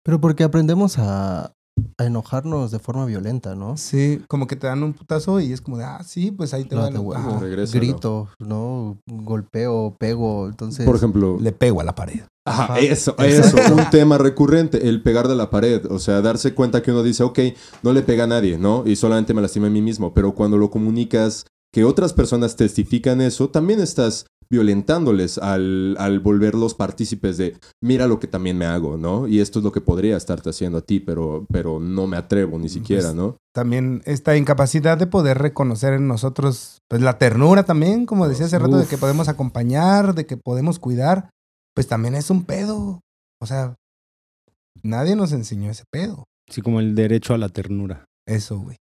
Pero 0.04 0.20
porque 0.20 0.44
aprendemos 0.44 0.98
a, 0.98 1.52
a 1.98 2.04
enojarnos 2.04 2.70
de 2.70 2.78
forma 2.78 3.04
violenta, 3.06 3.54
¿no? 3.54 3.76
Sí, 3.76 4.22
como 4.28 4.46
que 4.46 4.56
te 4.56 4.66
dan 4.66 4.82
un 4.82 4.92
putazo 4.92 5.40
y 5.40 5.52
es 5.52 5.60
como 5.60 5.78
de, 5.78 5.84
ah, 5.84 6.02
sí, 6.04 6.30
pues 6.30 6.52
ahí 6.54 6.64
te 6.64 6.74
No, 6.74 6.82
va. 6.82 6.90
la- 6.90 7.00
huevo. 7.00 7.38
Regrésalo. 7.40 7.80
Grito, 7.80 8.28
¿no? 8.38 8.98
Golpeo, 9.06 9.96
pego. 9.98 10.48
Entonces, 10.48 10.84
Por 10.86 10.96
ejemplo, 10.96 11.38
Le 11.40 11.52
pego 11.52 11.80
a 11.80 11.84
la 11.84 11.94
pared. 11.94 12.20
Ajá, 12.46 12.64
Ajá. 12.64 12.78
eso, 12.80 13.14
eso, 13.18 13.56
un 13.74 13.90
tema 13.90 14.16
recurrente, 14.18 14.88
el 14.88 15.02
pegar 15.02 15.28
de 15.28 15.34
la 15.36 15.50
pared, 15.50 15.84
o 15.90 15.98
sea, 15.98 16.20
darse 16.22 16.54
cuenta 16.54 16.82
que 16.82 16.90
uno 16.90 17.02
dice, 17.02 17.22
ok, 17.22 17.38
no 17.82 17.92
le 17.92 18.02
pega 18.02 18.24
a 18.24 18.26
nadie, 18.26 18.58
¿no? 18.58 18.82
Y 18.86 18.96
solamente 18.96 19.34
me 19.34 19.42
lastima 19.42 19.66
a 19.68 19.70
mí 19.70 19.82
mismo, 19.82 20.12
pero 20.14 20.34
cuando 20.34 20.56
lo 20.56 20.70
comunicas, 20.70 21.44
que 21.72 21.84
otras 21.84 22.12
personas 22.12 22.56
testifican 22.56 23.20
eso, 23.20 23.50
también 23.50 23.80
estás 23.80 24.26
violentándoles 24.52 25.38
al, 25.38 25.96
al 25.98 26.18
volverlos 26.18 26.74
partícipes 26.74 27.36
de, 27.36 27.56
mira 27.80 28.08
lo 28.08 28.18
que 28.18 28.26
también 28.26 28.58
me 28.58 28.66
hago, 28.66 28.96
¿no? 28.96 29.28
Y 29.28 29.38
esto 29.38 29.60
es 29.60 29.64
lo 29.64 29.70
que 29.70 29.80
podría 29.80 30.16
estarte 30.16 30.50
haciendo 30.50 30.78
a 30.78 30.80
ti, 30.80 30.98
pero, 30.98 31.46
pero 31.52 31.78
no 31.78 32.08
me 32.08 32.16
atrevo 32.16 32.58
ni 32.58 32.68
siquiera, 32.68 33.04
Pues, 33.04 33.14
¿no? 33.14 33.36
También 33.54 34.02
esta 34.06 34.36
incapacidad 34.36 34.98
de 34.98 35.06
poder 35.06 35.38
reconocer 35.38 35.92
en 35.92 36.08
nosotros, 36.08 36.78
pues 36.88 37.00
la 37.00 37.16
ternura 37.18 37.62
también, 37.62 38.06
como 38.06 38.26
decía 38.28 38.46
hace 38.46 38.58
rato, 38.58 38.78
de 38.78 38.86
que 38.86 38.98
podemos 38.98 39.28
acompañar, 39.28 40.14
de 40.16 40.26
que 40.26 40.36
podemos 40.36 40.80
cuidar, 40.80 41.30
pues 41.74 41.86
también 41.86 42.16
es 42.16 42.28
un 42.30 42.44
pedo. 42.44 43.00
O 43.40 43.46
sea, 43.46 43.76
nadie 44.82 45.14
nos 45.14 45.32
enseñó 45.32 45.70
ese 45.70 45.84
pedo. 45.92 46.24
Sí, 46.50 46.60
como 46.60 46.80
el 46.80 46.96
derecho 46.96 47.34
a 47.34 47.38
la 47.38 47.48
ternura, 47.48 48.04
Eso, 48.26 48.58
güey. 48.58 48.76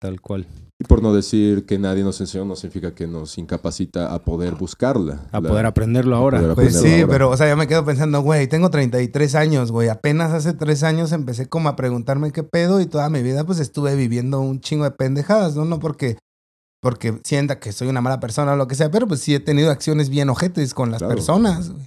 Tal 0.00 0.20
cual. 0.20 0.46
Y 0.80 0.84
por 0.86 1.02
no 1.02 1.12
decir 1.12 1.66
que 1.66 1.76
nadie 1.78 2.04
nos 2.04 2.20
enseñó, 2.20 2.44
no 2.44 2.54
significa 2.54 2.94
que 2.94 3.08
nos 3.08 3.36
incapacita 3.36 4.14
a 4.14 4.24
poder 4.24 4.54
buscarla. 4.54 5.26
A 5.32 5.40
La- 5.40 5.48
poder 5.48 5.66
aprenderlo 5.66 6.14
ahora. 6.14 6.38
poder 6.38 6.54
Pues 6.54 6.80
sí, 6.80 7.00
ahora. 7.00 7.08
pero, 7.12 7.30
o 7.30 7.36
sea, 7.36 7.48
yo 7.48 7.56
me 7.56 7.66
quedo 7.66 7.84
pensando, 7.84 8.20
güey, 8.22 8.46
tengo 8.46 8.70
33 8.70 9.34
años, 9.34 9.72
güey. 9.72 9.88
Apenas 9.88 10.32
hace 10.32 10.52
3 10.52 10.84
años 10.84 11.10
empecé 11.10 11.48
como 11.48 11.68
a 11.68 11.74
preguntarme 11.74 12.30
qué 12.30 12.44
pedo 12.44 12.80
y 12.80 12.86
toda 12.86 13.10
mi 13.10 13.22
vida 13.22 13.42
pues 13.44 13.58
estuve 13.58 13.96
viviendo 13.96 14.40
un 14.40 14.60
chingo 14.60 14.84
de 14.84 14.92
pendejadas, 14.92 15.56
¿no? 15.56 15.64
No 15.64 15.80
porque, 15.80 16.16
porque 16.80 17.18
sienta 17.24 17.58
que 17.58 17.72
soy 17.72 17.88
una 17.88 18.00
mala 18.00 18.20
persona 18.20 18.52
o 18.52 18.56
lo 18.56 18.68
que 18.68 18.76
sea, 18.76 18.88
pero 18.92 19.08
pues 19.08 19.18
sí 19.18 19.34
he 19.34 19.40
tenido 19.40 19.72
acciones 19.72 20.10
bien 20.10 20.28
ojetes 20.30 20.74
con 20.74 20.92
las 20.92 20.98
Claro. 21.00 21.14
personas, 21.14 21.70
güey. 21.72 21.86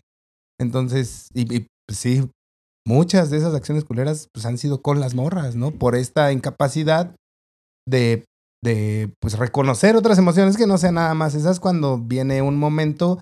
Entonces, 0.60 1.28
y, 1.34 1.42
y, 1.56 1.68
pues 1.88 1.98
sí, 1.98 2.30
muchas 2.86 3.30
de 3.30 3.38
esas 3.38 3.54
acciones 3.56 3.86
culeras 3.86 4.28
pues 4.34 4.46
han 4.46 4.58
sido 4.58 4.82
con 4.82 5.00
las 5.00 5.16
morras, 5.16 5.56
¿no? 5.56 5.72
Por 5.72 5.96
esta 5.96 6.32
incapacidad 6.34 7.16
de, 7.92 8.26
de 8.64 9.14
pues 9.20 9.38
reconocer 9.38 9.96
otras 9.96 10.18
emociones 10.18 10.58
que 10.58 10.66
no 10.66 10.80
sean 10.80 10.96
nada 10.96 11.14
más 11.14 11.36
esas 11.36 11.60
cuando 11.60 12.00
viene 12.00 12.42
un 12.42 12.58
momento 12.58 13.22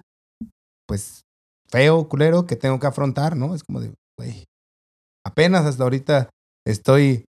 pues 0.88 1.22
feo, 1.70 2.08
culero, 2.08 2.46
que 2.46 2.56
tengo 2.56 2.80
que 2.80 2.88
afrontar, 2.88 3.36
¿no? 3.36 3.54
Es 3.54 3.64
como 3.64 3.80
de, 3.80 3.94
güey, 4.18 4.46
apenas 5.26 5.66
hasta 5.66 5.84
ahorita 5.84 6.30
estoy, 6.66 7.26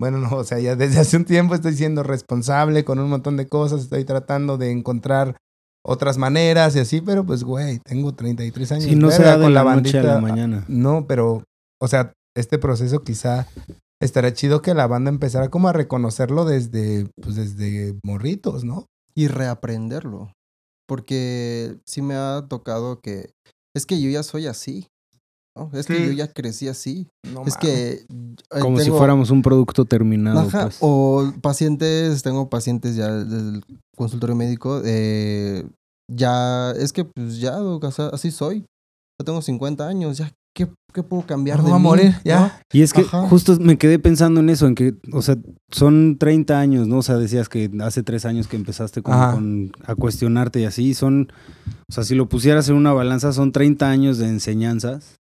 bueno, 0.00 0.18
no, 0.18 0.36
o 0.36 0.44
sea, 0.44 0.58
ya 0.58 0.74
desde 0.76 1.00
hace 1.00 1.16
un 1.16 1.24
tiempo 1.24 1.54
estoy 1.54 1.74
siendo 1.74 2.02
responsable 2.02 2.84
con 2.84 2.98
un 2.98 3.10
montón 3.10 3.36
de 3.36 3.46
cosas, 3.46 3.82
estoy 3.82 4.04
tratando 4.04 4.56
de 4.56 4.70
encontrar 4.70 5.36
otras 5.84 6.18
maneras 6.18 6.74
y 6.74 6.80
así, 6.80 7.00
pero 7.00 7.24
pues, 7.24 7.44
güey, 7.44 7.78
tengo 7.78 8.12
33 8.12 8.72
años. 8.72 8.84
Sí, 8.84 8.96
no 8.96 9.12
se 9.12 9.22
da 9.22 9.36
de 9.36 9.44
con 9.44 9.54
la 9.54 9.62
noche 9.62 10.00
a 10.00 10.02
la 10.02 10.14
bandita. 10.14 10.20
mañana. 10.20 10.64
No, 10.66 11.06
pero, 11.06 11.44
o 11.80 11.86
sea, 11.86 12.12
este 12.36 12.58
proceso 12.58 13.04
quizá 13.04 13.46
estaría 14.00 14.32
chido 14.32 14.62
que 14.62 14.74
la 14.74 14.86
banda 14.86 15.10
empezara 15.10 15.48
como 15.50 15.68
a 15.68 15.72
reconocerlo 15.72 16.44
desde, 16.44 17.08
pues 17.22 17.34
desde 17.36 17.98
morritos, 18.04 18.64
¿no? 18.64 18.86
y 19.16 19.28
reaprenderlo. 19.28 20.30
Porque 20.86 21.78
sí 21.86 22.02
me 22.02 22.14
ha 22.14 22.44
tocado 22.48 23.00
que 23.00 23.30
es 23.74 23.86
que 23.86 24.00
yo 24.00 24.10
ya 24.10 24.22
soy 24.22 24.46
así. 24.46 24.86
¿no? 25.56 25.70
Es 25.72 25.86
que 25.86 26.06
yo 26.06 26.12
ya 26.12 26.30
crecí 26.32 26.68
así. 26.68 27.08
No 27.32 27.42
es 27.46 27.56
que... 27.56 28.04
eh, 28.50 28.60
Como 28.60 28.78
si 28.78 28.90
fuéramos 28.90 29.30
un 29.30 29.40
producto 29.40 29.86
terminado. 29.86 30.40
Ajá, 30.40 30.64
pues. 30.64 30.78
o 30.80 31.32
pacientes, 31.40 32.22
tengo 32.22 32.50
pacientes 32.50 32.94
ya 32.94 33.10
del 33.10 33.62
consultorio 33.96 34.36
médico, 34.36 34.82
eh, 34.84 35.66
ya, 36.12 36.72
es 36.72 36.92
que 36.92 37.06
pues 37.06 37.40
ya, 37.40 37.52
doc, 37.52 37.82
o 37.84 37.90
sea, 37.90 38.08
así 38.08 38.30
soy. 38.30 38.60
Yo 39.18 39.24
tengo 39.24 39.40
50 39.40 39.88
años, 39.88 40.18
ya, 40.18 40.30
¿qué, 40.56 40.66
qué 40.94 41.02
puedo 41.02 41.22
cambiar 41.26 41.58
No 41.60 41.66
de 41.66 41.72
a 41.72 41.76
mí? 41.76 41.82
morir, 41.82 42.12
¿no? 42.14 42.20
ya. 42.24 42.60
Y 42.72 42.80
es 42.82 42.92
que 42.94 43.02
Ajá. 43.02 43.28
justo 43.28 43.56
me 43.60 43.76
quedé 43.76 43.98
pensando 43.98 44.40
en 44.40 44.48
eso, 44.48 44.66
en 44.66 44.74
que, 44.74 44.94
o 45.12 45.20
sea, 45.20 45.36
son 45.70 46.16
30 46.18 46.58
años, 46.58 46.88
¿no? 46.88 46.98
O 46.98 47.02
sea, 47.02 47.16
decías 47.18 47.48
que 47.50 47.70
hace 47.82 48.02
tres 48.02 48.24
años 48.24 48.48
que 48.48 48.56
empezaste 48.56 49.02
con- 49.02 49.70
a 49.84 49.94
cuestionarte 49.94 50.60
y 50.60 50.64
así, 50.64 50.94
son, 50.94 51.30
o 51.88 51.92
sea, 51.92 52.02
si 52.04 52.14
lo 52.14 52.28
pusieras 52.28 52.68
en 52.70 52.76
una 52.76 52.92
balanza, 52.94 53.32
son 53.34 53.52
30 53.52 53.90
años 53.90 54.16
de 54.18 54.28
enseñanzas 54.28 55.16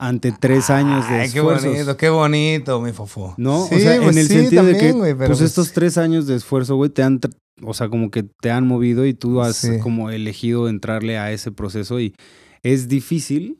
ante 0.00 0.32
tres 0.32 0.70
años 0.70 1.06
de 1.10 1.14
Ay, 1.16 1.30
qué 1.30 1.38
esfuerzos. 1.40 1.70
bonito, 1.72 1.96
qué 1.98 2.08
bonito, 2.08 2.80
mi 2.80 2.92
fofo. 2.92 3.34
¿No? 3.36 3.66
Sí, 3.66 3.74
o 3.74 3.78
sea, 3.80 4.00
pues 4.00 4.16
en 4.16 4.22
el 4.22 4.28
sí, 4.28 4.34
sentido 4.34 4.64
de 4.64 4.78
que, 4.78 4.94
pues, 4.94 5.14
pues- 5.16 5.40
estos 5.42 5.72
tres 5.72 5.98
años 5.98 6.26
de 6.26 6.36
esfuerzo, 6.36 6.76
güey, 6.76 6.88
te 6.88 7.02
han, 7.02 7.20
o 7.62 7.74
sea, 7.74 7.88
como 7.90 8.10
que 8.10 8.22
te 8.40 8.50
han 8.50 8.66
movido 8.66 9.04
y 9.04 9.12
tú 9.12 9.42
has 9.42 9.56
Sí. 9.56 9.78
como 9.80 10.08
elegido 10.10 10.68
entrarle 10.70 11.18
a 11.18 11.32
ese 11.32 11.52
proceso 11.52 12.00
y 12.00 12.14
es 12.62 12.88
difícil 12.88 13.58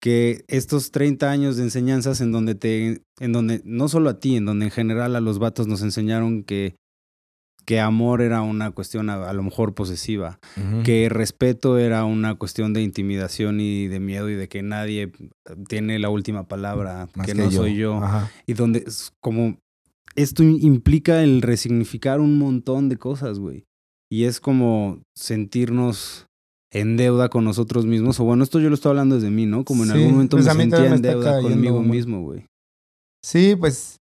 que 0.00 0.44
estos 0.48 0.90
30 0.90 1.30
años 1.30 1.56
de 1.56 1.64
enseñanzas 1.64 2.20
en 2.20 2.32
donde 2.32 2.54
te, 2.54 3.02
en 3.20 3.32
donde, 3.32 3.60
no 3.64 3.88
solo 3.88 4.10
a 4.10 4.20
ti, 4.20 4.36
en 4.36 4.44
donde 4.44 4.66
en 4.66 4.70
general 4.70 5.16
a 5.16 5.20
los 5.20 5.38
vatos 5.38 5.66
nos 5.66 5.82
enseñaron 5.82 6.44
que, 6.44 6.76
que 7.64 7.80
amor 7.80 8.22
era 8.22 8.40
una 8.40 8.70
cuestión 8.70 9.10
a, 9.10 9.28
a 9.28 9.32
lo 9.32 9.42
mejor 9.42 9.74
posesiva, 9.74 10.38
que 10.84 11.08
respeto 11.08 11.78
era 11.78 12.04
una 12.04 12.36
cuestión 12.36 12.72
de 12.72 12.82
intimidación 12.82 13.60
y 13.60 13.88
de 13.88 14.00
miedo 14.00 14.30
y 14.30 14.34
de 14.34 14.48
que 14.48 14.62
nadie 14.62 15.12
tiene 15.68 15.98
la 15.98 16.10
última 16.10 16.46
palabra, 16.48 17.08
Más 17.14 17.26
que, 17.26 17.34
no 17.34 17.50
soy 17.50 17.74
yo 17.76 17.96
Ajá. 18.02 18.30
y 18.46 18.54
donde 18.54 18.84
es 18.86 19.12
como 19.20 19.58
esto 20.14 20.42
implica 20.42 21.22
el 21.22 21.42
resignificar 21.42 22.20
un 22.20 22.38
montón 22.38 22.88
de 22.88 22.96
cosas, 22.96 23.38
güey. 23.38 23.66
Y 24.10 24.24
es 24.24 24.40
como 24.40 25.02
sentirnos 25.14 26.27
en 26.72 26.96
deuda 26.96 27.28
con 27.28 27.44
nosotros 27.44 27.86
mismos. 27.86 28.18
O 28.20 28.24
bueno, 28.24 28.44
esto 28.44 28.60
yo 28.60 28.68
lo 28.68 28.74
estoy 28.74 28.90
hablando 28.90 29.14
desde 29.16 29.30
mí, 29.30 29.46
¿no? 29.46 29.64
Como 29.64 29.84
en 29.84 29.90
Sí, 29.90 29.94
algún 29.96 30.12
momento 30.12 30.36
pues 30.36 30.46
me 30.46 30.52
sentía 30.54 30.84
en 30.86 30.90
me 30.90 30.98
deuda 30.98 31.24
cayendo 31.36 31.48
conmigo 31.50 31.82
mismo, 31.82 32.22
güey. 32.22 32.44
Sí, 33.24 33.56
pues. 33.56 33.96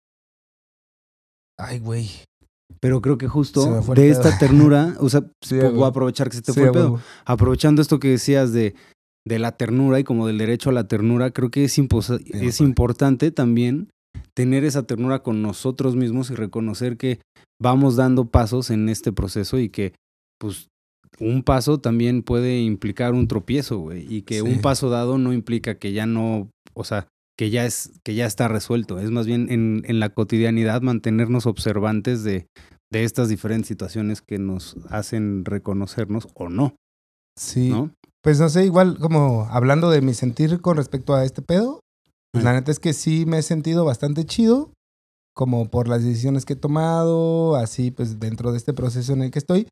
Ay, 1.58 1.78
güey. 1.78 2.08
Pero 2.80 3.00
creo 3.00 3.16
que 3.18 3.28
justo 3.28 3.80
de 3.94 4.10
esta 4.10 4.36
ternura, 4.38 4.96
o 5.00 5.08
sea, 5.08 5.22
Sí, 5.42 5.56
voy 5.58 5.84
a 5.84 5.86
aprovechar 5.88 6.28
que 6.28 6.36
se 6.36 6.42
te 6.42 6.52
Sí, 6.52 6.60
fue 6.60 6.68
el 6.68 6.72
pedo. 6.72 7.00
Aprovechando 7.24 7.80
esto 7.80 7.98
que 7.98 8.08
decías 8.08 8.52
de, 8.52 8.74
de 9.26 9.38
la 9.38 9.52
ternura 9.56 10.00
y 10.00 10.04
como 10.04 10.26
del 10.26 10.38
derecho 10.38 10.70
a 10.70 10.72
la 10.72 10.88
ternura, 10.88 11.30
creo 11.30 11.50
que 11.50 11.64
es, 11.64 11.78
impos- 11.78 12.20
es 12.26 12.60
importante 12.60 13.30
también 13.30 13.88
tener 14.34 14.64
esa 14.64 14.82
ternura 14.82 15.22
con 15.22 15.42
nosotros 15.42 15.96
mismos 15.96 16.30
y 16.30 16.34
reconocer 16.34 16.96
que 16.96 17.20
vamos 17.62 17.96
dando 17.96 18.26
pasos 18.26 18.70
en 18.70 18.88
este 18.88 19.12
proceso 19.12 19.58
y 19.58 19.68
que, 19.68 19.94
pues, 20.40 20.68
un 21.20 21.42
paso 21.42 21.78
también 21.78 22.22
puede 22.22 22.60
implicar 22.60 23.12
un 23.14 23.28
tropiezo, 23.28 23.78
güey. 23.78 24.06
Y 24.12 24.22
que 24.22 24.36
Sí. 24.36 24.40
un 24.40 24.60
paso 24.60 24.90
dado 24.90 25.18
no 25.18 25.32
implica 25.32 25.76
que 25.76 25.92
ya 25.92 26.06
no, 26.06 26.50
o 26.74 26.84
sea, 26.84 27.06
que 27.38 27.50
ya 27.50 27.64
es, 27.66 27.92
que 28.04 28.14
ya 28.14 28.26
está 28.26 28.48
resuelto. 28.48 28.98
Es 29.00 29.10
más 29.10 29.26
bien 29.26 29.50
en, 29.50 29.82
en 29.86 30.00
la 30.00 30.10
cotidianidad 30.10 30.82
mantenernos 30.82 31.46
observantes 31.46 32.22
de, 32.24 32.46
de 32.92 33.04
estas 33.04 33.28
diferentes 33.28 33.68
situaciones 33.68 34.22
que 34.22 34.38
nos 34.38 34.76
hacen 34.88 35.44
reconocernos 35.44 36.28
o 36.34 36.48
no, 36.48 36.76
Sí. 37.38 37.68
¿no? 37.70 37.90
Pues 38.22 38.38
no 38.40 38.48
sé, 38.48 38.64
igual 38.64 38.98
como 38.98 39.46
hablando 39.50 39.90
de 39.90 40.00
mi 40.00 40.14
sentir 40.14 40.60
con 40.60 40.76
respecto 40.76 41.14
a 41.14 41.24
este 41.24 41.42
pedo, 41.42 41.80
pues 42.32 42.42
la 42.44 42.52
neta 42.52 42.70
es 42.70 42.78
que 42.80 42.92
sí 42.92 43.26
me 43.26 43.38
he 43.38 43.42
sentido 43.42 43.84
bastante 43.84 44.24
chido, 44.24 44.72
como 45.34 45.68
por 45.68 45.88
las 45.88 46.02
decisiones 46.04 46.44
que 46.44 46.52
he 46.54 46.56
tomado, 46.56 47.56
así 47.56 47.90
pues 47.90 48.20
dentro 48.20 48.50
de 48.52 48.58
este 48.58 48.72
proceso 48.72 49.12
en 49.12 49.22
el 49.22 49.30
que 49.30 49.40
estoy. 49.40 49.66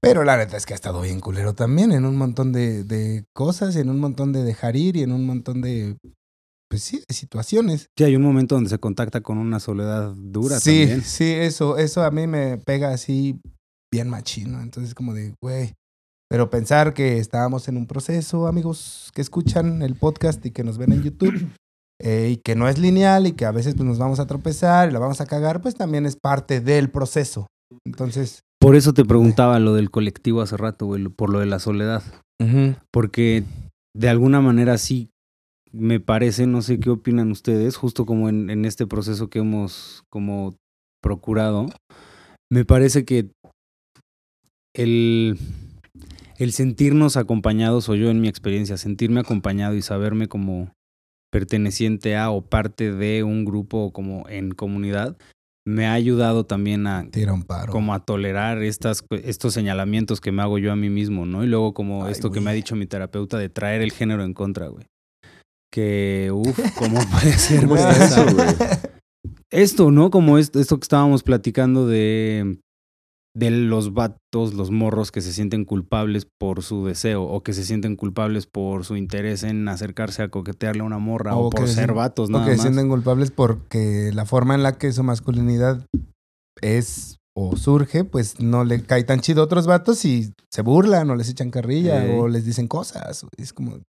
Pero 0.00 0.24
la 0.24 0.36
neta 0.36 0.56
es 0.56 0.66
que 0.66 0.72
ha 0.72 0.76
estado 0.76 1.00
bien 1.00 1.20
culero 1.20 1.54
también 1.54 1.92
en 1.92 2.04
un 2.04 2.16
montón 2.16 2.52
de, 2.52 2.84
de 2.84 3.24
cosas, 3.32 3.76
en 3.76 3.90
un 3.90 4.00
montón 4.00 4.32
de 4.32 4.42
dejar 4.42 4.76
ir 4.76 4.96
y 4.96 5.02
en 5.02 5.12
un 5.12 5.26
montón 5.26 5.60
de, 5.60 5.96
pues 6.74 6.82
sí, 6.82 7.02
de 7.06 7.14
situaciones. 7.14 7.88
Sí, 7.96 8.04
hay 8.04 8.16
un 8.16 8.22
momento 8.22 8.56
donde 8.56 8.70
se 8.70 8.78
contacta 8.78 9.20
con 9.20 9.38
una 9.38 9.60
soledad 9.60 10.12
dura 10.16 10.58
sí, 10.58 10.80
también. 10.80 11.02
sí, 11.02 11.30
eso, 11.30 11.78
eso 11.78 12.02
a 12.02 12.10
mí 12.10 12.26
me 12.26 12.58
pega 12.58 12.90
así 12.90 13.40
bien 13.92 14.08
machino. 14.08 14.60
Entonces 14.60 14.92
como 14.92 15.14
de, 15.14 15.34
güey. 15.40 15.74
Pero 16.28 16.50
pensar 16.50 16.94
que 16.94 17.18
estábamos 17.18 17.68
en 17.68 17.76
un 17.76 17.86
proceso, 17.86 18.48
amigos 18.48 19.12
que 19.14 19.20
escuchan 19.20 19.82
el 19.82 19.94
podcast 19.94 20.44
y 20.44 20.50
que 20.50 20.64
nos 20.64 20.78
ven 20.78 20.92
en 20.92 21.02
YouTube, 21.04 21.48
eh, 22.00 22.30
y 22.32 22.36
que 22.38 22.56
no 22.56 22.68
es 22.68 22.78
lineal 22.78 23.28
y 23.28 23.32
que 23.32 23.44
a 23.44 23.52
veces 23.52 23.74
pues, 23.76 23.86
nos 23.86 23.98
vamos 23.98 24.18
a 24.18 24.26
tropezar 24.26 24.88
y 24.88 24.92
la 24.92 24.98
vamos 24.98 25.20
a 25.20 25.26
cagar, 25.26 25.62
pues 25.62 25.76
también 25.76 26.06
es 26.06 26.16
parte 26.16 26.60
del 26.60 26.90
proceso. 26.90 27.46
Entonces, 27.86 28.40
Por 28.64 28.76
eso 28.76 28.94
te 28.94 29.04
preguntaba 29.04 29.58
lo 29.58 29.74
del 29.74 29.90
colectivo 29.90 30.40
hace 30.40 30.56
rato, 30.56 30.86
güey, 30.86 31.06
por 31.08 31.28
lo 31.28 31.38
de 31.38 31.44
la 31.44 31.58
soledad. 31.58 32.02
Porque 32.90 33.44
de 33.94 34.08
alguna 34.08 34.40
manera 34.40 34.78
sí 34.78 35.10
me 35.70 36.00
parece, 36.00 36.46
no 36.46 36.62
sé 36.62 36.80
qué 36.80 36.88
opinan 36.88 37.30
ustedes, 37.30 37.76
justo 37.76 38.06
como 38.06 38.30
en, 38.30 38.48
en 38.48 38.64
este 38.64 38.86
proceso 38.86 39.28
que 39.28 39.40
hemos 39.40 40.04
como 40.08 40.54
procurado, 41.02 41.66
me 42.50 42.64
parece 42.64 43.04
que 43.04 43.28
el, 44.74 45.36
el 46.38 46.52
sentirnos 46.52 47.18
acompañados, 47.18 47.90
o 47.90 47.94
yo 47.94 48.08
en 48.08 48.22
mi 48.22 48.28
experiencia, 48.28 48.78
sentirme 48.78 49.20
acompañado 49.20 49.74
y 49.74 49.82
saberme 49.82 50.26
como 50.26 50.72
perteneciente 51.30 52.16
a 52.16 52.30
o 52.30 52.40
parte 52.40 52.92
de 52.92 53.24
un 53.24 53.44
grupo 53.44 53.84
o 53.84 53.92
como 53.92 54.26
en 54.30 54.52
comunidad, 54.52 55.18
me 55.66 55.86
ha 55.86 55.92
ayudado 55.94 56.44
también 56.44 56.86
a 56.86 57.08
tira 57.10 57.32
un 57.32 57.42
paro. 57.42 57.72
como 57.72 57.94
a 57.94 58.00
tolerar 58.00 58.62
estas, 58.62 59.04
estos 59.22 59.54
señalamientos 59.54 60.20
que 60.20 60.32
me 60.32 60.42
hago 60.42 60.58
yo 60.58 60.72
a 60.72 60.76
mí 60.76 60.90
mismo, 60.90 61.26
¿no? 61.26 61.42
Y 61.44 61.46
luego 61.46 61.72
como 61.72 62.04
Ay, 62.04 62.12
esto 62.12 62.30
que 62.30 62.40
me 62.40 62.50
ha 62.50 62.54
dicho 62.54 62.76
mi 62.76 62.86
terapeuta 62.86 63.38
de 63.38 63.48
traer 63.48 63.80
el 63.82 63.92
género 63.92 64.24
en 64.24 64.34
contra, 64.34 64.68
güey. 64.68 64.86
Que, 65.72 66.30
uff, 66.32 66.58
¿cómo 66.76 67.00
puede 67.10 67.32
ser? 67.32 67.66
¿Cómo 67.66 67.76
eso, 67.76 68.24
güey? 68.34 68.46
Esto, 69.50 69.92
¿no? 69.92 70.10
Como 70.10 70.36
esto, 70.36 70.58
esto 70.58 70.78
que 70.78 70.84
estábamos 70.84 71.22
platicando 71.22 71.86
de, 71.86 72.58
de 73.36 73.50
los 73.50 73.94
vatos, 73.94 74.54
los 74.54 74.70
morros 74.70 75.10
que 75.10 75.20
se 75.20 75.32
sienten 75.32 75.64
culpables 75.64 76.26
por 76.38 76.62
su 76.62 76.84
deseo 76.86 77.24
o 77.24 77.42
que 77.42 77.52
se 77.52 77.64
sienten 77.64 77.96
culpables 77.96 78.46
por 78.46 78.84
su 78.84 78.96
interés 78.96 79.42
en 79.42 79.66
acercarse 79.68 80.22
a 80.22 80.28
coquetearle 80.28 80.82
a 80.82 80.84
una 80.84 80.98
morra 80.98 81.36
o, 81.36 81.46
O 81.46 81.50
por 81.50 81.66
se 81.66 81.74
ser 81.74 81.92
vatos, 81.94 82.28
O 82.28 82.32
nada 82.32 82.46
que 82.46 82.56
se 82.56 82.62
sienten 82.62 82.88
culpables 82.88 83.30
porque 83.32 84.12
la 84.14 84.24
forma 84.24 84.54
en 84.54 84.62
la 84.62 84.78
que 84.78 84.92
su 84.92 85.02
masculinidad 85.02 85.84
es 86.60 87.18
o 87.36 87.56
surge, 87.56 88.04
pues 88.04 88.38
no 88.40 88.64
le 88.64 88.82
cae 88.82 89.02
tan 89.02 89.18
chido 89.20 89.40
a 89.42 89.44
otros 89.46 89.66
vatos 89.66 90.04
y 90.04 90.32
se 90.52 90.62
burlan 90.62 91.10
o 91.10 91.16
les 91.16 91.28
echan 91.28 91.50
carrilla 91.50 92.04
o 92.16 92.28
les 92.28 92.44
dicen 92.44 92.68
cosas. 92.68 93.26
Es 93.36 93.52
como, 93.52 93.80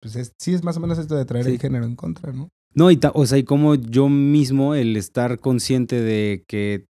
pues 0.00 0.14
es- 0.14 0.32
sí 0.40 0.54
es 0.54 0.62
más 0.62 0.76
o 0.76 0.80
menos 0.80 0.98
esto 0.98 1.16
de 1.16 1.24
traer 1.24 1.46
Sí. 1.46 1.52
el 1.52 1.58
género 1.60 1.84
en 1.84 1.96
contra, 1.96 2.32
¿no? 2.32 2.48
No, 2.76 2.90
y 2.92 2.96
ta- 2.96 3.10
o 3.14 3.26
sea, 3.26 3.38
y 3.38 3.44
como 3.44 3.74
yo 3.74 4.08
mismo, 4.08 4.76
el 4.76 4.96
estar 4.96 5.40
consciente 5.40 6.00
de 6.00 6.44
que 6.46 6.86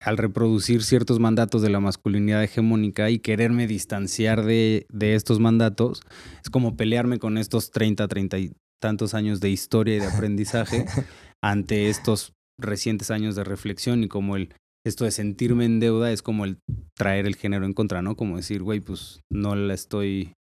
al 0.00 0.16
reproducir 0.16 0.82
ciertos 0.82 1.20
mandatos 1.20 1.62
de 1.62 1.70
la 1.70 1.80
masculinidad 1.80 2.42
hegemónica 2.42 3.10
y 3.10 3.18
quererme 3.18 3.66
distanciar 3.66 4.44
de, 4.44 4.86
de 4.90 5.14
estos 5.14 5.40
mandatos, 5.40 6.02
es 6.42 6.50
como 6.50 6.76
pelearme 6.76 7.18
con 7.18 7.36
estos 7.36 7.70
30, 7.70 8.08
30 8.08 8.38
y 8.38 8.52
tantos 8.80 9.14
años 9.14 9.40
de 9.40 9.50
historia 9.50 9.96
y 9.96 10.00
de 10.00 10.06
aprendizaje 10.06 10.86
ante 11.42 11.90
estos 11.90 12.32
recientes 12.58 13.10
años 13.10 13.36
de 13.36 13.44
reflexión 13.44 14.02
y 14.02 14.08
como 14.08 14.36
el 14.36 14.54
esto 14.86 15.04
de 15.04 15.10
sentirme 15.10 15.66
en 15.66 15.78
deuda 15.78 16.10
es 16.10 16.22
como 16.22 16.46
el 16.46 16.58
traer 16.96 17.26
el 17.26 17.36
género 17.36 17.66
en 17.66 17.74
contra, 17.74 18.00
¿no? 18.00 18.16
Como 18.16 18.38
decir, 18.38 18.62
güey, 18.62 18.80
pues 18.80 19.20
no 19.30 19.54
la 19.54 19.74
estoy, 19.74 20.32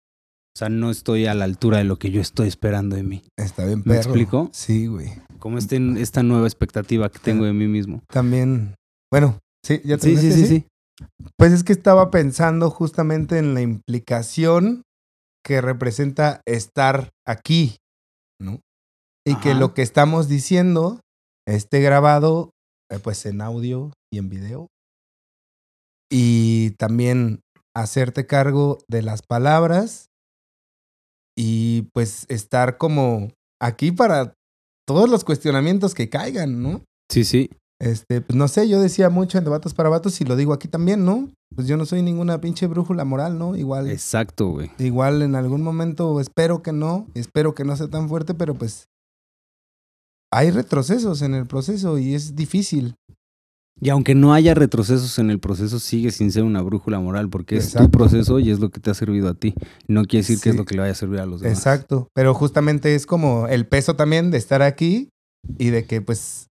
o 0.57 0.59
sea, 0.59 0.69
no 0.69 0.91
estoy 0.91 1.27
a 1.27 1.35
la 1.35 1.45
altura 1.45 1.79
de 1.79 1.85
lo 1.85 1.99
que 1.99 2.13
yo 2.13 2.21
estoy 2.21 2.47
esperando 2.47 2.95
de 2.95 3.03
mí. 3.03 3.25
Está 3.37 3.67
bien 3.67 3.81
¿Me 3.81 3.97
perro. 3.97 3.97
explico? 3.97 4.51
Sí, 4.53 4.87
güey. 4.87 5.09
Como 5.41 5.59
este, 5.59 5.81
esta 6.01 6.23
nueva 6.23 6.47
expectativa 6.47 7.09
que 7.11 7.19
tengo 7.19 7.47
de 7.47 7.53
mí 7.53 7.67
mismo. 7.67 8.03
También, 8.09 8.77
bueno, 9.11 9.41
sí, 9.65 9.81
ya 9.85 9.99
Sí, 9.99 10.17
sí, 10.17 10.33
sí, 10.33 10.47
sí. 10.47 10.67
Pues 11.37 11.53
es 11.53 11.65
que 11.65 11.73
estaba 11.73 12.11
pensando 12.11 12.71
justamente 12.71 13.39
en 13.39 13.55
la 13.55 13.61
implicación 13.61 14.83
que 15.45 15.61
representa 15.61 16.43
estar 16.47 17.11
aquí, 17.27 17.77
¿no? 18.41 18.61
Y 19.27 19.37
que 19.37 19.55
lo 19.55 19.75
que 19.75 19.83
estamos 19.83 20.29
diciendo 20.29 21.01
esté 21.47 21.81
grabado, 21.81 22.51
eh, 22.91 22.99
pues 22.99 23.25
en 23.27 23.41
audio 23.41 23.93
y 24.13 24.19
en 24.19 24.29
video. 24.29 24.69
Y 26.11 26.71
también 26.79 27.41
hacerte 27.77 28.27
cargo 28.27 28.79
de 28.89 29.03
las 29.03 29.23
palabras 29.23 30.09
y 31.37 31.83
pues 31.93 32.27
estar 32.29 32.79
como 32.79 33.31
aquí 33.61 33.93
para 33.93 34.35
todos 34.87 35.09
los 35.09 35.25
cuestionamientos 35.25 35.95
que 35.95 36.09
caigan, 36.09 36.63
¿no? 36.63 36.83
Sí, 37.11 37.25
sí. 37.25 37.51
Este, 37.81 38.21
pues 38.21 38.37
no 38.37 38.49
sé, 38.49 38.69
yo 38.69 38.81
decía 38.81 39.09
mucho 39.09 39.39
en 39.39 39.45
debates 39.45 39.73
para 39.73 39.89
vatos 39.89 40.21
y 40.21 40.25
lo 40.25 40.35
digo 40.35 40.53
aquí 40.53 40.67
también, 40.67 41.05
¿no? 41.05 41.29
Pues 41.55 41.69
yo 41.69 41.77
no 41.77 41.87
soy 41.87 42.03
ninguna 42.03 42.41
pinche 42.41 42.67
brújula 42.67 43.05
moral, 43.05 43.39
¿no? 43.39 43.57
Igual, 43.57 43.89
Exacto, 43.89 44.49
güey. 44.49 44.71
igual 44.79 45.23
en 45.23 45.35
algún 45.37 45.63
momento 45.63 46.21
espero 46.21 46.63
que 46.63 46.73
no, 46.73 47.07
espero 47.15 47.55
que 47.55 47.65
no 47.65 47.77
sea 47.77 47.89
tan 47.89 48.09
fuerte, 48.09 48.35
pero 48.35 48.55
pues 48.55 48.89
hay 50.33 50.51
retrocesos 50.51 51.23
en 51.23 51.35
el 51.35 51.47
proceso 51.47 51.99
y 51.99 52.15
es 52.15 52.35
difícil. 52.35 52.95
Y 53.81 53.91
aunque 53.91 54.17
no 54.17 54.35
haya 54.35 54.55
retrocesos 54.55 55.21
en 55.21 55.31
el 55.31 55.39
proceso, 55.39 55.79
sigue 55.79 56.11
sin 56.11 56.33
ser 56.33 56.43
una 56.43 56.63
brújula 56.63 56.99
moral, 56.99 57.31
porque 57.31 57.59
es 57.59 57.73
tu 57.73 57.89
proceso 57.93 58.41
y 58.41 58.51
es 58.51 58.59
lo 58.59 58.71
que 58.71 58.81
te 58.81 58.91
ha 58.91 58.95
servido 58.95 59.29
a 59.29 59.35
ti. 59.35 59.55
No 59.87 60.03
quiere 60.05 60.23
decir 60.27 60.41
que 60.41 60.51
es 60.51 60.57
lo 60.57 60.65
que 60.65 60.75
le 60.75 60.81
vaya 60.81 60.93
a 60.93 60.97
servir 60.97 61.21
a 61.21 61.27
los 61.27 61.41
demás. 61.41 61.59
Exacto, 61.59 62.09
pero 62.13 62.35
justamente 62.35 62.97
es 62.97 63.07
como 63.07 63.47
el 63.47 63.69
peso 63.69 63.95
también 63.95 64.33
de 64.33 64.39
estar 64.39 64.63
aquí 64.63 65.11
y 65.59 65.71
de 65.71 65.85
que 65.85 66.01
pues 66.01 66.48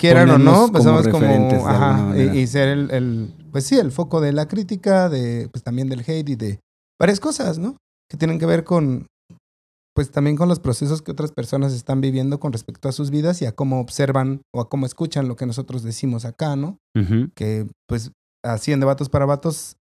quieran 0.00 0.30
o 0.30 0.38
no, 0.38 0.72
pues 0.72 0.84
como 0.84 1.02
como 1.10 1.66
ajá, 1.68 2.18
y, 2.18 2.46
ser 2.46 2.68
el, 2.68 2.90
el, 2.90 3.34
pues 3.52 3.66
sí, 3.66 3.78
el 3.78 3.92
foco 3.92 4.20
de 4.20 4.32
la 4.32 4.48
crítica, 4.48 5.10
de 5.10 5.48
pues 5.52 5.62
también 5.62 5.88
del 5.88 6.00
hate 6.00 6.30
y 6.30 6.36
de 6.36 6.60
varias 6.98 7.20
cosas, 7.20 7.58
¿no? 7.58 7.76
Que 8.08 8.16
tienen 8.16 8.38
que 8.38 8.46
ver 8.46 8.64
con 8.64 9.06
pues 9.94 10.10
también 10.10 10.36
con 10.36 10.48
los 10.48 10.60
procesos 10.60 11.02
que 11.02 11.12
otras 11.12 11.32
personas 11.32 11.74
están 11.74 12.00
viviendo 12.00 12.40
con 12.40 12.52
respecto 12.52 12.88
a 12.88 12.92
sus 12.92 13.10
vidas 13.10 13.42
y 13.42 13.46
a 13.46 13.52
cómo 13.52 13.80
observan 13.80 14.40
o 14.54 14.62
a 14.62 14.68
cómo 14.70 14.86
escuchan 14.86 15.28
lo 15.28 15.36
que 15.36 15.44
nosotros 15.44 15.82
decimos 15.82 16.24
acá, 16.24 16.56
¿no? 16.56 16.78
Que 17.34 17.66
pues 17.86 18.10
así 18.42 18.72
en 18.72 18.80
para 18.80 19.26
vatos, 19.26 19.76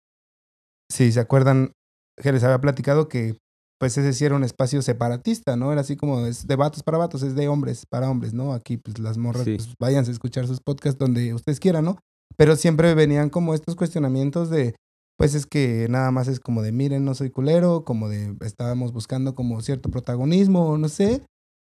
si 0.90 1.12
se 1.12 1.20
acuerdan, 1.20 1.74
que 2.22 2.32
les 2.32 2.44
había 2.44 2.62
platicado 2.62 3.10
que 3.10 3.36
pues 3.80 3.98
ese 3.98 4.14
sí 4.14 4.26
era 4.26 4.36
un 4.36 4.44
espacio 4.44 4.82
separatista, 4.82 5.56
¿no? 5.56 5.72
Era 5.72 5.82
así 5.82 5.96
como 5.96 6.26
es 6.26 6.48
de 6.48 6.56
vatos 6.56 6.84
para 6.84 6.98
vatos, 6.98 7.24
es 7.24 7.36
de 7.36 7.48
hombres 7.48 7.86
para 7.86 8.10
hombres, 8.10 8.34
¿no? 8.34 8.54
Aquí 8.54 8.78
pues 8.78 9.00
las 9.00 9.18
morras, 9.18 9.44
Sí. 9.44 9.56
pues 9.56 9.70
váyanse 9.80 10.12
a 10.12 10.14
escuchar 10.14 10.48
sus 10.48 10.60
podcasts 10.62 10.98
donde 11.00 11.34
ustedes 11.34 11.60
quieran, 11.60 11.86
¿no? 11.86 11.98
Pero 12.38 12.56
siempre 12.56 12.94
venían 12.96 13.30
como 13.30 13.54
estos 13.54 13.76
cuestionamientos 13.76 14.50
de, 14.50 14.76
pues 15.18 15.36
es 15.36 15.46
que 15.46 15.88
nada 15.90 16.12
más 16.12 16.28
es 16.28 16.40
como 16.40 16.62
de, 16.62 16.72
miren, 16.72 17.06
no 17.06 17.16
soy 17.16 17.30
culero, 17.30 17.84
como 17.86 18.10
de, 18.10 18.36
estábamos 18.42 18.92
buscando 18.94 19.36
como 19.36 19.62
cierto 19.62 19.90
protagonismo, 19.90 20.78
no 20.78 20.90
sé, 20.90 21.26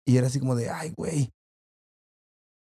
y 0.07 0.17
era 0.17 0.27
así 0.27 0.39
como 0.39 0.55
de, 0.55 0.69
ay, 0.69 0.93
güey, 0.95 1.29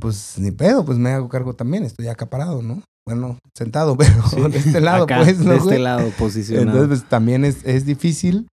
pues 0.00 0.38
ni 0.38 0.50
pedo, 0.50 0.84
pues 0.84 0.98
me 0.98 1.10
hago 1.10 1.28
cargo 1.28 1.54
también, 1.54 1.84
estoy 1.84 2.08
acaparado, 2.08 2.62
¿no? 2.62 2.82
bueno, 3.06 3.38
sentado, 3.54 3.96
pero 3.98 4.48
de 4.48 4.58
este 4.58 4.80
lado, 4.80 5.04
Acá, 5.04 5.22
pues, 5.24 5.38
¿no, 5.40 5.52
de 5.52 5.58
este 5.58 5.78
lado, 5.78 6.10
posicionado. 6.18 6.68
Entonces, 6.70 7.00
pues, 7.00 7.10
también 7.10 7.44
es, 7.44 7.64
es 7.64 7.84
difícil 7.84 8.46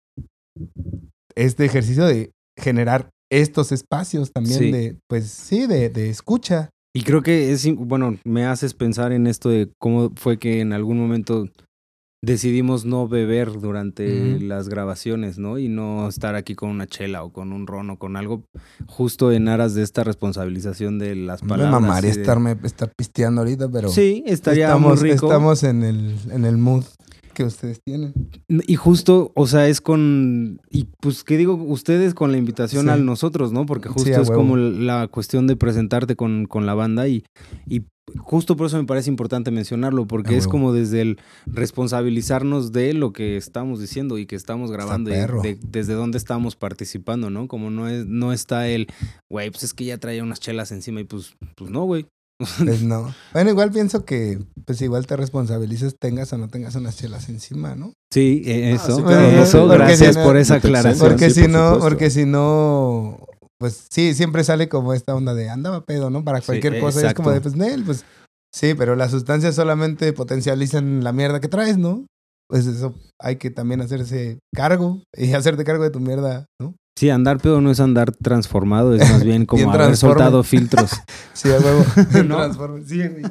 este 1.35 1.65
ejercicio 1.65 2.05
de 2.05 2.31
generar 2.57 3.09
estos 3.31 3.71
espacios 3.71 4.31
también 4.31 4.59
Sí. 4.59 4.71
de, 4.71 4.97
pues 5.09 5.25
sí, 5.29 5.67
de, 5.67 5.89
de 5.89 6.09
escucha. 6.09 6.69
Y 6.95 7.03
creo 7.03 7.21
que 7.21 7.51
es, 7.51 7.67
bueno, 7.75 8.17
me 8.25 8.45
haces 8.45 8.73
pensar 8.73 9.11
en 9.11 9.27
esto 9.27 9.49
de 9.49 9.69
cómo 9.79 10.11
fue 10.15 10.39
que 10.39 10.61
en 10.61 10.73
algún 10.73 10.97
momento 10.97 11.47
decidimos 12.23 12.83
no 12.85 13.07
beber 13.07 13.51
durante 13.61 14.39
las 14.39 14.69
grabaciones, 14.69 15.37
¿no? 15.37 15.59
Y 15.59 15.67
no 15.69 16.07
estar 16.09 16.33
aquí 16.33 16.55
con 16.55 16.69
una 16.71 16.87
chela 16.87 17.23
o 17.23 17.31
con 17.31 17.53
un 17.53 17.67
ron 17.67 17.91
o 17.91 17.99
con 17.99 18.15
algo 18.17 18.43
justo 18.87 19.31
en 19.31 19.47
aras 19.47 19.75
de 19.75 19.83
esta 19.83 20.03
responsabilización 20.03 20.97
de 20.97 21.15
las 21.15 21.43
Me 21.43 21.49
palabras. 21.49 21.79
mamaría 21.79 22.09
y 22.11 22.15
de- 22.15 22.21
estarme, 22.21 22.57
estar 22.63 22.91
pisteando 22.97 23.41
ahorita, 23.41 23.69
pero 23.69 23.89
Sí, 23.89 24.23
estaría 24.25 24.65
estamos, 24.65 24.99
muy 25.01 25.11
rico. 25.11 25.27
estamos 25.27 25.63
en 25.63 25.83
el, 25.83 26.15
en 26.31 26.45
el 26.45 26.57
mood 26.57 26.85
que 27.37 27.43
ustedes 27.43 27.79
tienen. 27.85 28.13
Y 28.49 28.75
justo, 28.75 29.31
o 29.35 29.45
sea, 29.45 29.67
es 29.67 29.79
con. 29.79 30.59
Y 30.71 30.87
pues, 30.99 31.23
¿qué 31.23 31.37
digo? 31.37 31.53
Ustedes 31.53 32.13
con 32.15 32.31
la 32.31 32.37
invitación 32.39 32.85
Sí. 32.85 32.89
a 32.91 32.97
nosotros, 32.97 33.51
¿no? 33.53 33.65
Porque 33.67 33.89
justo 33.89 34.09
es 34.09 34.29
huevo. 34.29 34.41
como 34.41 34.57
la 34.57 35.07
cuestión 35.07 35.45
de 35.45 35.55
presentarte 35.55 36.15
con, 36.15 36.45
con 36.47 36.65
la 36.65 36.73
banda 36.73 37.07
y, 37.07 37.23
y 37.67 37.83
justo 38.17 38.55
por 38.57 38.67
eso 38.67 38.77
me 38.77 38.85
parece 38.85 39.09
importante 39.09 39.51
mencionarlo, 39.51 40.07
porque 40.07 40.37
es 40.37 40.47
como 40.47 40.73
desde 40.73 41.01
el 41.01 41.17
responsabilizarnos 41.45 42.71
de 42.71 42.93
lo 42.93 43.13
que 43.13 43.37
estamos 43.37 43.79
diciendo 43.79 44.17
y 44.17 44.25
que 44.25 44.35
estamos 44.35 44.71
grabando 44.71 45.09
y 45.11 45.13
de- 45.13 45.59
desde 45.67 45.93
dónde 45.93 46.17
estamos 46.17 46.55
participando, 46.55 47.29
¿no? 47.29 47.47
Como 47.47 47.69
no, 47.69 47.87
es, 47.87 48.05
no 48.07 48.33
está 48.33 48.67
el, 48.67 48.87
güey, 49.29 49.51
pues 49.51 49.63
es 49.63 49.73
que 49.73 49.85
ya 49.85 49.97
traía 49.99 50.23
unas 50.23 50.39
chelas 50.39 50.71
encima 50.71 51.01
y 51.01 51.03
pues, 51.03 51.35
pues 51.55 51.69
no, 51.69 51.83
güey. 51.83 52.07
Pues 52.39 52.81
no. 52.83 53.13
Bueno, 53.33 53.49
igual 53.51 53.71
pienso 53.71 54.05
que, 54.05 54.39
pues 54.65 54.81
igual 54.81 55.07
te 55.07 55.15
responsabilizas, 55.17 55.95
tengas 55.99 56.31
o 56.33 56.37
no 56.37 56.47
tengas 56.47 56.75
unas 56.75 56.95
chelas 56.97 57.29
encima, 57.29 57.75
¿no? 57.75 57.93
Sí, 58.13 58.43
eh, 58.45 58.73
eso. 58.73 58.97
sí, 58.97 59.03
claro, 59.03 59.27
eso, 59.41 59.61
porque 59.67 59.77
gracias 59.77 60.13
si 60.15 60.19
no- 60.19 60.25
por 60.25 60.37
esa 60.37 60.55
aclaración. 60.55 61.09
Porque 61.09 61.29
sí, 61.29 61.35
si 61.35 61.41
por 61.41 61.49
no, 61.51 61.65
supuesto. 61.65 61.89
porque 61.89 62.09
si 62.09 62.25
no, 62.25 63.19
pues 63.59 63.87
sí, 63.91 64.13
siempre 64.13 64.43
sale 64.43 64.69
como 64.69 64.93
esta 64.93 65.15
onda 65.15 65.33
de 65.33 65.49
andaba 65.49 65.85
pedo, 65.85 66.09
¿no? 66.09 66.23
Para 66.23 66.39
Sí, 66.41 66.45
cualquier 66.47 66.79
cosa. 66.79 67.01
Y 67.03 67.05
es 67.07 67.13
como 67.13 67.31
de, 67.31 67.41
pues, 67.41 67.55
Nel, 67.55 67.83
pues 67.83 68.05
sí, 68.53 68.73
pero 68.75 68.95
las 68.95 69.11
sustancias 69.11 69.55
solamente 69.55 70.13
potencializan 70.13 71.03
la 71.03 71.11
mierda 71.13 71.39
que 71.39 71.47
traes, 71.47 71.77
¿no? 71.77 72.05
Pues 72.49 72.65
eso 72.65 72.95
hay 73.19 73.35
que 73.37 73.49
también 73.49 73.81
hacerse 73.81 74.39
cargo 74.55 75.01
y 75.17 75.33
hacerte 75.33 75.63
cargo 75.65 75.83
de 75.83 75.89
tu 75.89 75.99
mierda, 75.99 76.45
¿no? 76.61 76.75
Sí, 76.97 77.11
andar 77.11 77.37
pedo 77.37 77.61
no 77.61 77.69
es 77.69 77.79
andar 77.79 78.11
transformado, 78.11 78.95
es 78.95 79.07
más 79.11 79.23
bien 79.23 79.45
como 79.45 79.59
Bien 79.59 79.69
haber 79.69 79.81
transforme. 79.83 80.13
soltado 80.15 80.43
filtros. 80.43 80.89
Sí, 81.33 81.49
a 81.51 81.59
huevo. 81.59 81.85
¿No? 82.27 82.37
Transforme. 82.37 82.83
Sí, 82.87 82.97
güey. 82.97 83.23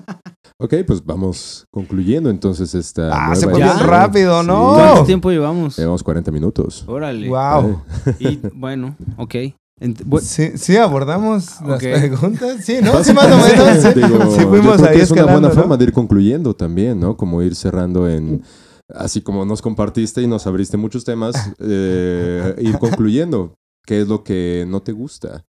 Ok, 0.59 0.75
pues 0.87 1.05
vamos 1.05 1.67
concluyendo 1.73 2.31
entonces 2.31 2.73
esta. 2.77 3.09
Ah, 3.12 3.19
nueva 3.27 3.35
se 3.35 3.49
fue 3.49 3.57
bien 3.61 3.79
rápido, 3.81 4.43
¿no? 4.45 4.75
¿Cuánto 4.75 5.03
tiempo 5.05 5.31
llevamos? 5.33 5.77
Llevamos 5.77 6.05
40 6.05 6.31
minutos. 6.31 6.85
Órale. 6.87 7.29
Wow. 7.29 7.83
Y 8.21 8.39
bueno, 8.55 8.95
ok. 9.17 9.35
Ent- 9.81 10.21
Sí, 10.21 10.53
sí, 10.55 10.77
abordamos 10.77 11.61
las 11.61 11.77
Ok. 11.77 11.81
preguntas. 11.81 12.64
Sí, 12.64 12.79
¿no? 12.81 13.03
Sí, 13.03 13.12
más 13.12 13.27
o 13.27 13.37
menos. 13.37 13.83
Sí, 13.83 13.89
digo, 13.95 14.31
Sí 14.31 14.41
yo 14.43 14.49
fuimos 14.49 14.77
creo 14.77 14.89
ahí 14.91 14.97
que 14.99 15.03
es 15.03 15.11
una 15.11 15.25
buena 15.25 15.49
¿no? 15.49 15.55
forma 15.55 15.77
de 15.77 15.85
ir 15.85 15.93
concluyendo 15.93 16.55
también, 16.55 17.01
¿no? 17.01 17.17
Como 17.17 17.43
ir 17.43 17.57
cerrando 17.57 18.09
en. 18.09 18.43
Así 18.89 19.20
como 19.20 19.45
nos 19.45 19.62
compartiste 19.62 20.22
y 20.22 20.26
nos 20.26 20.47
abriste 20.47 20.76
muchos 20.76 21.05
temas, 21.05 21.34
eh, 21.61 22.55
ir 22.59 22.78
concluyendo. 22.78 23.55
¿Qué 23.84 24.01
es 24.01 24.09
lo 24.09 24.24
que 24.24 24.64
no 24.68 24.82
te 24.82 24.93
gusta? 24.93 25.45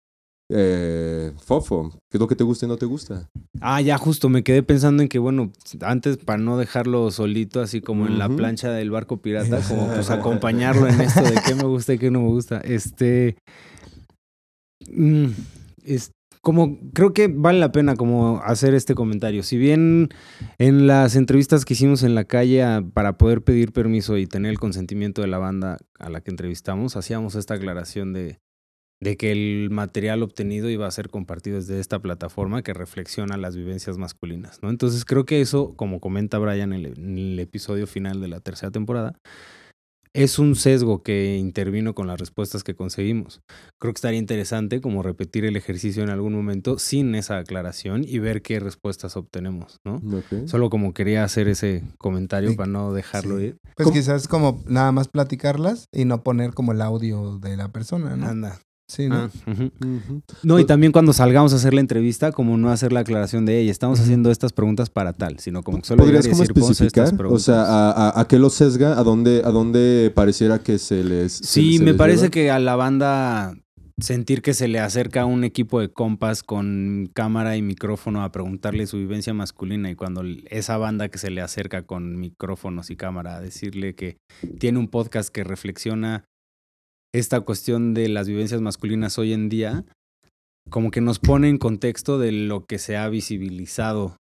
Eh, 0.50 1.32
Fofo, 1.38 1.90
¿qué 2.10 2.18
es 2.18 2.20
lo 2.20 2.28
que 2.28 2.36
te 2.36 2.44
gusta 2.44 2.66
y 2.66 2.68
no 2.68 2.76
te 2.76 2.84
gusta? 2.84 3.30
Ah, 3.60 3.80
ya 3.80 3.96
justo 3.96 4.28
me 4.28 4.42
quedé 4.42 4.62
pensando 4.62 5.02
en 5.02 5.08
que, 5.08 5.18
bueno, 5.18 5.52
antes 5.80 6.18
para 6.18 6.38
no 6.38 6.58
dejarlo 6.58 7.10
solito, 7.10 7.60
así 7.60 7.80
como 7.80 8.06
en 8.06 8.18
la 8.18 8.28
plancha 8.28 8.70
del 8.70 8.90
barco 8.90 9.18
pirata, 9.18 9.60
como 9.68 9.86
pues 9.86 10.10
acompañarlo 10.10 10.86
en 10.86 11.00
esto 11.00 11.22
de 11.22 11.40
qué 11.46 11.54
me 11.54 11.64
gusta 11.64 11.94
y 11.94 11.98
qué 11.98 12.10
no 12.10 12.20
me 12.20 12.28
gusta. 12.28 12.58
Este. 12.58 13.36
mm, 14.90 15.28
es 15.84 16.10
como 16.44 16.78
creo 16.92 17.12
que 17.12 17.26
vale 17.26 17.58
la 17.58 17.72
pena 17.72 17.96
como 17.96 18.40
hacer 18.44 18.74
este 18.74 18.94
comentario. 18.94 19.42
Si 19.42 19.56
bien 19.58 20.10
en 20.58 20.86
las 20.86 21.16
entrevistas 21.16 21.64
que 21.64 21.74
hicimos 21.74 22.04
en 22.04 22.14
la 22.14 22.24
calle 22.24 22.62
a- 22.62 22.82
para 22.82 23.18
poder 23.18 23.42
pedir 23.42 23.72
permiso 23.72 24.16
y 24.16 24.26
tener 24.28 24.50
el 24.52 24.60
consentimiento 24.60 25.22
de 25.22 25.28
la 25.28 25.38
banda 25.38 25.78
a 25.98 26.10
la 26.10 26.20
que 26.20 26.30
entrevistamos, 26.30 26.96
hacíamos 26.96 27.34
esta 27.34 27.54
aclaración 27.54 28.12
de, 28.12 28.38
que 29.18 29.32
el 29.32 29.70
material 29.70 30.22
obtenido 30.22 30.70
iba 30.70 30.86
a 30.86 30.90
ser 30.90 31.08
compartido 31.08 31.56
desde 31.56 31.80
esta 31.80 31.98
plataforma 31.98 32.62
que 32.62 32.72
reflexiona 32.72 33.36
las 33.36 33.56
vivencias 33.56 33.98
masculinas, 33.98 34.60
¿no? 34.62 34.70
Entonces 34.70 35.04
creo 35.04 35.24
que 35.26 35.40
eso, 35.40 35.74
como 35.76 35.98
comenta 36.00 36.38
Brian 36.38 36.72
en 36.72 36.84
el 37.18 37.38
episodio 37.38 37.86
final 37.86 38.20
de 38.20 38.28
la 38.28 38.40
tercera 38.40 38.70
temporada, 38.70 39.18
es 40.14 40.38
un 40.38 40.54
sesgo 40.54 41.02
que 41.02 41.36
intervino 41.36 41.94
con 41.94 42.06
las 42.06 42.18
respuestas 42.18 42.62
que 42.62 42.74
conseguimos. 42.76 43.42
Creo 43.80 43.92
que 43.92 43.98
estaría 43.98 44.18
interesante 44.20 44.80
como 44.80 45.02
repetir 45.02 45.44
el 45.44 45.56
ejercicio 45.56 46.02
en 46.04 46.08
algún 46.10 46.32
momento 46.32 46.78
sin 46.78 47.14
esa 47.16 47.38
aclaración 47.38 48.04
y 48.06 48.20
ver 48.20 48.40
qué 48.40 48.60
respuestas 48.60 49.16
obtenemos, 49.16 49.80
¿no? 49.84 50.00
Solo 50.46 50.70
como 50.70 50.94
quería 50.94 51.24
hacer 51.24 51.48
ese 51.48 51.82
comentario 51.98 52.50
Sí, 52.50 52.56
para 52.56 52.70
no 52.70 52.92
dejarlo 52.92 53.38
sí. 53.38 53.46
ir. 53.46 53.56
Pues 53.76 53.84
¿Cómo? 53.84 53.92
quizás 53.92 54.28
como 54.28 54.62
nada 54.66 54.92
más 54.92 55.08
platicarlas 55.08 55.86
y 55.92 56.04
no 56.04 56.22
poner 56.22 56.54
como 56.54 56.72
el 56.72 56.80
audio 56.80 57.38
de 57.38 57.56
la 57.56 57.72
persona, 57.72 58.16
¿no? 58.16 58.26
Anda. 58.26 58.60
Sí, 58.86 59.08
¿no? 59.08 59.16
Ah. 59.16 59.30
No, 60.42 60.58
y 60.58 60.66
también 60.66 60.92
cuando 60.92 61.12
salgamos 61.12 61.52
a 61.52 61.56
hacer 61.56 61.72
la 61.72 61.80
entrevista, 61.80 62.32
como 62.32 62.56
no 62.58 62.70
hacer 62.70 62.92
la 62.92 63.00
aclaración 63.00 63.46
de 63.46 63.60
ella, 63.60 63.70
estamos 63.70 63.98
haciendo 63.98 64.30
estas 64.30 64.52
preguntas 64.52 64.90
para 64.90 65.12
tal, 65.14 65.38
sino 65.38 65.62
como 65.62 65.78
que 65.80 65.86
solo 65.86 66.02
¿Podrías 66.02 66.28
como 66.28 66.40
decir, 66.42 66.54
"Vamos 66.54 66.68
a 66.68 66.72
hacer 66.72 66.86
estas 66.88 67.04
especificar? 67.04 67.14
O 67.14 67.18
preguntas". 67.18 67.42
sea, 67.44 67.62
¿a, 67.62 67.90
a, 68.10 68.20
a 68.20 68.28
qué 68.28 68.38
lo 68.38 68.50
sesga? 68.50 68.98
¿A 68.98 69.02
dónde, 69.02 69.42
¿A 69.44 69.50
dónde 69.50 70.12
pareciera 70.14 70.58
que 70.58 70.78
se 70.78 71.02
les... 71.02 71.32
Sí, 71.32 71.78
se 71.78 71.84
me 71.84 71.92
les 71.92 71.98
parece 71.98 72.22
lleva? 72.24 72.30
que 72.30 72.50
a 72.50 72.58
la 72.58 72.76
banda 72.76 73.54
sentir 73.98 74.42
que 74.42 74.54
se 74.54 74.68
le 74.68 74.80
acerca 74.80 75.24
un 75.24 75.44
equipo 75.44 75.80
de 75.80 75.92
compas 75.92 76.42
con 76.42 77.08
cámara 77.14 77.56
y 77.56 77.62
micrófono 77.62 78.24
a 78.24 78.32
preguntarle 78.32 78.86
su 78.86 78.96
vivencia 78.98 79.32
masculina 79.34 79.90
y 79.90 79.94
cuando 79.94 80.22
esa 80.50 80.76
banda 80.78 81.08
que 81.08 81.18
se 81.18 81.30
le 81.30 81.40
acerca 81.40 81.82
con 81.82 82.18
micrófonos 82.18 82.90
y 82.90 82.96
cámara 82.96 83.36
a 83.36 83.40
decirle 83.40 83.94
que 83.94 84.16
tiene 84.58 84.78
un 84.80 84.88
podcast 84.88 85.28
que 85.30 85.44
reflexiona 85.44 86.24
esta 87.14 87.40
cuestión 87.40 87.94
de 87.94 88.08
las 88.08 88.28
vivencias 88.28 88.60
masculinas 88.60 89.18
hoy 89.18 89.32
en 89.32 89.48
día, 89.48 89.84
como 90.70 90.90
que 90.90 91.00
nos 91.00 91.18
pone 91.18 91.48
en 91.48 91.58
contexto 91.58 92.18
de 92.18 92.32
lo 92.32 92.64
que 92.66 92.78
se 92.78 92.96
ha 92.96 93.08
visibilizado, 93.08 94.16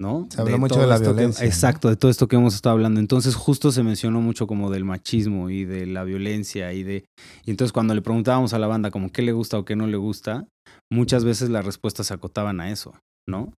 ¿no? 0.00 0.26
Se 0.30 0.40
habló 0.40 0.58
mucho 0.58 0.80
de 0.80 0.86
la 0.86 0.98
que- 0.98 1.04
violencia, 1.04 1.44
exacto, 1.44 1.88
de 1.88 1.96
todo 1.96 2.10
esto 2.10 2.28
que 2.28 2.36
hemos 2.36 2.54
estado 2.54 2.74
hablando. 2.74 2.98
Entonces 3.00 3.34
justo 3.34 3.70
se 3.72 3.82
mencionó 3.82 4.20
mucho 4.20 4.46
como 4.46 4.70
del 4.70 4.84
machismo 4.84 5.50
y 5.50 5.64
de 5.64 5.86
la 5.86 6.04
violencia 6.04 6.72
y 6.72 6.82
de... 6.82 7.04
Y 7.44 7.50
entonces 7.50 7.72
cuando 7.72 7.94
le 7.94 8.02
preguntábamos 8.02 8.54
a 8.54 8.58
la 8.58 8.66
banda 8.66 8.90
como 8.90 9.10
qué 9.10 9.22
le 9.22 9.32
gusta 9.32 9.58
o 9.58 9.64
qué 9.64 9.76
no 9.76 9.86
le 9.86 9.96
gusta, 9.98 10.46
muchas 10.90 11.24
veces 11.24 11.50
las 11.50 11.64
respuestas 11.66 12.06
se 12.06 12.14
acotaban 12.14 12.60
a 12.60 12.70
eso, 12.70 12.94
¿no? 13.28 13.52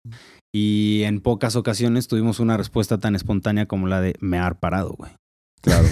Y 0.54 1.02
en 1.04 1.20
pocas 1.20 1.54
ocasiones 1.56 2.08
tuvimos 2.08 2.40
una 2.40 2.56
respuesta 2.56 2.98
tan 2.98 3.14
espontánea 3.14 3.66
como 3.66 3.88
la 3.88 4.00
de 4.00 4.14
me 4.20 4.38
ha 4.38 4.50
parado, 4.54 4.94
güey. 4.96 5.12
Claro. 5.60 5.86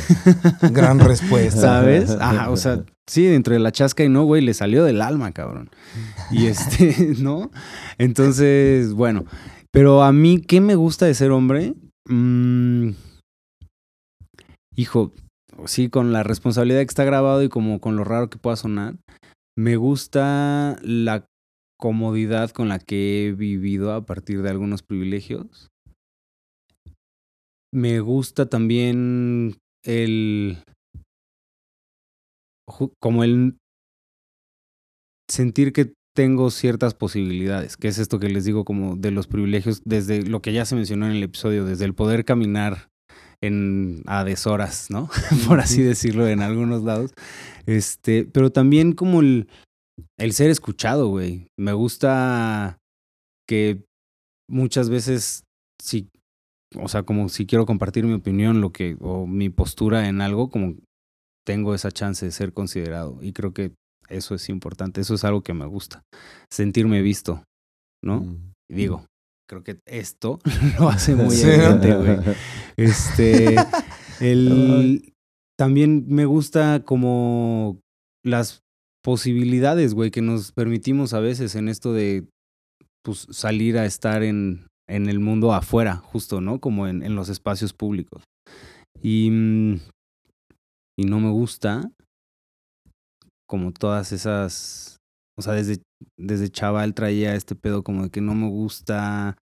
Gran 0.72 0.98
respuesta. 0.98 1.60
¿Sabes? 1.60 2.10
Ajá, 2.20 2.50
o 2.50 2.56
sea, 2.56 2.84
sí, 3.06 3.24
dentro 3.24 3.54
de 3.54 3.60
la 3.60 3.72
chasca 3.72 4.04
y 4.04 4.08
no, 4.08 4.24
güey, 4.24 4.42
le 4.42 4.54
salió 4.54 4.84
del 4.84 5.02
alma, 5.02 5.32
cabrón. 5.32 5.70
Y 6.30 6.46
este, 6.46 7.14
¿no? 7.18 7.50
Entonces, 7.98 8.92
bueno, 8.94 9.24
pero 9.72 10.02
a 10.02 10.12
mí, 10.12 10.40
¿qué 10.40 10.60
me 10.60 10.74
gusta 10.74 11.06
de 11.06 11.14
ser 11.14 11.30
hombre? 11.30 11.74
Mm, 12.08 12.90
hijo, 14.74 15.12
sí, 15.66 15.90
con 15.90 16.12
la 16.12 16.22
responsabilidad 16.22 16.80
que 16.80 16.86
está 16.86 17.04
grabado 17.04 17.42
y 17.42 17.48
como 17.48 17.80
con 17.80 17.96
lo 17.96 18.04
raro 18.04 18.30
que 18.30 18.38
pueda 18.38 18.56
sonar, 18.56 18.96
me 19.56 19.76
gusta 19.76 20.78
la 20.82 21.26
comodidad 21.78 22.50
con 22.50 22.68
la 22.68 22.78
que 22.78 23.28
he 23.28 23.32
vivido 23.32 23.92
a 23.92 24.04
partir 24.06 24.42
de 24.42 24.50
algunos 24.50 24.82
privilegios. 24.82 25.68
Me 27.72 28.00
gusta 28.00 28.48
también 28.48 29.56
el 29.84 30.58
como 33.00 33.24
el 33.24 33.56
sentir 35.30 35.72
que 35.72 35.92
tengo 36.14 36.50
ciertas 36.50 36.94
posibilidades, 36.94 37.76
que 37.76 37.88
es 37.88 37.98
esto 37.98 38.18
que 38.18 38.28
les 38.28 38.44
digo 38.44 38.64
como 38.64 38.96
de 38.96 39.10
los 39.10 39.26
privilegios, 39.26 39.82
desde 39.84 40.22
lo 40.22 40.42
que 40.42 40.52
ya 40.52 40.64
se 40.64 40.74
mencionó 40.74 41.06
en 41.06 41.12
el 41.12 41.22
episodio, 41.22 41.64
desde 41.64 41.84
el 41.84 41.94
poder 41.94 42.24
caminar 42.24 42.88
en 43.40 44.02
a 44.06 44.24
deshoras, 44.24 44.90
¿no? 44.90 45.08
Por 45.46 45.60
así 45.60 45.82
decirlo, 45.82 46.26
en 46.26 46.42
algunos 46.42 46.82
lados. 46.82 47.12
Este, 47.66 48.24
pero 48.24 48.50
también 48.50 48.94
como 48.94 49.20
el, 49.20 49.48
el 50.18 50.32
ser 50.32 50.50
escuchado, 50.50 51.08
güey. 51.08 51.46
Me 51.56 51.72
gusta 51.72 52.78
que 53.46 53.84
muchas 54.50 54.90
veces, 54.90 55.44
si, 55.80 56.08
o 56.76 56.88
sea, 56.88 57.02
como 57.02 57.28
si 57.28 57.46
quiero 57.46 57.66
compartir 57.66 58.04
mi 58.04 58.12
opinión, 58.14 58.60
lo 58.60 58.72
que, 58.72 58.96
o 59.00 59.26
mi 59.26 59.48
postura 59.48 60.08
en 60.08 60.20
algo, 60.20 60.50
como 60.50 60.74
tengo 61.46 61.74
esa 61.74 61.90
chance 61.90 62.26
de 62.26 62.32
ser 62.32 62.52
considerado. 62.52 63.18
Y 63.22 63.32
creo 63.32 63.54
que 63.54 63.72
eso 64.08 64.34
es 64.34 64.48
importante. 64.48 65.00
Eso 65.00 65.14
es 65.14 65.24
algo 65.24 65.42
que 65.42 65.54
me 65.54 65.66
gusta. 65.66 66.02
Sentirme 66.52 67.00
visto, 67.02 67.42
¿no? 68.04 68.20
Mm. 68.20 68.52
Y 68.70 68.74
digo, 68.74 69.06
creo 69.48 69.62
que 69.64 69.78
esto 69.86 70.40
lo 70.78 70.88
hace 70.88 71.14
muy 71.14 71.34
Sí. 71.34 71.48
evidente, 71.48 71.94
güey. 71.94 72.18
Este, 72.76 73.56
el, 74.20 75.12
también 75.58 76.04
me 76.06 76.26
gusta 76.26 76.84
como 76.84 77.80
las 78.24 78.60
posibilidades, 79.02 79.94
güey, 79.94 80.10
que 80.10 80.22
nos 80.22 80.52
permitimos 80.52 81.12
a 81.12 81.20
veces 81.20 81.54
en 81.56 81.68
esto 81.68 81.92
de 81.92 82.28
pues, 83.02 83.26
salir 83.30 83.78
a 83.78 83.86
estar 83.86 84.22
en, 84.22 84.66
en 84.88 85.08
el 85.08 85.20
mundo 85.20 85.52
afuera, 85.52 85.96
justo, 85.96 86.40
¿no? 86.40 86.60
Como 86.60 86.86
en, 86.86 87.02
en 87.02 87.14
los 87.14 87.28
espacios 87.28 87.72
públicos. 87.72 88.24
Y, 89.02 89.30
mm, 89.30 89.80
y 90.98 91.04
no 91.04 91.20
me 91.20 91.30
gusta 91.30 91.82
como 93.48 93.72
todas 93.72 94.12
esas, 94.12 94.96
o 95.38 95.42
sea, 95.42 95.54
desde, 95.54 95.80
desde 96.18 96.50
chaval 96.50 96.94
traía 96.94 97.34
este 97.34 97.54
pedo 97.54 97.82
como 97.82 98.04
de 98.04 98.10
que 98.10 98.20
no 98.20 98.34
me 98.34 98.48
gusta 98.48 99.36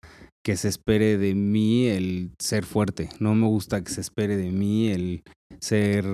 que 0.45 0.57
se 0.57 0.67
espere 0.67 1.17
de 1.17 1.33
mí 1.33 1.87
el 1.87 2.31
ser 2.39 2.65
fuerte, 2.65 3.09
no 3.19 3.33
me 3.33 3.47
gusta 3.47 3.83
que 3.83 3.91
se 3.91 4.01
espere 4.01 4.37
de 4.37 4.51
mí 4.51 4.89
el 4.89 5.23
ser 5.59 6.05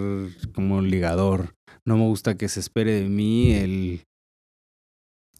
como 0.55 0.81
ligador, 0.81 1.53
no 1.85 1.97
me 1.97 2.05
gusta 2.05 2.37
que 2.37 2.47
se 2.47 2.61
espere 2.61 2.93
de 2.93 3.09
mí 3.09 3.51
el 3.51 4.03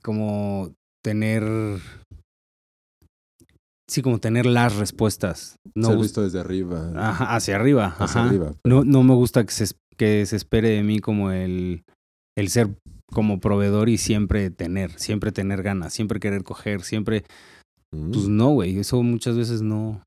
como 0.01 0.73
tener 1.03 1.43
sí 3.91 4.01
como 4.01 4.19
tener 4.19 4.45
las 4.45 4.75
respuestas 4.77 5.57
no 5.75 5.89
Ser 5.89 5.97
visto 5.97 6.21
desde 6.23 6.39
arriba. 6.39 6.91
Ajá, 6.95 7.35
hacia 7.35 7.55
arriba 7.57 7.95
hacia 7.99 8.21
ajá. 8.21 8.29
arriba. 8.29 8.53
no 8.65 8.83
no 8.83 9.03
me 9.03 9.13
gusta 9.15 9.43
que 9.45 9.51
se 9.51 9.65
es- 9.65 9.75
que 9.97 10.25
se 10.25 10.35
espere 10.37 10.69
de 10.69 10.83
mí 10.83 10.99
como 10.99 11.31
el 11.31 11.83
el 12.37 12.49
ser 12.49 12.69
como 13.11 13.39
proveedor 13.41 13.89
y 13.89 13.97
siempre 13.97 14.49
tener 14.49 14.97
siempre 14.97 15.31
tener 15.33 15.61
ganas 15.63 15.93
siempre 15.93 16.19
querer 16.19 16.43
coger 16.43 16.81
siempre 16.83 17.23
Mm. 17.93 18.11
pues 18.11 18.27
no 18.29 18.49
güey 18.51 18.79
eso 18.79 19.03
muchas 19.03 19.35
veces 19.35 19.61
no 19.61 20.01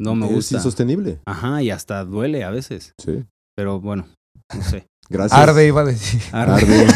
no 0.00 0.14
me 0.14 0.26
Es 0.26 0.32
gusta 0.32 0.56
insostenible. 0.56 1.20
ajá 1.26 1.62
y 1.62 1.70
hasta 1.70 2.02
duele 2.04 2.44
a 2.44 2.50
veces 2.50 2.94
Sí. 2.98 3.24
pero 3.54 3.78
bueno 3.80 4.06
no 4.54 4.62
sé 4.62 4.86
Gracias. 5.12 5.38
Arde 5.38 5.66
iba 5.66 5.82
a 5.82 5.84
decir. 5.84 6.20
Arde. 6.32 6.86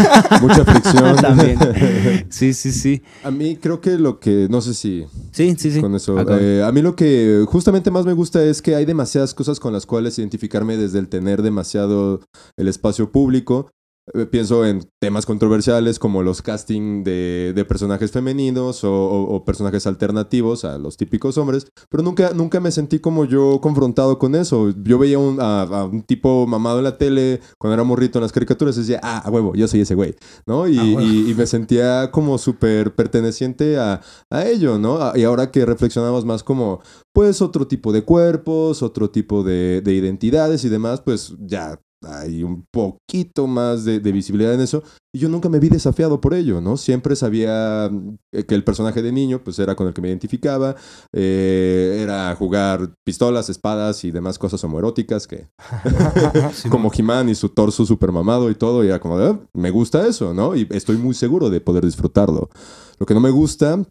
Mucha 0.40 0.64
fricción. 0.64 1.16
También. 1.20 1.58
Sí, 2.30 2.54
sí, 2.54 2.72
sí. 2.72 3.02
A 3.22 3.30
mí 3.30 3.56
creo 3.56 3.80
que 3.80 3.98
lo 3.98 4.18
que, 4.18 4.48
no 4.50 4.60
sé 4.60 4.74
si 4.74 5.06
Sí, 5.32 5.54
sí, 5.58 5.70
sí. 5.70 5.80
con 5.80 5.94
eso, 5.94 6.18
eh, 6.38 6.62
a 6.64 6.72
mí 6.72 6.82
lo 6.82 6.96
que 6.96 7.44
justamente 7.46 7.90
más 7.90 8.04
me 8.04 8.12
gusta 8.12 8.42
es 8.42 8.62
que 8.62 8.74
hay 8.74 8.84
demasiadas 8.84 9.34
cosas 9.34 9.60
con 9.60 9.72
las 9.72 9.86
cuales 9.86 10.18
identificarme 10.18 10.76
desde 10.76 10.98
el 10.98 11.08
tener 11.08 11.42
demasiado 11.42 12.20
el 12.56 12.68
espacio 12.68 13.10
público. 13.10 13.70
Eh, 14.14 14.26
pienso 14.26 14.64
en 14.64 14.82
temas 15.00 15.26
controversiales 15.26 15.98
como 15.98 16.22
los 16.22 16.40
casting 16.40 17.02
de, 17.02 17.52
de 17.56 17.64
personajes 17.64 18.12
femeninos 18.12 18.84
o, 18.84 18.92
o- 18.92 19.34
o 19.34 19.44
personajes 19.44 19.84
alternativos 19.86 20.64
a 20.64 20.78
los 20.78 20.96
típicos 20.96 21.36
hombres, 21.38 21.66
pero 21.88 22.04
nunca, 22.04 22.30
nunca 22.32 22.60
me 22.60 22.70
sentí 22.70 23.00
como 23.00 23.24
yo 23.24 23.60
confrontado 23.60 24.18
con 24.18 24.36
eso. 24.36 24.72
Yo 24.84 24.98
veía 24.98 25.18
un- 25.18 25.40
a, 25.40 25.62
a 25.62 25.84
un 25.86 26.02
tipo 26.02 26.46
mamado 26.46 26.78
en 26.78 26.84
la 26.84 26.98
tele 26.98 27.40
cuando 27.58 27.74
era 27.74 27.82
morrito 27.82 28.18
en 28.18 28.22
las 28.22 28.32
caricaturas 28.32 28.76
y 28.76 28.80
decía, 28.80 29.00
ah, 29.02 29.22
a 29.24 29.30
huevo, 29.30 29.54
yo 29.56 29.66
soy 29.66 29.80
ese 29.80 29.96
güey, 29.96 30.14
¿no? 30.46 30.68
Y, 30.68 31.34
me 31.36 31.46
sentía 31.46 32.10
como 32.12 32.38
súper 32.38 32.94
perteneciente 32.94 33.76
a, 33.76 34.00
a 34.30 34.46
ello, 34.46 34.78
¿no? 34.78 34.98
Y 35.16 35.24
ahora 35.24 35.50
que 35.50 35.66
reflexionamos 35.66 36.24
más 36.24 36.42
como, 36.44 36.80
pues, 37.12 37.42
otro 37.42 37.66
tipo 37.66 37.92
de 37.92 38.02
cuerpos, 38.02 38.82
otro 38.82 39.10
tipo 39.10 39.42
de, 39.42 39.80
de 39.82 39.92
identidades 39.94 40.64
y 40.64 40.68
demás, 40.68 41.00
pues 41.02 41.34
ya 41.40 41.80
hay 42.02 42.42
un 42.42 42.64
poquito 42.70 43.46
más 43.46 43.84
de, 43.84 44.00
de 44.00 44.12
visibilidad 44.12 44.54
en 44.54 44.60
eso. 44.60 44.82
Y 45.14 45.18
yo 45.18 45.28
nunca 45.30 45.48
me 45.48 45.58
vi 45.58 45.68
desafiado 45.70 46.20
por 46.20 46.34
ello, 46.34 46.60
¿no? 46.60 46.76
Siempre 46.76 47.16
sabía 47.16 47.90
eh, 48.32 48.44
que 48.44 48.54
el 48.54 48.64
personaje 48.64 49.00
de 49.02 49.12
niño, 49.12 49.42
pues, 49.42 49.58
era 49.58 49.74
con 49.74 49.86
el 49.86 49.94
que 49.94 50.02
me 50.02 50.08
identificaba. 50.08 50.76
eh, 51.14 52.00
era 52.02 52.34
jugar 52.36 52.92
pistolas, 53.04 53.48
espadas 53.48 54.04
y 54.04 54.10
demás 54.10 54.38
cosas 54.38 54.62
homoeróticas 54.62 55.26
que 55.26 55.48
como 56.70 56.90
He-Man 56.92 57.28
y 57.30 57.34
su 57.34 57.48
torso 57.48 57.86
super 57.86 58.12
mamado 58.12 58.50
y 58.50 58.54
todo, 58.54 58.84
y 58.84 58.88
era 58.88 59.00
como, 59.00 59.18
de, 59.18 59.26
"Ah, 59.28 59.40
me 59.54 59.70
gusta 59.70 60.06
eso, 60.06 60.34
¿no? 60.34 60.54
Y 60.54 60.66
estoy 60.70 60.96
muy 60.98 61.14
seguro 61.14 61.50
de 61.50 61.60
poder 61.60 61.84
disfrutarlo. 61.84 62.50
Lo 62.98 63.06
que 63.06 63.14
no 63.14 63.20
me 63.20 63.30
gusta 63.30 63.82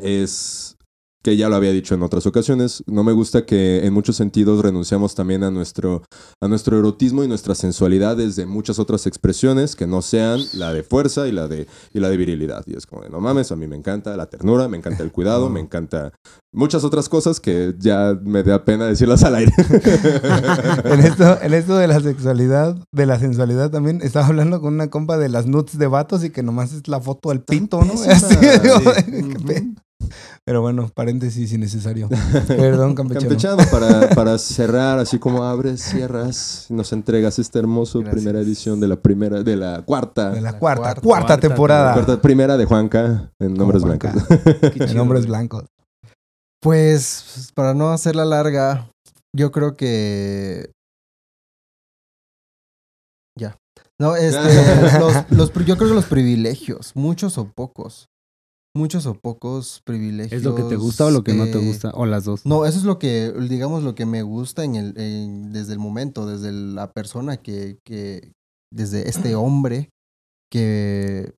es 0.00 0.75
que 1.26 1.36
ya 1.36 1.48
lo 1.48 1.56
había 1.56 1.72
dicho 1.72 1.96
en 1.96 2.04
otras 2.04 2.24
ocasiones, 2.24 2.84
no 2.86 3.02
me 3.02 3.10
gusta 3.10 3.44
que 3.44 3.84
en 3.84 3.92
muchos 3.92 4.14
sentidos 4.14 4.62
renunciamos 4.62 5.16
también 5.16 5.42
a 5.42 5.50
nuestro, 5.50 6.04
a 6.40 6.46
nuestro 6.46 6.78
erotismo 6.78 7.24
y 7.24 7.26
nuestra 7.26 7.56
sensualidad 7.56 8.16
desde 8.16 8.46
muchas 8.46 8.78
otras 8.78 9.08
expresiones 9.08 9.74
que 9.74 9.88
no 9.88 10.02
sean 10.02 10.38
la 10.52 10.72
de 10.72 10.84
fuerza 10.84 11.26
y 11.26 11.32
la 11.32 11.48
de, 11.48 11.66
y 11.92 11.98
la 11.98 12.10
de 12.10 12.16
virilidad. 12.16 12.62
Y 12.68 12.76
es 12.76 12.86
como 12.86 13.02
de, 13.02 13.10
no 13.10 13.18
mames, 13.20 13.50
a 13.50 13.56
mí 13.56 13.66
me 13.66 13.74
encanta 13.74 14.16
la 14.16 14.26
ternura, 14.26 14.68
me 14.68 14.76
encanta 14.76 15.02
el 15.02 15.10
cuidado, 15.10 15.50
me 15.50 15.58
encanta 15.58 16.12
muchas 16.52 16.84
otras 16.84 17.08
cosas 17.08 17.40
que 17.40 17.74
ya 17.76 18.16
me 18.22 18.44
da 18.44 18.64
pena 18.64 18.86
decirlas 18.86 19.24
al 19.24 19.34
aire. 19.34 19.52
en, 20.84 21.00
esto, 21.00 21.42
en 21.42 21.54
esto 21.54 21.76
de 21.76 21.88
la 21.88 21.98
sexualidad, 21.98 22.76
de 22.92 23.06
la 23.06 23.18
sensualidad 23.18 23.70
también, 23.72 24.00
estaba 24.00 24.26
hablando 24.28 24.60
con 24.60 24.74
una 24.74 24.90
compa 24.90 25.18
de 25.18 25.28
las 25.28 25.46
nuts 25.46 25.76
de 25.76 25.88
vatos 25.88 26.22
y 26.22 26.30
que 26.30 26.44
nomás 26.44 26.72
es 26.72 26.86
la 26.86 27.00
foto 27.00 27.30
del 27.30 27.40
pito, 27.40 27.84
¿no? 27.84 27.94
Así, 27.94 28.36
digo, 28.62 28.76
qué 28.94 29.38
pe- 29.44 29.74
Pero 30.46 30.60
bueno, 30.62 30.88
paréntesis 30.94 31.52
innecesario. 31.52 32.08
Perdón, 32.46 32.94
campechano. 32.94 33.28
Campechano, 33.28 33.62
para, 33.68 34.10
para 34.10 34.38
cerrar, 34.38 35.00
así 35.00 35.18
como 35.18 35.42
abres, 35.42 35.80
cierras, 35.82 36.66
y 36.70 36.74
nos 36.74 36.92
entregas 36.92 37.40
esta 37.40 37.58
hermosa 37.58 37.98
Gracias. 37.98 38.14
primera 38.14 38.40
edición 38.40 38.78
de 38.78 38.86
la 38.86 38.94
primera, 38.94 39.42
de 39.42 39.56
la 39.56 39.82
cuarta, 39.82 40.30
De 40.30 40.40
la 40.40 40.52
La 40.52 40.58
cuarta, 40.60 40.82
cuarta, 40.82 41.00
cuarta, 41.00 41.26
cuarta 41.26 41.40
temporada. 41.48 41.94
cuarta- 41.94 42.22
primera 42.22 42.56
de 42.56 42.64
Juanca 42.64 43.32
en 43.40 43.54
nombres 43.54 43.82
blancos. 43.82 44.10
En 44.62 45.08
güey. 45.08 45.26
blancos. 45.26 45.64
Pues, 46.62 47.50
para 47.56 47.74
no 47.74 47.90
hacerla 47.90 48.24
larga, 48.24 48.88
yo 49.34 49.50
creo 49.50 49.76
que. 49.76 50.70
Ya. 53.36 53.56
No, 54.00 54.14
este. 54.14 54.38
los, 55.34 55.52
yo 55.52 55.76
creo 55.76 55.88
que 55.88 55.94
los 55.94 56.06
privilegios, 56.06 56.92
muchos 56.94 57.36
o 57.36 57.50
pocos. 57.52 58.06
Muchos 58.76 59.06
o 59.06 59.14
pocos 59.14 59.80
privilegios. 59.84 60.40
¿Es 60.40 60.44
lo 60.44 60.54
que 60.54 60.62
te 60.64 60.76
gusta 60.76 61.06
o 61.06 61.10
lo 61.10 61.24
que 61.24 61.32
no 61.34 61.46
te 61.50 61.58
gusta? 61.58 61.90
O 61.94 62.04
las 62.06 62.24
dos. 62.24 62.44
No, 62.44 62.64
eso 62.66 62.78
es 62.78 62.84
lo 62.84 62.98
que, 62.98 63.32
digamos, 63.48 63.82
lo 63.82 63.94
que 63.94 64.04
me 64.06 64.22
gusta 64.22 64.64
en 64.64 64.76
el, 64.76 64.98
en- 64.98 65.52
desde 65.52 65.72
el 65.72 65.78
momento, 65.78 66.26
desde 66.26 66.52
la 66.52 66.92
persona 66.92 67.38
que, 67.38 67.78
que, 67.84 68.32
desde 68.72 69.08
este 69.08 69.34
hombre 69.34 69.88
que 70.52 71.34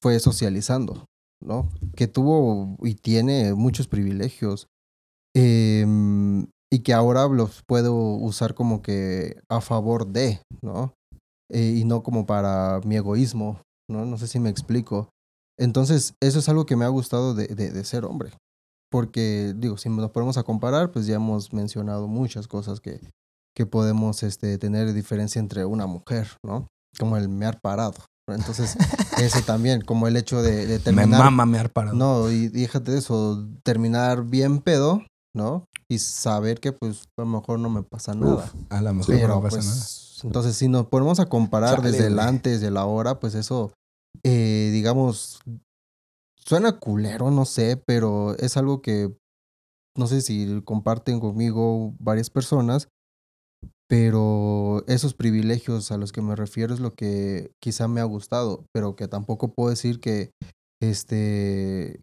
fue 0.00 0.20
socializando, 0.20 1.06
¿no? 1.42 1.68
Que 1.96 2.06
tuvo 2.06 2.76
y 2.82 2.94
tiene 2.94 3.54
muchos 3.54 3.88
privilegios 3.88 4.66
em, 5.34 6.46
y 6.72 6.80
que 6.84 6.92
ahora 6.92 7.26
los 7.28 7.62
puedo 7.66 7.94
usar 8.16 8.54
como 8.54 8.82
que 8.82 9.36
a 9.48 9.60
favor 9.60 10.06
de, 10.06 10.40
¿no? 10.62 10.94
Eh, 11.50 11.74
y 11.78 11.84
no 11.84 12.02
como 12.02 12.24
para 12.26 12.80
mi 12.84 12.96
egoísmo, 12.96 13.60
¿no? 13.90 14.04
No 14.06 14.16
sé 14.18 14.26
si 14.28 14.38
me 14.40 14.50
explico. 14.50 15.08
Entonces, 15.62 16.14
eso 16.20 16.38
es 16.40 16.48
algo 16.48 16.66
que 16.66 16.76
me 16.76 16.84
ha 16.84 16.88
gustado 16.88 17.34
de, 17.34 17.46
de, 17.46 17.70
de 17.70 17.84
ser 17.84 18.04
hombre. 18.04 18.30
Porque, 18.90 19.54
digo, 19.56 19.78
si 19.78 19.88
nos 19.88 20.10
ponemos 20.10 20.36
a 20.36 20.42
comparar, 20.42 20.90
pues 20.92 21.06
ya 21.06 21.14
hemos 21.16 21.52
mencionado 21.52 22.08
muchas 22.08 22.46
cosas 22.46 22.80
que, 22.80 23.00
que 23.56 23.64
podemos 23.64 24.22
este, 24.22 24.58
tener 24.58 24.92
diferencia 24.92 25.38
entre 25.38 25.64
una 25.64 25.86
mujer, 25.86 26.28
¿no? 26.44 26.66
Como 26.98 27.16
el 27.16 27.28
mear 27.28 27.58
parado. 27.62 27.94
Entonces, 28.28 28.76
eso 29.18 29.40
también, 29.46 29.80
como 29.82 30.08
el 30.08 30.16
hecho 30.16 30.42
de, 30.42 30.66
de 30.66 30.74
Me 30.74 30.78
terminar. 30.80 31.20
mama 31.20 31.46
mear 31.46 31.70
parado. 31.70 31.96
No, 31.96 32.30
y 32.30 32.48
déjate 32.48 32.92
de 32.92 32.98
eso, 32.98 33.46
terminar 33.62 34.24
bien 34.24 34.60
pedo, 34.60 35.02
¿no? 35.34 35.64
Y 35.88 35.98
saber 35.98 36.60
que, 36.60 36.72
pues, 36.72 37.04
a 37.18 37.22
lo 37.22 37.26
mejor 37.26 37.58
no 37.60 37.70
me 37.70 37.82
pasa 37.82 38.14
nada. 38.14 38.44
Uf, 38.44 38.54
A 38.70 38.80
lo 38.82 38.92
mejor 38.94 39.14
Pero, 39.14 39.28
no 39.36 39.42
pasa 39.42 39.56
nada. 39.58 39.70
pues, 39.70 40.20
entonces, 40.24 40.54
si 40.56 40.68
nos 40.68 40.86
ponemos 40.86 41.18
a 41.18 41.26
comparar 41.26 41.76
Chale, 41.76 41.92
desde 41.92 42.06
el 42.08 42.18
antes 42.20 42.62
y 42.62 42.66
el 42.66 42.76
ahora, 42.76 43.18
pues 43.20 43.34
eso, 43.34 43.72
eh, 44.22 44.70
digamos, 44.72 45.40
suena 46.36 46.78
culero, 46.78 47.30
no 47.30 47.44
sé, 47.44 47.76
pero 47.76 48.36
es 48.38 48.56
algo 48.56 48.82
que 48.82 49.14
no 49.96 50.06
sé 50.06 50.22
si 50.22 50.62
comparten 50.62 51.20
conmigo 51.20 51.94
varias 51.98 52.30
personas, 52.30 52.88
pero 53.88 54.84
esos 54.86 55.12
privilegios 55.14 55.92
a 55.92 55.98
los 55.98 56.12
que 56.12 56.22
me 56.22 56.34
refiero 56.34 56.72
es 56.72 56.80
lo 56.80 56.94
que 56.94 57.52
quizá 57.60 57.88
me 57.88 58.00
ha 58.00 58.04
gustado, 58.04 58.64
pero 58.72 58.96
que 58.96 59.06
tampoco 59.06 59.52
puedo 59.52 59.68
decir 59.68 60.00
que, 60.00 60.30
este, 60.80 62.00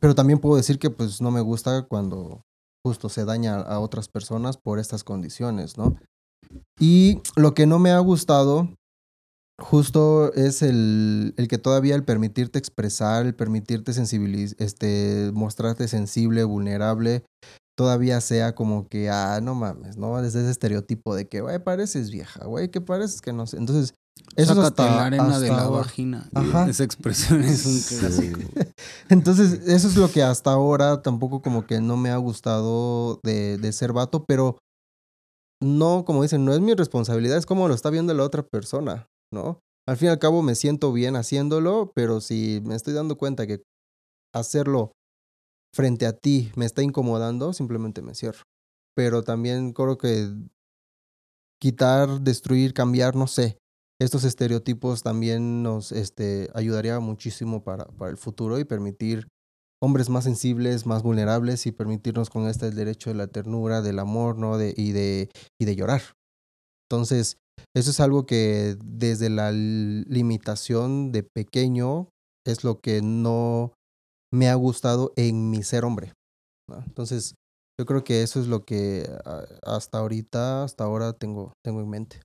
pero 0.00 0.14
también 0.14 0.38
puedo 0.38 0.56
decir 0.56 0.78
que 0.78 0.90
pues 0.90 1.20
no 1.22 1.30
me 1.30 1.40
gusta 1.40 1.86
cuando 1.88 2.42
justo 2.84 3.08
se 3.08 3.24
daña 3.24 3.60
a 3.60 3.80
otras 3.80 4.08
personas 4.08 4.58
por 4.58 4.78
estas 4.78 5.02
condiciones, 5.02 5.78
¿no? 5.78 5.96
Y 6.78 7.20
lo 7.36 7.54
que 7.54 7.66
no 7.66 7.78
me 7.78 7.90
ha 7.90 7.98
gustado 7.98 8.68
justo 9.60 10.32
es 10.34 10.62
el, 10.62 11.34
el 11.36 11.48
que 11.48 11.58
todavía 11.58 11.94
el 11.94 12.04
permitirte 12.04 12.58
expresar, 12.58 13.26
el 13.26 13.34
permitirte 13.34 13.92
sensibilizar, 13.92 14.56
este, 14.60 15.30
mostrarte 15.34 15.88
sensible, 15.88 16.44
vulnerable, 16.44 17.24
todavía 17.76 18.20
sea 18.20 18.54
como 18.54 18.88
que, 18.88 19.10
ah, 19.10 19.40
no 19.42 19.54
mames, 19.54 19.96
¿no? 19.96 20.20
Desde 20.22 20.40
ese 20.40 20.50
estereotipo 20.50 21.14
de 21.14 21.28
que, 21.28 21.40
güey, 21.40 21.58
pareces 21.62 22.10
vieja, 22.10 22.44
güey, 22.44 22.70
que 22.70 22.80
pareces 22.80 23.20
que 23.20 23.32
no 23.32 23.46
sé. 23.46 23.56
Entonces, 23.56 23.94
Eso 24.34 24.52
es 24.52 24.58
Sácate 24.58 24.82
hasta, 24.82 24.96
la 24.96 25.06
arena 25.06 25.38
de 25.38 25.48
la 25.48 25.62
ahora. 25.62 25.82
vagina. 25.82 26.28
Ajá. 26.34 26.68
Esa 26.68 26.82
expresión 26.84 27.40
es 27.42 27.64
un 27.66 27.78
Sí. 27.78 27.96
clásico. 27.98 28.40
Entonces, 29.08 29.60
eso 29.66 29.86
es 29.88 29.96
lo 29.96 30.10
que 30.10 30.22
hasta 30.24 30.50
ahora 30.52 31.02
tampoco 31.02 31.40
como 31.40 31.66
que 31.66 31.80
no 31.80 31.96
me 31.96 32.10
ha 32.10 32.16
gustado 32.16 33.20
de, 33.22 33.58
de 33.58 33.72
ser 33.72 33.92
vato, 33.92 34.24
pero 34.26 34.58
no, 35.62 36.04
como 36.04 36.22
dicen, 36.22 36.44
no 36.44 36.52
es 36.52 36.60
mi 36.60 36.74
responsabilidad, 36.74 37.36
es 37.38 37.46
como 37.46 37.68
lo 37.68 37.74
está 37.74 37.90
viendo 37.90 38.12
la 38.14 38.24
otra 38.24 38.42
persona, 38.44 39.06
¿no? 39.32 39.60
Al 39.86 39.96
fin 39.96 40.08
y 40.08 40.10
al 40.10 40.18
cabo 40.18 40.42
me 40.42 40.54
siento 40.54 40.92
bien 40.92 41.16
haciéndolo, 41.16 41.92
pero 41.94 42.20
si 42.20 42.60
me 42.64 42.74
estoy 42.74 42.94
dando 42.94 43.16
cuenta 43.16 43.46
que 43.46 43.62
hacerlo 44.34 44.92
frente 45.74 46.06
a 46.06 46.12
ti 46.12 46.52
me 46.56 46.66
está 46.66 46.82
incomodando, 46.82 47.52
simplemente 47.52 48.02
me 48.02 48.14
cierro. 48.14 48.42
Pero 48.94 49.22
también 49.22 49.72
creo 49.72 49.96
que 49.96 50.28
quitar, 51.60 52.20
destruir, 52.20 52.72
cambiar, 52.74 53.16
no 53.16 53.26
sé, 53.26 53.58
estos 54.00 54.24
estereotipos 54.24 55.02
también 55.02 55.62
nos 55.62 55.90
este, 55.92 56.50
ayudaría 56.54 57.00
muchísimo 57.00 57.64
para, 57.64 57.86
para 57.86 58.10
el 58.10 58.16
futuro 58.16 58.58
y 58.58 58.64
permitir 58.64 59.26
hombres 59.82 60.08
más 60.08 60.24
sensibles, 60.24 60.86
más 60.86 61.02
vulnerables 61.02 61.66
y 61.66 61.72
permitirnos 61.72 62.30
con 62.30 62.48
este 62.48 62.66
el 62.68 62.74
derecho 62.74 63.10
de 63.10 63.16
la 63.16 63.26
ternura, 63.26 63.82
del 63.82 63.98
amor, 63.98 64.38
¿no? 64.38 64.56
De, 64.56 64.72
y, 64.76 64.92
de, 64.92 65.30
y 65.60 65.64
de 65.64 65.76
llorar. 65.76 66.02
Entonces, 66.88 67.38
eso 67.74 67.90
es 67.90 68.00
algo 68.00 68.26
que 68.26 68.76
desde 68.84 69.30
la 69.30 69.52
limitación 69.52 71.12
de 71.12 71.22
pequeño 71.22 72.08
es 72.46 72.64
lo 72.64 72.80
que 72.80 73.02
no 73.02 73.72
me 74.32 74.48
ha 74.48 74.54
gustado 74.54 75.12
en 75.16 75.50
mi 75.50 75.62
ser 75.62 75.84
hombre. 75.84 76.12
Entonces, 76.86 77.34
yo 77.78 77.86
creo 77.86 78.04
que 78.04 78.22
eso 78.22 78.40
es 78.40 78.46
lo 78.46 78.64
que 78.64 79.08
ah, 79.24 79.44
hasta 79.62 79.98
ahorita, 79.98 80.64
hasta 80.64 80.84
ahora 80.84 81.12
tengo, 81.12 81.52
tengo 81.64 81.80
en 81.80 81.88
mente. 81.88 82.20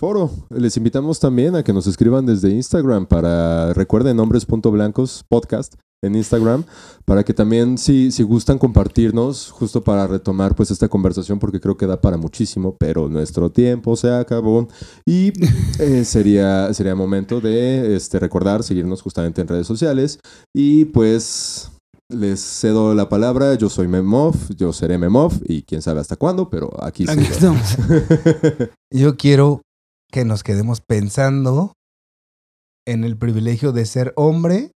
Foro, 0.00 0.30
les 0.48 0.76
invitamos 0.76 1.20
también 1.20 1.54
a 1.54 1.62
que 1.62 1.72
nos 1.72 1.86
escriban 1.86 2.24
desde 2.24 2.50
Instagram 2.50 3.06
para, 3.06 3.74
recuerden, 3.74 4.16
nombres.blancos 4.16 5.24
podcast 5.28 5.74
en 6.02 6.16
Instagram, 6.16 6.64
para 7.04 7.24
que 7.24 7.34
también 7.34 7.76
si, 7.76 8.10
si 8.10 8.22
gustan 8.22 8.58
compartirnos, 8.58 9.50
justo 9.50 9.82
para 9.82 10.06
retomar 10.06 10.54
pues 10.54 10.70
esta 10.70 10.88
conversación, 10.88 11.38
porque 11.38 11.60
creo 11.60 11.76
que 11.76 11.86
da 11.86 12.00
para 12.00 12.16
muchísimo, 12.16 12.76
pero 12.78 13.08
nuestro 13.08 13.50
tiempo 13.50 13.96
se 13.96 14.10
acabó. 14.10 14.68
Y 15.04 15.32
eh, 15.78 16.04
sería, 16.04 16.72
sería 16.72 16.94
momento 16.94 17.40
de 17.40 17.96
este, 17.96 18.18
recordar, 18.18 18.62
seguirnos 18.62 19.02
justamente 19.02 19.40
en 19.40 19.48
redes 19.48 19.66
sociales. 19.66 20.18
Y 20.54 20.86
pues... 20.86 21.70
Les 22.12 22.40
cedo 22.40 22.92
la 22.92 23.08
palabra, 23.08 23.54
yo 23.54 23.70
soy 23.70 23.86
Memov, 23.86 24.34
yo 24.56 24.72
seré 24.72 24.98
Memov 24.98 25.32
y 25.44 25.62
quién 25.62 25.80
sabe 25.80 26.00
hasta 26.00 26.16
cuándo, 26.16 26.50
pero 26.50 26.68
aquí 26.82 27.04
estamos. 27.04 27.76
Yo 28.90 29.16
quiero 29.16 29.62
que 30.10 30.24
nos 30.24 30.42
quedemos 30.42 30.80
pensando 30.80 31.74
en 32.84 33.04
el 33.04 33.16
privilegio 33.16 33.70
de 33.70 33.86
ser 33.86 34.12
hombre 34.16 34.72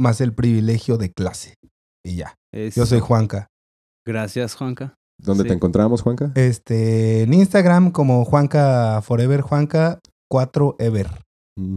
más 0.00 0.20
el 0.20 0.32
privilegio 0.34 0.96
de 0.98 1.12
clase. 1.12 1.54
Y 2.04 2.16
ya. 2.16 2.34
Yo 2.74 2.86
soy 2.86 3.00
Juanca. 3.00 3.46
Gracias, 4.06 4.54
Juanca. 4.54 4.94
¿Dónde 5.20 5.44
Sí. 5.44 5.48
te 5.48 5.54
encontramos, 5.54 6.02
Juanca? 6.02 6.32
Este, 6.34 7.22
en 7.22 7.32
Instagram 7.34 7.90
como 7.92 8.24
Juanca 8.24 9.00
Forever, 9.02 9.40
Juanca 9.40 10.00
4 10.30 10.76
Ever. 10.78 11.08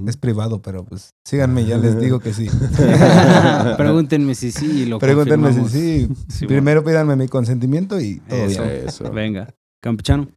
Es 0.08 0.18
privado, 0.18 0.60
pero 0.62 0.84
pues 0.84 1.12
síganme, 1.26 1.64
ya 1.66 1.78
les 1.78 2.00
digo 2.00 2.20
que 2.20 2.34
sí. 2.34 2.48
Pregúntenme 3.78 4.34
si 4.36 4.52
sí 4.52 4.84
y 4.84 4.86
lo 4.86 4.98
Pregúntenme 5.00 5.54
si 5.54 5.66
sí. 5.70 6.10
Sí, 6.30 6.48
Primero 6.48 6.84
pídanme 6.84 7.16
mi 7.16 7.28
consentimiento 7.28 8.00
y 8.00 8.20
todo 8.22 8.40
Eso. 8.40 8.64
bien. 8.64 8.88
Eso. 8.88 9.12
Venga. 9.12 9.54
Campechano. 9.82 10.28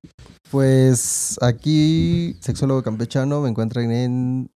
Pues 0.51 1.39
aquí, 1.41 2.37
sexólogo 2.41 2.83
campechano, 2.83 3.41
me 3.41 3.49
encuentran 3.49 3.91
en, 3.91 4.51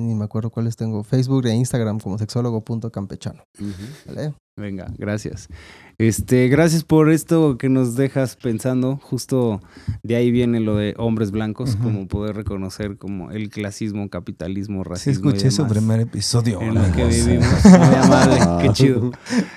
ni 0.00 0.14
me 0.14 0.24
acuerdo 0.24 0.50
cuáles 0.50 0.76
tengo, 0.76 1.02
Facebook 1.04 1.46
e 1.46 1.54
Instagram 1.54 1.98
como 2.00 2.18
sexólogo.campechano. 2.18 3.42
¿Vale? 4.06 4.34
Venga, 4.56 4.86
gracias. 4.98 5.48
Este, 5.98 6.46
gracias 6.48 6.84
por 6.84 7.10
esto 7.10 7.58
que 7.58 7.68
nos 7.68 7.96
dejas 7.96 8.36
pensando. 8.36 8.98
Justo 9.02 9.60
de 10.04 10.14
ahí 10.14 10.30
viene 10.30 10.60
lo 10.60 10.76
de 10.76 10.94
hombres 10.96 11.32
blancos, 11.32 11.74
como 11.74 12.06
poder 12.06 12.36
reconocer 12.36 12.96
como 12.96 13.32
el 13.32 13.50
clasismo, 13.50 14.08
capitalismo, 14.08 14.84
Sí, 14.84 14.88
racismo. 14.90 15.30
y 15.30 15.32
escuché 15.34 15.50
su 15.50 15.66
primer 15.66 15.98
episodio. 16.00 16.60
en 16.60 16.74
lo 16.74 16.92
que 16.92 17.04
vivimos. 17.04 17.46
Qué 18.62 18.68
chido. 18.72 19.10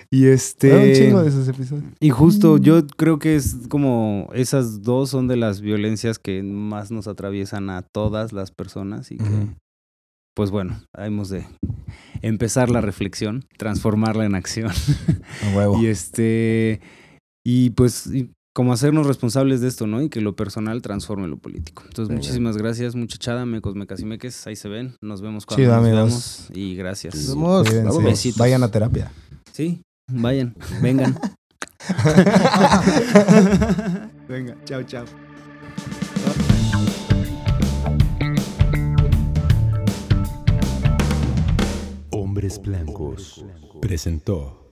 Y 0.09 0.25
este. 0.27 0.69
Era 0.69 0.83
un 0.83 0.93
chingo 0.93 1.21
de 1.23 1.29
esos 1.29 1.47
episodios. 1.47 1.85
Y 1.99 2.09
justo 2.09 2.57
yo 2.57 2.85
creo 2.87 3.19
que 3.19 3.35
es 3.35 3.55
como 3.69 4.29
esas 4.33 4.81
dos 4.81 5.11
son 5.11 5.27
de 5.27 5.37
las 5.37 5.61
violencias 5.61 6.17
que 6.17 6.41
más 6.41 6.89
nos 6.89 7.07
atraviesan 7.07 7.69
a 7.69 7.83
todas 7.83 8.33
las 8.33 8.49
personas 8.51 9.11
y 9.11 9.17
que. 9.17 9.23
Pues 10.37 10.51
bueno, 10.51 10.79
hemos 10.95 11.29
de 11.29 11.47
empezar 12.21 12.69
la 12.69 12.79
reflexión, 12.79 13.43
transformarla 13.57 14.23
en 14.23 14.35
acción. 14.35 14.71
A 14.71 15.57
huevo. 15.57 15.77
Y 15.81 15.87
este, 15.87 16.79
y 17.43 17.71
pues 17.71 18.05
y 18.05 18.29
como 18.53 18.71
hacernos 18.71 19.07
responsables 19.07 19.61
de 19.61 19.67
esto, 19.67 19.87
¿no? 19.87 19.99
Y 19.99 20.09
que 20.09 20.21
lo 20.21 20.35
personal 20.35 20.83
transforme 20.83 21.27
lo 21.27 21.39
político. 21.39 21.81
Entonces, 21.87 22.09
Venga. 22.09 22.21
muchísimas 22.21 22.55
gracias, 22.55 22.95
muchachada, 22.95 23.47
mecos, 23.47 23.73
mecas 23.73 23.99
y 23.99 24.05
meques, 24.05 24.45
ahí 24.45 24.55
se 24.55 24.69
ven. 24.69 24.95
Nos 25.01 25.21
vemos 25.21 25.47
cuando 25.47 25.63
Chido, 25.63 25.75
nos 25.75 25.83
amigos. 25.83 25.97
veamos. 25.97 26.47
Y 26.53 26.75
gracias. 26.75 27.15
Nos 27.15 27.29
vemos. 27.29 27.67
Cuídense. 27.67 28.03
Besitos. 28.03 28.37
Vayan 28.37 28.61
a 28.61 28.69
terapia. 28.69 29.11
Sí, 29.53 29.81
vayan, 30.07 30.55
vengan. 30.83 31.17
Venga, 34.27 34.55
chao, 34.65 34.83
chao. 34.83 35.05
Hombres 42.37 42.61
Blancos 42.61 43.43
presentó 43.81 44.66